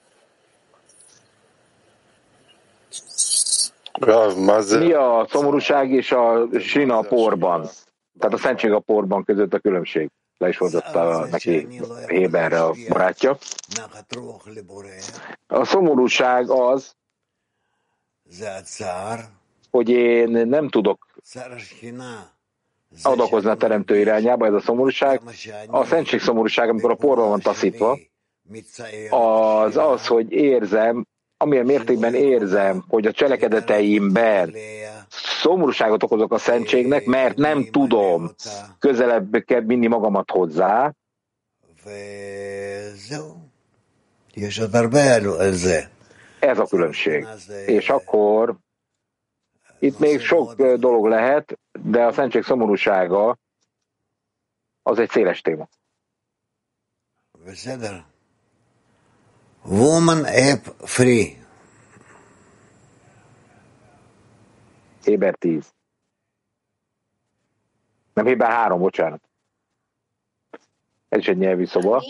Mi 4.79 4.93
a 4.93 5.27
szomorúság 5.31 5.91
és 5.91 6.13
a 6.13 6.49
sina 6.61 6.99
a 6.99 7.03
porban? 7.03 7.69
Tehát 8.19 8.35
a 8.35 8.39
szentség 8.39 8.73
a 8.73 8.79
porban 8.79 9.25
között 9.25 9.55
a 9.55 9.59
különbség. 9.59 10.11
Le 10.39 10.49
is 10.49 10.57
hordotta 10.57 11.27
neki 11.31 11.69
Héberre 12.07 12.63
a 12.63 12.75
barátja. 12.89 13.37
A 15.47 15.65
szomorúság 15.65 16.51
az, 16.51 16.95
hogy 19.71 19.89
én 19.89 20.29
nem 20.29 20.69
tudok 20.69 21.07
adakozni 23.03 23.51
a 23.51 23.55
teremtő 23.55 23.99
irányába, 23.99 24.47
ez 24.47 24.53
a 24.53 24.61
szomorúság. 24.61 25.21
A 25.67 25.85
szentség 25.85 26.21
szomorúság, 26.21 26.69
amikor 26.69 26.91
a 26.91 26.95
porban 26.95 27.29
van 27.29 27.41
taszítva, 27.41 27.99
az 29.11 29.77
az, 29.77 30.07
hogy 30.07 30.33
érzem, 30.33 31.07
amilyen 31.37 31.65
mértékben 31.65 32.15
érzem, 32.15 32.85
hogy 32.89 33.07
a 33.07 33.13
cselekedeteimben 33.13 34.55
szomorúságot 35.41 36.03
okozok 36.03 36.33
a 36.33 36.39
szentségnek, 36.39 37.05
mert 37.05 37.37
nem 37.37 37.65
tudom 37.71 38.31
közelebb 38.79 39.37
kell 39.47 39.61
vinni 39.61 39.87
magamat 39.87 40.31
hozzá. 40.31 40.95
Ez 46.45 46.59
a 46.59 46.67
különbség. 46.67 47.27
És 47.67 47.89
akkor 47.89 48.57
itt 49.79 49.99
még 49.99 50.21
sok 50.21 50.55
dolog 50.63 51.07
lehet, 51.07 51.59
de 51.83 52.05
a 52.05 52.13
szentség 52.13 52.43
szomorúsága 52.43 53.39
az 54.83 54.99
egy 54.99 55.11
széles 55.11 55.41
téma. 55.41 55.69
Woman 59.63 60.25
app 60.25 60.65
free. 60.79 61.47
Héber 65.05 65.35
10. 65.35 65.75
Nem, 68.13 68.27
Héber 68.27 68.51
3, 68.51 68.81
bocsánat. 68.81 69.23
Ez 71.09 71.19
is 71.19 71.29
egy 71.29 71.39
nyelvi 71.39 71.67
szoba. 71.67 72.03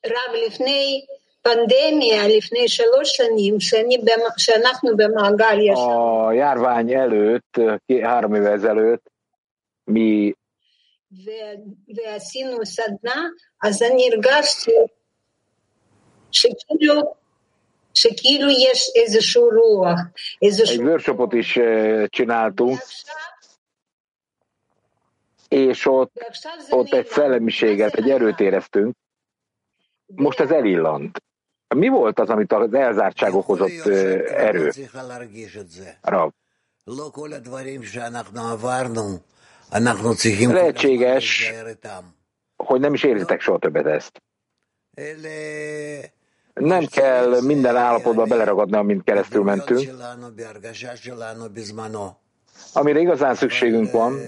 Rám 0.00 0.32
lifnei 0.32 1.08
פנדמיה, 1.41 2.27
לפני 2.27 2.67
שלוש 2.67 3.15
שנים, 3.15 3.59
שאני, 3.59 3.97
שאנחנו 4.37 4.97
במעגל 4.97 5.59
ישן. 5.59 5.81
A 6.29 6.33
járvány 6.33 6.93
előtt, 6.93 7.57
három 8.03 8.35
éve 8.35 8.51
ezelőtt, 8.51 9.09
mi 9.87 10.33
ועשינו 11.95 12.65
סדנה, 12.65 13.27
אז 13.63 13.83
אני 13.83 14.09
הרגשתי 14.11 14.71
שכאילו, 16.31 17.13
שכאילו 17.93 18.49
יש 18.49 18.91
איזשהו 18.95 19.49
רוח, 19.49 19.99
איזשהו... 20.41 20.81
Egy 20.81 20.87
workshopot 20.87 21.33
is 21.33 21.59
csináltunk, 22.09 22.79
és 25.49 25.85
ott, 25.85 26.11
ott 26.69 26.93
egy 26.93 27.07
szellemiséget, 27.07 27.93
egy 27.93 28.09
erőt 28.09 28.39
éreztünk, 28.39 28.95
most 30.05 30.39
ez 30.39 30.51
elillant. 30.51 31.21
Mi 31.74 31.88
volt 31.88 32.18
az, 32.18 32.28
amit 32.28 32.52
az 32.52 32.74
elzártság 32.74 33.34
okozott 33.34 33.86
erő? 34.26 34.70
Rav. 36.00 36.30
Lehetséges, 40.52 41.52
hogy 42.56 42.80
nem 42.80 42.94
is 42.94 43.02
érzitek 43.02 43.40
soha 43.40 43.58
többet 43.58 43.86
ezt. 43.86 44.22
Nem 46.54 46.86
kell 46.86 47.40
minden 47.42 47.76
állapotba 47.76 48.24
beleragadni, 48.24 48.76
amint 48.76 49.04
keresztül 49.04 49.42
mentünk. 49.42 49.90
Amire 52.72 52.98
igazán 52.98 53.34
szükségünk 53.34 53.90
van, 53.90 54.18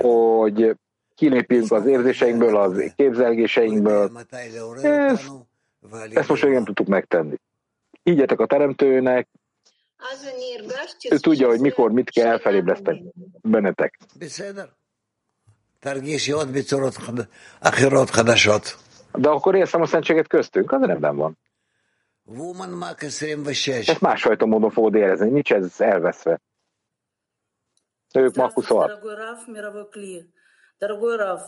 hogy 0.00 0.76
kilépjünk 1.14 1.72
az 1.72 1.86
érzéseinkből, 1.86 2.56
az 2.56 2.92
képzelgéseinkből. 2.96 4.10
Ezt, 4.82 5.30
ezt 6.10 6.28
most 6.28 6.42
még 6.44 6.52
nem 6.52 6.64
tudtuk 6.64 6.86
megtenni. 6.86 7.36
Higgyetek 8.02 8.40
a 8.40 8.46
teremtőnek, 8.46 9.28
ő 11.10 11.16
tudja, 11.18 11.48
hogy 11.48 11.60
mikor, 11.60 11.92
mit 11.92 12.10
kell, 12.10 12.38
felébresztek 12.38 13.02
bennetek. 13.42 13.98
De 19.12 19.28
akkor 19.28 19.54
érzem 19.54 19.80
a 19.80 19.86
szentséget 19.86 20.26
köztünk, 20.26 20.72
az 20.72 20.82
rendben 20.82 21.16
van. 21.16 21.38
Ezt 23.88 24.00
másfajta 24.00 24.46
módon 24.46 24.70
fogod 24.70 24.94
érezni, 24.94 25.28
nincs 25.28 25.52
ez 25.52 25.80
elveszve. 25.80 26.40
Ők 28.14 28.34
ma 28.34 28.50
26. 28.52 29.00
Дорогой 30.79 31.15
Раф, 31.15 31.41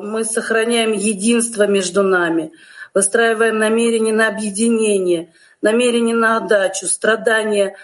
мы 0.00 0.24
сохраняем 0.24 0.92
единство 0.92 1.66
между 1.66 2.02
нами, 2.02 2.52
выстраиваем 2.94 3.58
намерение 3.58 4.14
на 4.14 4.28
объединение, 4.28 5.32
намерение 5.60 6.16
на 6.16 6.38
отдачу, 6.38 6.86
страдания, 6.86 7.76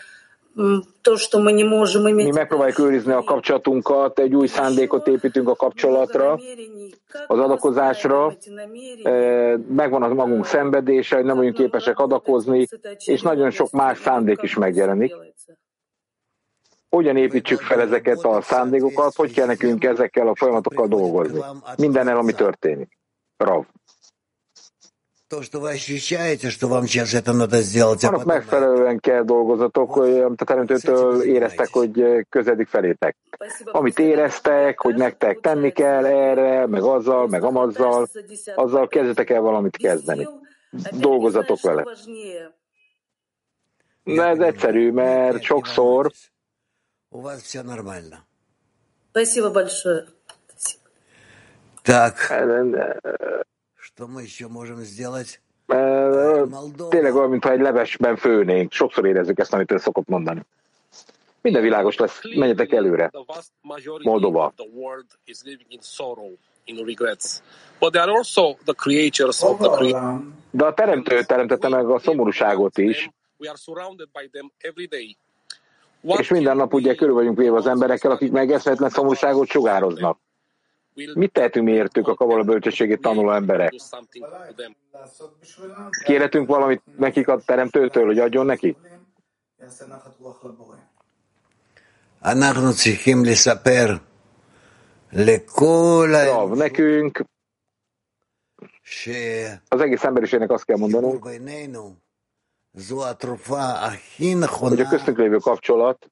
то, 1.03 1.17
что 1.17 1.41
мы 1.41 1.53
не 1.53 1.65
можем 1.65 2.09
иметь. 2.09 2.27
Mi 2.27 2.33
megpróbáljuk 2.33 2.79
őrizni 2.79 3.13
a 3.13 3.23
kapcsolatunkat, 3.23 4.19
egy 4.19 4.35
új 4.35 4.47
szándékot 4.47 5.07
építünk 5.07 5.49
a 5.49 5.55
kapcsolatra, 5.55 6.39
az 7.27 7.39
adakozásra, 7.39 8.35
megvan 9.69 10.03
a 10.03 10.15
magunk 10.15 10.47
szenvedése, 10.47 11.17
hogy 11.17 11.25
nem 11.25 11.37
vagyunk 11.37 11.55
képesek 11.55 11.99
adakozni, 11.99 12.69
és 13.05 13.23
nagyon 13.23 13.51
sok 13.51 13.71
más 13.71 13.99
szándék 13.99 14.43
is 14.43 14.55
megjelenik. 14.55 15.15
Hogyan 16.90 17.18
építsük 17.18 17.60
fel 17.60 17.82
ezeket 17.82 18.18
a 18.18 18.42
szándékokat, 18.42 19.16
hogy 19.16 19.34
kell 19.34 19.46
nekünk 19.46 19.84
ezekkel 19.84 20.28
a 20.28 20.36
folyamatokkal 20.36 20.88
dolgozni? 20.88 21.40
Mindennel, 21.78 22.18
ami 22.18 22.34
történik. 22.34 22.98
Rav. 23.38 23.66
Annak 28.02 28.26
megfelelően 28.26 29.00
kell 29.00 29.24
dolgozatok, 29.24 29.96
amit 29.96 30.42
a 30.42 30.46
teremtőtől 30.46 31.22
éreztek, 31.22 31.68
hogy 31.72 32.26
közedik 32.30 32.68
felétek. 32.68 33.18
Amit 33.64 34.00
éreztek, 34.00 34.80
hogy 34.80 34.96
nektek 34.96 35.40
tenni 35.40 35.72
kell 35.72 36.06
erre, 36.06 36.68
meg 36.68 36.82
azzal, 36.82 37.28
meg 37.28 37.44
amazzal, 37.44 38.08
azzal 38.56 38.88
kezdetek 38.88 39.30
el 39.30 39.42
valamit 39.42 39.78
kezdeni. 39.78 40.28
Dolgozatok 40.92 41.62
vele. 41.62 41.86
De 44.04 44.24
ez 44.24 44.40
egyszerű, 44.40 44.92
mert 44.92 45.42
sokszor 45.42 46.12
Спасибо 49.11 49.51
большое. 49.51 50.07
Так, 51.83 52.17
что 53.77 54.07
мы 54.09 54.23
еще 54.23 54.49
можем 54.49 54.81
сделать? 54.81 55.41
Tényleg 55.67 57.15
olyan, 57.15 57.31
mintha 57.31 57.51
egy 57.53 57.61
levesben 57.61 58.17
főnénk. 58.17 58.73
Sokszor 58.73 59.07
érezzük 59.07 59.39
ezt, 59.39 59.53
amit 59.53 59.71
ő 59.73 59.77
szokott 59.77 60.09
mondani. 60.09 60.45
Minden 61.41 61.63
világos 61.63 61.97
lesz. 61.97 62.21
Menjetek 62.37 62.73
előre. 62.73 63.11
Moldova. 64.03 64.55
De 70.51 70.65
a 70.65 70.75
teremtő 70.75 71.23
teremtette 71.23 71.69
meg 71.69 71.91
a 71.91 71.99
szomorúságot 71.99 72.79
is. 72.79 73.11
És 76.02 76.30
minden 76.30 76.56
nap 76.56 76.74
ugye 76.74 76.96
körül 76.96 77.14
vagyunk 77.14 77.38
véve 77.38 77.56
az 77.56 77.68
emberekkel, 77.68 78.12
akik 78.12 78.32
meg 78.32 78.52
eszmetlen 78.52 78.90
szomorúságot 78.90 79.48
sugároznak. 79.48 80.20
Mit 81.14 81.32
tehetünk 81.32 81.66
mi 81.66 81.72
értük 81.72 82.08
a 82.08 82.16
kabala 82.16 82.44
bölcsességét 82.44 83.02
tanuló 83.02 83.32
emberek? 83.32 83.74
Kérhetünk 86.04 86.48
valamit 86.48 86.82
nekik 86.98 87.28
a 87.28 87.40
teremtőtől, 87.46 88.06
hogy 88.06 88.20
adjon 88.20 88.46
neki? 88.46 88.78
Rav, 96.26 96.58
nekünk 96.58 97.24
az 99.68 99.82
egész 99.82 100.04
emberiségnek 100.04 100.52
azt 100.52 100.66
kell 100.66 100.78
mondanunk, 100.78 101.30
hogy 104.70 104.80
a 104.80 104.88
köztünk 104.90 105.18
lévő 105.18 105.38
kapcsolat 105.38 106.12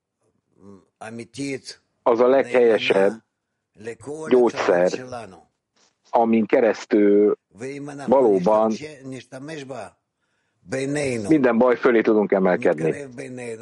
az 2.03 2.19
a 2.19 2.27
leghelyesebb 2.27 3.23
gyógyszer, 4.27 4.91
amin 6.09 6.45
keresztül 6.45 7.37
valóban 8.07 8.73
minden 11.27 11.57
baj 11.57 11.75
fölé 11.75 12.01
tudunk 12.01 12.31
emelkedni. 12.31 13.05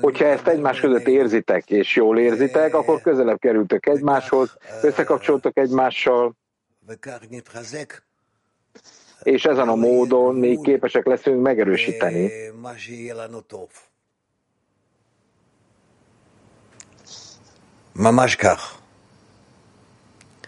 Hogyha 0.02 0.26
ezt 0.26 0.48
egymás 0.48 0.80
között 0.80 1.08
érzitek, 1.08 1.70
és 1.70 1.96
jól 1.96 2.20
érzitek, 2.20 2.74
akkor 2.74 3.02
közelebb 3.02 3.40
kerültök 3.40 3.86
egymáshoz, 3.86 4.58
összekapcsoltok 4.82 5.58
egymással, 5.58 6.36
és 9.26 9.46
ezen 9.46 9.70
a 9.70 9.76
módon 9.76 10.36
még 10.36 10.62
képesek 10.62 11.06
leszünk 11.06 11.42
megerősíteni 11.42 12.32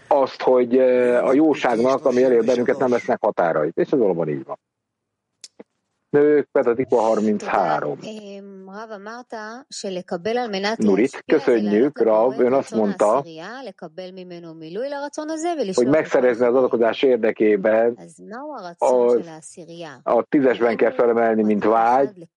azt, 0.08 0.42
hogy 0.42 0.78
a 1.22 1.32
jóságnak, 1.32 2.04
ami 2.04 2.22
elér 2.22 2.44
bennünket, 2.44 2.78
nem 2.78 2.90
lesznek 2.90 3.18
határait. 3.20 3.76
És 3.76 3.90
ez 3.90 3.98
valóban 3.98 4.28
így 4.28 4.44
van. 4.44 4.58
Nők, 6.10 6.48
Petatipa 6.52 7.00
33. 7.00 7.98
Nurit, 10.78 11.22
köszönjük, 11.26 11.98
Rav, 12.02 12.40
ön 12.40 12.52
azt 12.52 12.74
mondta, 12.74 13.24
hogy 15.76 15.86
megszerezni 15.86 16.46
az 16.46 16.54
adakozás 16.54 17.02
érdekében 17.02 17.94
az, 18.78 19.18
a 20.02 20.22
tízesben 20.28 20.76
kell 20.76 20.92
felemelni, 20.92 21.42
mint 21.42 21.64
vágy, 21.64 22.28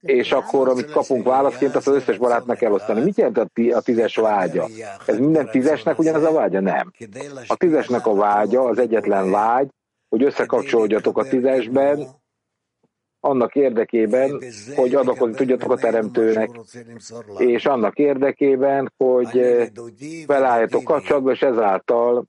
és 0.00 0.32
akkor, 0.32 0.68
amit 0.68 0.90
kapunk 0.90 1.24
válaszként, 1.24 1.76
azt 1.76 1.88
az 1.88 1.94
összes 1.94 2.18
barátnak 2.18 2.62
elosztani. 2.62 3.00
Mit 3.02 3.16
jelent 3.16 3.38
a 3.38 3.80
tízes 3.80 4.16
vágya? 4.16 4.68
Ez 5.06 5.18
minden 5.18 5.50
tízesnek 5.50 5.98
ugyanaz 5.98 6.22
a 6.22 6.32
vágya? 6.32 6.60
Nem. 6.60 6.92
A 7.46 7.56
tízesnek 7.56 8.06
a 8.06 8.14
vágya, 8.14 8.62
az 8.64 8.78
egyetlen 8.78 9.30
vágy, 9.30 9.68
hogy 10.08 10.22
összekapcsolódjatok 10.22 11.18
a 11.18 11.22
tízesben, 11.22 12.06
annak 13.19 13.55
érdekében, 13.55 14.41
hogy 14.75 14.95
adakozni 14.95 15.35
tudjatok 15.35 15.71
a 15.71 15.77
teremtőnek, 15.77 16.49
és 17.37 17.65
annak 17.65 17.97
érdekében, 17.97 18.93
hogy 18.97 19.41
felálljatok 20.25 20.83
kapcsolatba, 20.83 21.31
és 21.31 21.41
ezáltal 21.41 22.25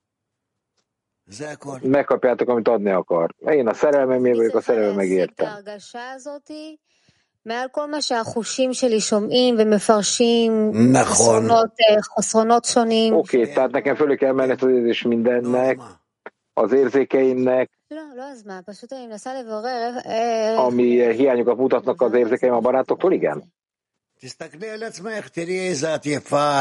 megkapjátok, 1.83 2.49
amit 2.49 2.68
adni 2.68 2.91
akar. 2.91 3.35
Én 3.39 3.68
a 3.68 3.75
szerelmem, 3.75 4.25
én 4.25 4.37
vagyok 4.37 4.55
a 4.55 4.61
szerelmem 4.61 4.95
megértem. 4.95 5.49
מעל 7.45 7.68
כל 7.70 7.87
מה 7.91 8.03
שהחושים 8.03 8.73
שלי 8.73 9.01
שומעים 9.01 9.55
ומפרשים 9.59 10.73
חסרונות, 11.05 11.70
חסרונות 12.18 12.64
שונים. 12.64 13.14
Oké, 13.14 13.43
okay, 13.43 13.55
tehát 13.55 13.70
nekem 13.70 13.95
fölé 13.95 14.14
kell 14.16 14.33
menni 14.33 14.53
az 14.53 14.68
érzés 14.68 15.03
mindennek, 15.03 15.79
az 16.53 16.73
érzékeimnek, 16.73 17.70
ami 20.56 21.14
hiányokat 21.14 21.58
mutatnak 21.58 22.02
az 22.02 22.14
érzékeim 22.14 22.54
a 22.54 22.60
barátoktól, 22.60 23.12
igen? 23.14 23.54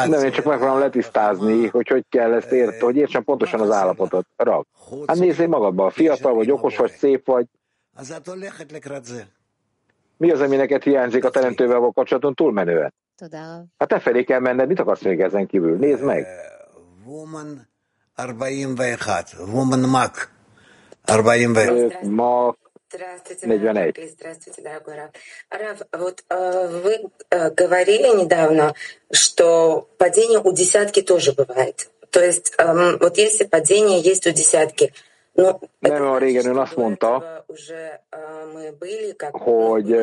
Nem, 0.09 0.25
én 0.25 0.33
csak 0.33 0.45
megpróbálom 0.45 0.81
letisztázni, 0.81 1.67
hogy 1.67 1.89
hogy 1.89 2.05
kell 2.09 2.33
ezt 2.33 2.53
érteni, 2.53 2.83
hogy 2.83 2.97
értsem 2.97 3.25
pontosan 3.25 3.61
az 3.61 3.71
állapotot. 3.71 4.27
Rav, 4.37 4.65
hát 5.07 5.19
nézzél 5.19 5.47
magadba, 5.47 5.91
fiatal 5.91 6.35
vagy, 6.35 6.51
okos 6.51 6.77
vagy, 6.77 6.91
szép 6.91 7.27
vagy. 7.27 7.47
Mi 10.17 10.31
az, 10.31 10.41
ami 10.41 10.57
neked 10.57 10.83
hiányzik 10.83 11.25
a 11.25 11.31
teremtővel 11.31 11.79
való 11.79 11.93
kapcsolaton 11.93 12.35
túlmenően? 12.35 12.95
Hát 13.79 13.89
te 13.89 13.99
felé 13.99 14.25
kell 14.25 14.41
menned, 14.41 14.69
mit 14.69 14.81
akarsz 14.81 15.03
még 15.03 15.21
ezen 15.21 15.47
kívül? 15.47 15.77
Nézd 15.77 16.03
meg! 16.03 16.27
Woman 17.05 17.69
41. 18.17 19.35
Woman 19.53 19.81
Mac. 19.81 20.36
41. 21.07 21.53
Mac 22.03 22.55
Здравствуйте, 22.89 23.47
41. 23.47 24.09
Здравствуйте, 24.09 24.63
дорогой 24.63 24.95
Рав. 24.95 25.11
Рав, 25.51 25.79
вот 25.93 26.25
э, 26.29 26.81
вы 26.83 27.11
э, 27.31 27.51
говорили 27.51 28.17
недавно, 28.17 28.75
что 29.11 29.89
падение 29.99 30.39
у 30.39 30.53
десятки 30.53 31.03
тоже 31.03 31.33
бывает. 31.33 31.91
То 32.11 32.25
есть 32.25 32.55
э, 32.57 32.97
вот 33.01 33.19
если 33.19 33.45
падение 33.45 34.01
есть 34.01 34.27
у 34.27 34.31
десятки, 34.31 34.95
nem 35.80 36.02
olyan 36.02 36.20
régen 36.20 36.46
ön 36.46 36.58
azt 36.58 36.76
mondta, 36.76 37.46
hogy 39.32 39.96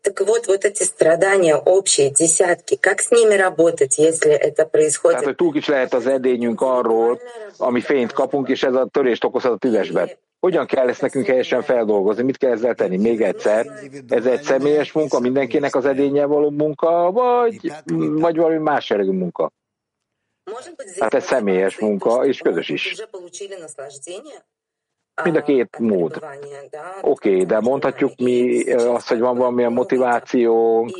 Так 0.00 0.26
вот, 0.26 0.46
вот 0.46 0.64
эти 0.64 0.84
страдания 0.84 1.56
общие, 1.56 2.10
десятки, 2.10 2.76
как 2.76 3.00
с 3.00 3.10
ними 3.10 3.34
работать, 3.34 3.98
если 3.98 4.32
это 4.32 4.64
происходит? 4.64 5.18
Tehát, 5.18 5.24
hogy 5.24 5.34
túl 5.36 5.52
kis 5.52 5.68
lehet 5.68 5.94
az 5.94 6.06
edényünk 6.06 6.60
arról, 6.60 7.20
ami 7.56 7.80
fényt 7.80 8.12
kapunk, 8.12 8.48
és 8.48 8.62
ez 8.62 8.74
a 8.74 8.86
törést 8.90 9.24
okozhat 9.24 9.52
a 9.52 9.56
tüzesben. 9.56 10.10
Hogyan 10.40 10.66
kell 10.66 10.88
ezt 10.88 11.00
nekünk 11.00 11.26
helyesen 11.26 11.62
feldolgozni? 11.62 12.22
Mit 12.22 12.36
kell 12.36 12.50
ezzel 12.50 12.74
tenni? 12.74 12.96
Még 12.96 13.20
egyszer, 13.20 13.66
ez 14.08 14.26
egy 14.26 14.42
személyes 14.42 14.92
munka, 14.92 15.20
mindenkinek 15.20 15.74
az 15.74 15.84
edénye 15.84 16.24
való 16.24 16.50
munka, 16.50 17.10
vagy, 17.12 17.72
vagy 18.20 18.36
valami 18.36 18.58
más 18.58 18.90
jellegű 18.90 19.10
munka? 19.10 19.50
Hát 20.99 21.13
ez 21.13 21.25
személyes 21.25 21.79
munka, 21.79 22.25
és 22.25 22.39
közös 22.39 22.69
is. 22.69 22.95
Mind 25.23 25.35
a 25.35 25.41
két 25.41 25.79
mód. 25.79 26.15
Oké, 27.01 27.29
okay, 27.31 27.45
de 27.45 27.59
mondhatjuk 27.59 28.15
mi 28.17 28.71
azt, 28.71 29.07
hogy 29.07 29.19
van 29.19 29.37
valamilyen 29.37 29.73
motivációnk, 29.73 30.91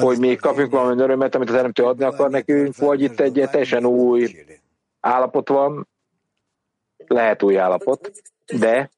hogy 0.00 0.18
még 0.18 0.40
kapjuk 0.40 0.70
valami 0.70 1.02
örömet, 1.02 1.34
amit 1.34 1.48
az 1.48 1.54
Teremtő 1.54 1.84
adni 1.84 2.04
akar 2.04 2.30
nekünk, 2.30 2.76
vagy 2.76 3.00
itt 3.00 3.20
egy 3.20 3.48
teljesen 3.50 3.86
új 3.86 4.44
állapot 5.00 5.48
van, 5.48 5.88
lehet 7.06 7.42
új 7.42 7.58
állapot, 7.58 8.12
de 8.58 8.90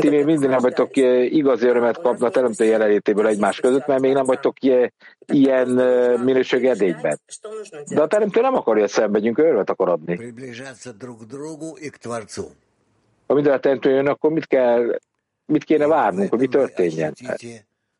ti 0.00 0.08
még 0.08 0.24
minden 0.24 0.50
nem 0.50 0.58
vagytok 0.60 0.96
igazi 1.30 1.66
örömet 1.66 2.00
kapni 2.00 2.26
a 2.26 2.30
teremtő 2.30 2.64
jelenlétéből 2.64 3.26
egymás 3.26 3.60
között, 3.60 3.86
mert 3.86 4.00
még 4.00 4.12
nem 4.12 4.24
vagytok 4.24 4.56
ilyen 5.26 5.68
minőség 6.24 6.66
edényben. 6.66 7.20
De 7.94 8.02
a 8.02 8.06
teremtő 8.06 8.40
nem 8.40 8.54
akarja, 8.54 8.80
hogy 8.82 8.90
szenvedjünk, 8.90 9.38
örömet 9.38 9.70
akar 9.70 9.88
adni. 9.88 10.34
Ha 13.26 13.34
minden 13.34 13.52
a 13.52 13.58
teremtő 13.58 13.90
jön, 13.90 14.06
akkor 14.06 14.30
mit 14.30 14.46
kell, 14.46 14.98
mit 15.46 15.64
kéne 15.64 15.86
várnunk, 15.86 16.30
hogy 16.30 16.38
mi 16.38 16.48
történjen? 16.48 17.14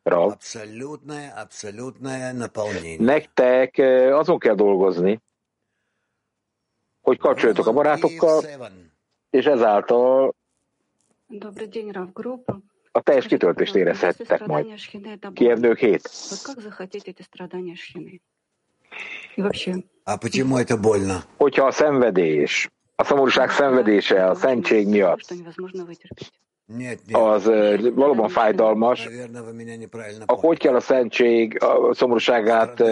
Rav. 0.03 0.33
Nektek 2.97 3.77
azon 4.11 4.39
kell 4.39 4.55
dolgozni, 4.55 5.21
hogy 7.01 7.17
kapcsoljatok 7.17 7.67
a 7.67 7.71
barátokkal, 7.71 8.43
és 9.29 9.45
ezáltal 9.45 10.35
a 12.91 13.01
teljes 13.01 13.25
kitöltést 13.25 13.75
érezhettek 13.75 14.45
majd. 14.45 14.73
Kievnők 15.33 15.77
hét. 15.77 16.09
Hogyha 21.37 21.65
a 21.65 21.71
szenvedés, 21.71 22.69
a 22.95 23.03
szomorúság 23.03 23.49
szenvedése 23.49 24.29
a 24.29 24.35
szentség 24.35 24.87
miatt 24.87 25.33
az 27.11 27.45
valóban 27.93 28.29
fájdalmas, 28.29 29.09
akkor 30.25 30.49
hogy 30.49 30.57
kell 30.57 30.75
a 30.75 30.79
szentség 30.79 31.63
a 31.63 31.93
szomorúságát 31.93 32.83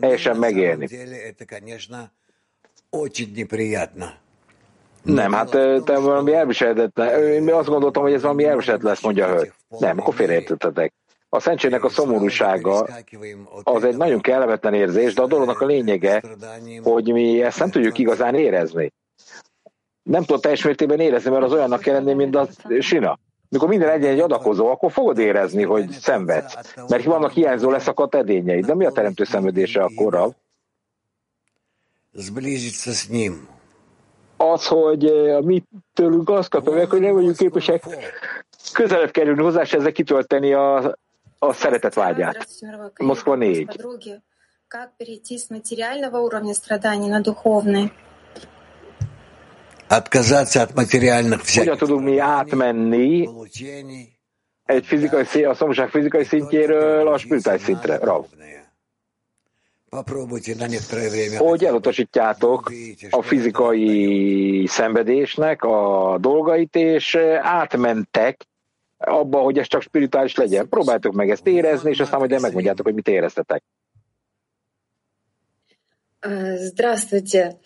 helyesen 0.00 0.36
megélni? 0.36 0.88
Nem, 5.02 5.32
hát 5.32 5.50
te 5.84 5.98
valami 5.98 6.34
elviselhetetlen. 6.34 7.22
Én 7.22 7.52
azt 7.52 7.68
gondoltam, 7.68 8.02
hogy 8.02 8.12
ez 8.12 8.22
valami 8.22 8.44
elviselhetetlen 8.44 8.92
lesz, 8.92 9.02
mondja 9.02 9.26
a 9.26 9.28
hölgy. 9.28 9.52
Nem, 9.78 9.98
akkor 10.00 10.14
félreértettetek. 10.14 10.92
A 11.28 11.40
szentségnek 11.40 11.84
a 11.84 11.88
szomorúsága 11.88 12.88
az 13.62 13.84
egy 13.84 13.96
nagyon 13.96 14.20
kellemetlen 14.20 14.74
érzés, 14.74 15.14
de 15.14 15.22
a 15.22 15.26
dolognak 15.26 15.60
a 15.60 15.66
lényege, 15.66 16.22
hogy 16.82 17.12
mi 17.12 17.42
ezt 17.42 17.58
nem 17.58 17.70
tudjuk 17.70 17.98
igazán 17.98 18.34
érezni. 18.34 18.92
Nem 20.02 20.24
tudod 20.24 20.42
teljes 20.42 20.64
mértékben 20.64 21.00
érezni, 21.00 21.30
mert 21.30 21.44
az 21.44 21.52
olyannak 21.52 21.80
kell 21.80 21.94
lenni, 21.94 22.12
mint 22.12 22.36
a 22.36 22.48
sina. 22.78 23.18
Mikor 23.48 23.68
minden 23.68 23.88
egyen 23.88 24.12
egy 24.12 24.20
adakozó, 24.20 24.66
akkor 24.66 24.92
fogod 24.92 25.18
érezni, 25.18 25.62
hogy 25.62 25.90
szenvedsz. 25.90 26.74
Mert 26.88 27.04
vannak 27.04 27.32
hiányzó 27.32 27.70
leszakadt 27.70 28.14
edényeid. 28.14 28.66
De 28.66 28.74
mi 28.74 28.84
a 28.84 28.90
teremtő 28.90 29.24
szenvedése 29.24 29.82
akkor? 29.82 30.34
Az, 34.37 34.67
hogy 34.67 35.05
eh, 35.05 35.41
mi 35.41 35.63
tőlünk 35.93 36.29
azt 36.29 36.49
kapja 36.49 36.71
meg, 36.71 36.89
hogy 36.89 36.99
nem 36.99 37.13
vagyunk 37.13 37.35
képesek 37.35 37.83
közelebb 38.73 39.11
kerülni 39.11 39.41
hozzá, 39.41 39.61
és 39.61 39.73
ezzel 39.73 39.91
kitölteni 39.91 40.53
a, 40.53 40.97
a 41.39 41.53
szeretet 41.53 41.93
vágyát. 41.93 42.47
Moszkva 42.97 43.35
4. 43.35 43.67
Как 44.67 44.97
перейти 44.97 45.37
с 45.37 45.49
материального 45.49 46.19
уровня 46.19 46.53
страданий 46.53 47.07
на 47.07 47.21
духовный? 47.21 47.91
Отказаться 49.87 50.61
от 50.61 50.73
материальных 50.75 51.41
Hogyan 51.55 51.77
tudunk 51.77 52.03
mi 52.03 52.17
átmenni 52.17 53.29
egy 54.63 54.85
fizikai, 54.85 55.43
a 55.43 55.53
szomorúság 55.53 55.89
fizikai 55.89 56.23
szintjéről 56.23 57.07
a 57.07 57.17
spirituális 57.17 57.61
szintre? 57.61 57.97
Rav 57.97 58.25
hogy 61.37 61.63
elutasítjátok 61.65 62.71
a 63.09 63.21
fizikai 63.21 64.67
szenvedésnek 64.67 65.63
a 65.63 66.17
dolgait, 66.21 66.75
és 66.75 67.15
átmentek 67.41 68.45
abba, 68.97 69.39
hogy 69.39 69.57
ez 69.57 69.67
csak 69.67 69.81
spirituális 69.81 70.35
legyen. 70.35 70.69
Próbáltok 70.69 71.13
meg 71.13 71.29
ezt 71.29 71.47
érezni, 71.47 71.89
és 71.89 71.99
aztán 71.99 72.19
majd 72.19 72.41
megmondjátok, 72.41 72.85
hogy 72.85 72.95
mit 72.95 73.07
éreztetek. 73.07 73.63
Здравствуйте, 76.57 77.59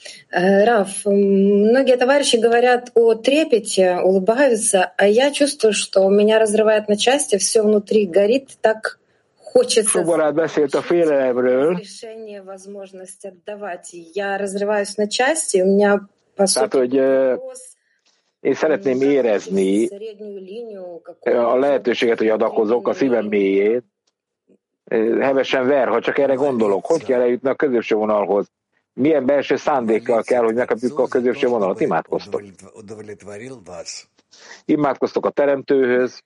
Раф. 0.66 1.06
Многие 1.06 1.96
товарищи 1.96 2.36
говорят 2.36 2.92
о 2.94 3.14
трепете, 3.16 4.00
улыбаются, 4.04 4.94
а 4.98 5.08
я 5.08 5.32
чувствую, 5.32 5.74
что 5.74 6.10
меня 6.10 6.40
разрывает 6.40 6.90
на 6.90 6.98
части, 6.98 7.38
все 7.38 7.62
внутри 7.62 8.06
горит 8.06 8.58
так 8.60 9.00
sok 9.63 10.05
barát 10.05 10.35
beszélt 10.35 10.75
a 10.75 10.83
félelemről. 10.83 11.81
Tehát, 16.35 16.73
hogy 16.73 16.95
én 18.41 18.55
szeretném 18.55 19.01
érezni 19.01 19.89
a 21.23 21.57
lehetőséget, 21.57 22.19
hogy 22.19 22.29
adakozok 22.29 22.89
a 22.89 22.93
szívem 22.93 23.27
mélyén. 23.27 23.93
Hevesen 25.21 25.67
ver, 25.67 25.89
ha 25.89 26.01
csak 26.01 26.19
erre 26.19 26.35
gondolok. 26.35 26.87
Hogy 26.87 27.05
kell 27.05 27.21
eljutni 27.21 27.49
a 27.49 27.55
középső 27.55 27.95
vonalhoz? 27.95 28.51
Milyen 28.93 29.27
belső 29.27 29.57
szándékkal 29.57 30.23
kell, 30.23 30.43
hogy 30.43 30.55
megkapjuk 30.55 30.99
a 30.99 31.07
középső 31.09 31.47
vonalat? 31.47 31.81
Imádkoztok. 31.81 32.43
Imádkoztok 34.65 35.27
a 35.27 35.31
teremtőhöz 35.31 36.23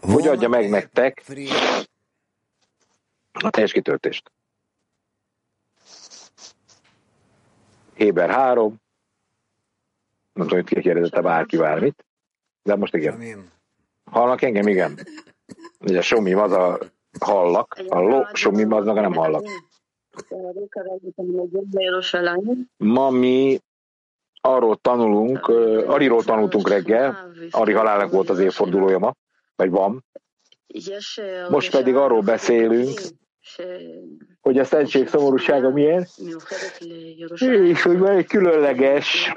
hogy 0.00 0.26
adja 0.26 0.48
meg 0.48 0.70
nektek 0.70 1.22
a 3.32 3.50
teljes 3.50 3.72
kitöltést. 3.72 4.32
Héber 7.94 8.30
3, 8.30 8.80
nem 10.32 10.46
tudom, 10.46 10.64
hogy 10.68 10.82
kérdezette 10.82 11.20
bárki 11.20 11.56
bármit, 11.56 12.04
de 12.62 12.76
most 12.76 12.94
igen. 12.94 13.50
Hallnak 14.04 14.42
engem? 14.42 14.66
Igen. 14.66 14.98
Ugye 15.80 16.00
Somi 16.00 16.32
az 16.32 16.52
a 16.52 16.78
hallak, 17.20 17.80
a 17.88 17.98
lo, 17.98 18.24
Somi 18.32 18.62
az 18.62 18.84
maga 18.84 19.00
nem 19.00 19.14
hallak. 19.14 19.46
Ma 22.76 23.10
mi 23.10 23.60
arról 24.40 24.76
tanulunk, 24.76 25.48
Ariról 25.86 26.24
tanultunk 26.24 26.68
reggel, 26.68 27.32
Ari 27.50 27.72
halálának 27.72 28.12
volt 28.12 28.30
az 28.30 28.38
évfordulója 28.38 28.98
ma, 28.98 29.14
vagy 29.60 29.70
van. 29.70 30.04
Most 31.48 31.70
pedig 31.70 31.94
arról 31.94 32.20
beszélünk, 32.20 33.00
hogy 34.40 34.58
a 34.58 34.64
szentség 34.64 35.08
szomorúsága 35.08 35.70
milyen, 35.70 36.06
és 37.64 37.82
hogy 37.82 37.98
van 37.98 38.16
egy 38.16 38.26
különleges 38.26 39.32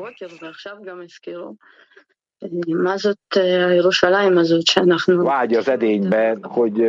vágy 5.24 5.54
az 5.54 5.68
edényben, 5.68 6.44
hogy 6.44 6.82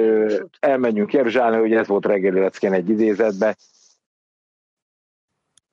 elmenjünk 0.60 1.12
Jeruzsálembe, 1.12 1.58
hogy 1.58 1.72
ez 1.72 1.86
volt 1.86 2.06
reggeli 2.06 2.40
leckén 2.40 2.72
egy 2.72 2.88
idézetbe. 2.88 3.56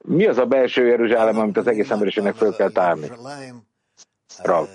Mi 0.03 0.25
az 0.25 0.37
a 0.37 0.45
belső 0.45 0.87
Jeruzsálem, 0.87 1.39
amit 1.39 1.57
az 1.57 1.67
egész 1.67 1.91
emberiségnek 1.91 2.35
föl 2.35 2.55
kell 2.55 2.71
tárni? 2.71 3.07
Rav. 4.43 4.67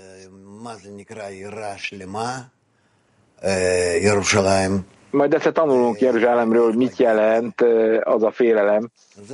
Jeruzsálem. 4.00 4.86
Majd 5.10 5.34
ezt 5.34 5.52
tanulunk 5.52 6.00
Jeruzsálemről, 6.00 6.64
hogy 6.64 6.76
mit 6.76 6.96
jelent 6.96 7.60
az 8.02 8.22
a 8.22 8.30
félelem, 8.30 8.90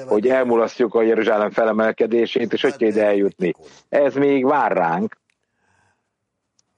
hogy 0.06 0.28
elmulasztjuk 0.28 0.94
a 0.94 1.02
Jeruzsálem 1.02 1.50
felemelkedését, 1.50 2.52
és 2.52 2.62
hogy 2.62 2.76
kell 2.76 2.88
ide 2.88 3.04
eljutni. 3.04 3.54
Ez 3.88 4.14
még 4.14 4.44
vár 4.44 4.72
ránk. 4.72 5.20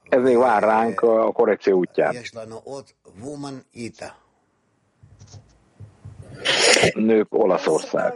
Ez 0.09 0.21
még 0.21 0.37
vár 0.37 0.63
ránk 0.63 1.01
a 1.01 1.31
korrekció 1.31 1.77
útján. 1.77 2.15
Nők 6.93 7.33
Olaszország. 7.33 8.13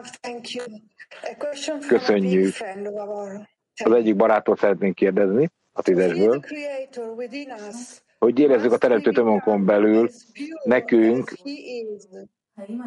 Köszönjük. 1.88 2.56
Az 3.84 3.92
egyik 3.92 4.16
barátot 4.16 4.60
szeretnénk 4.60 4.96
kérdezni 4.96 5.50
a 5.72 5.82
tízesből 5.82 6.42
hogy 8.20 8.40
érezzük 8.40 8.72
a 8.72 8.78
teremtő 8.78 9.12
tömönkon 9.12 9.66
belül, 9.66 10.10
nekünk 10.64 11.34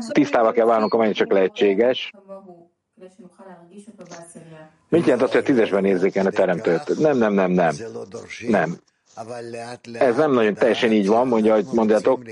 tisztába 0.09 0.53
kell 0.53 0.67
válnunk, 0.67 0.95
amennyi 0.95 1.13
csak 1.13 1.33
lehetséges. 1.33 2.11
Mit 4.89 5.05
jelent 5.05 5.23
az, 5.23 5.31
hogy 5.31 5.41
a 5.41 5.45
tízesben 5.45 5.85
érzékelni 5.85 6.29
a 6.29 6.33
teremtőt? 6.33 6.99
Nem, 6.99 7.19
nem, 7.19 7.33
nem, 7.33 7.51
nem. 7.51 7.75
Nem. 8.49 8.79
Ez 9.93 10.17
nem 10.17 10.33
nagyon 10.33 10.55
teljesen 10.55 10.93
így 10.93 11.07
van, 11.07 11.29
mondja, 11.29 11.55
hogy 11.55 11.67
mondjátok. 11.73 12.23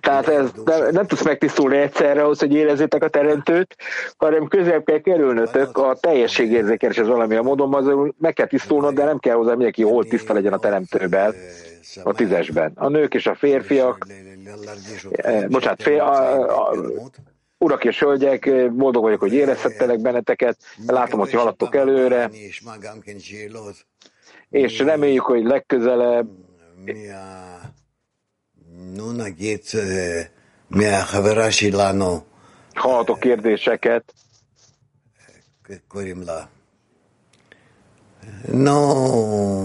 Tehát 0.00 0.28
ez, 0.28 0.50
nem, 0.64 0.88
nem 0.90 1.06
tudsz 1.06 1.24
megtisztulni 1.24 1.76
egyszerre 1.76 2.22
ahhoz, 2.22 2.38
hogy 2.38 2.54
érezzétek 2.54 3.02
a 3.02 3.08
teremtőt, 3.08 3.76
hanem 4.16 4.48
közel 4.48 4.82
kell 4.82 5.00
kerülnötök 5.00 5.78
a 5.78 5.96
teljességérzékeléshez 6.00 7.06
valamilyen 7.06 7.44
módon, 7.44 7.74
az 7.74 8.12
meg 8.18 8.32
kell 8.32 8.46
tisztulnod, 8.46 8.94
de 8.94 9.04
nem 9.04 9.18
kell 9.18 9.34
hozzá 9.34 9.50
mindenki 9.50 9.82
hol 9.82 10.04
tiszta 10.04 10.32
legyen 10.32 10.52
a 10.52 10.58
teremtőben, 10.58 11.34
a 12.02 12.12
tízesben. 12.12 12.72
A 12.74 12.88
nők 12.88 13.14
és 13.14 13.26
a 13.26 13.34
férfiak, 13.34 14.06
eh, 15.10 15.46
bocsánat, 15.48 15.82
fél, 15.82 16.00
a, 16.00 16.68
a, 16.68 16.74
urak 17.58 17.84
és 17.84 18.00
hölgyek, 18.00 18.72
boldog 18.72 19.02
vagyok, 19.02 19.20
hogy 19.20 19.32
érezhettelek 19.32 20.00
benneteket, 20.00 20.58
látom, 20.86 21.18
hogy 21.18 21.32
haladtok 21.32 21.74
előre, 21.74 22.30
és 24.50 24.78
reméljük, 24.78 25.22
hogy 25.22 25.44
legközelebb 25.44 26.28
Hallhatok 32.74 33.20
kérdéseket. 33.20 34.14
Korimla. 35.88 36.48
No, 38.52 39.64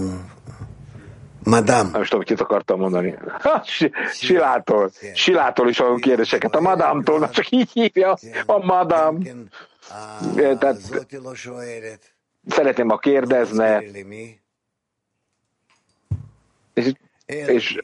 madám. 1.42 1.90
Nem 1.90 2.02
is 2.02 2.08
tudom, 2.08 2.24
kit 2.24 2.40
akartam 2.40 2.78
mondani. 2.78 3.18
Silától. 4.12 4.90
Silától 5.14 5.68
is 5.68 5.78
hallunk 5.78 6.00
kérdéseket. 6.00 6.54
A 6.54 6.60
madámtól, 6.60 7.18
na 7.18 7.30
csak 7.30 7.50
így 7.50 7.70
hívja. 7.72 8.16
A 8.46 8.64
madám. 8.64 9.22
Tehát, 10.34 10.76
szeretném, 12.48 12.88
ha 12.88 12.98
kérdezne. 12.98 13.82
És, 16.74 16.92
és 17.26 17.78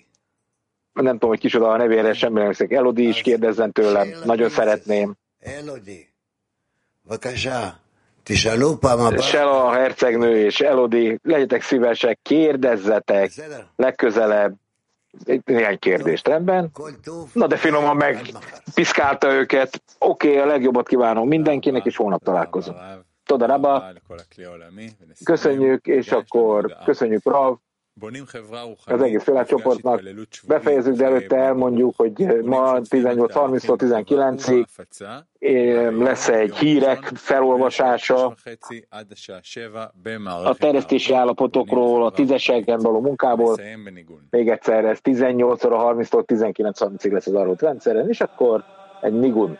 nem 0.93 1.13
tudom, 1.13 1.31
hogy 1.31 1.39
kicsoda 1.39 1.71
a 1.71 1.77
nevére, 1.77 2.13
semmi 2.13 2.39
nem 2.39 2.49
hiszek. 2.49 2.73
Elodi 2.73 3.09
is 3.09 3.21
kérdezzen 3.21 3.73
tőlem, 3.73 4.09
nagyon 4.25 4.49
szeretném. 4.49 5.15
Elodi, 5.39 6.13
Sela 9.21 9.65
a 9.67 9.73
hercegnő 9.73 10.45
és 10.45 10.61
Elodi, 10.61 11.19
legyetek 11.23 11.63
szívesek, 11.63 12.19
kérdezzetek 12.23 13.33
legközelebb 13.77 14.55
néhány 15.45 15.79
kérdést, 15.79 16.29
rendben? 16.29 16.71
Na 17.33 17.47
de 17.47 17.57
finoman 17.57 17.97
meg 17.97 18.31
piszkálta 18.75 19.33
őket. 19.33 19.83
Oké, 19.99 20.29
okay, 20.29 20.41
a 20.41 20.47
legjobbat 20.47 20.89
kívánom 20.89 21.29
mindenkinek, 21.29 21.85
és 21.85 21.97
holnap 21.97 22.23
találkozunk. 22.23 22.79
Toda 23.25 23.47
Raba, 23.47 23.85
köszönjük, 25.25 25.87
és 25.87 26.13
akkor 26.13 26.77
köszönjük 26.85 27.25
Rav, 27.25 27.57
az 28.85 29.03
egész 29.03 29.25
világcsoportnak. 29.25 30.03
Befejezzük, 30.47 30.95
de 30.95 31.05
előtte 31.05 31.37
elmondjuk, 31.37 31.97
hogy 31.97 32.43
ma 32.45 32.79
18.30-tól 32.81 33.77
19-ig 33.79 34.65
lesz 35.99 36.29
egy 36.29 36.57
hírek 36.57 37.11
felolvasása 37.15 38.35
a 40.45 40.55
terjesztési 40.55 41.15
állapotokról, 41.15 42.05
a 42.05 42.11
tízeseken 42.11 42.79
való 42.79 43.01
munkából. 43.01 43.57
Még 44.31 44.49
egyszer, 44.49 44.85
ez 44.85 45.01
18 45.01 45.61
30-tól 45.65 46.25
19.30-ig 46.27 47.13
lesz 47.13 47.27
az 47.27 47.35
arról 47.35 47.57
rendszeren, 47.59 48.09
és 48.09 48.21
akkor 48.21 48.65
egy 49.01 49.13
nigun 49.13 49.59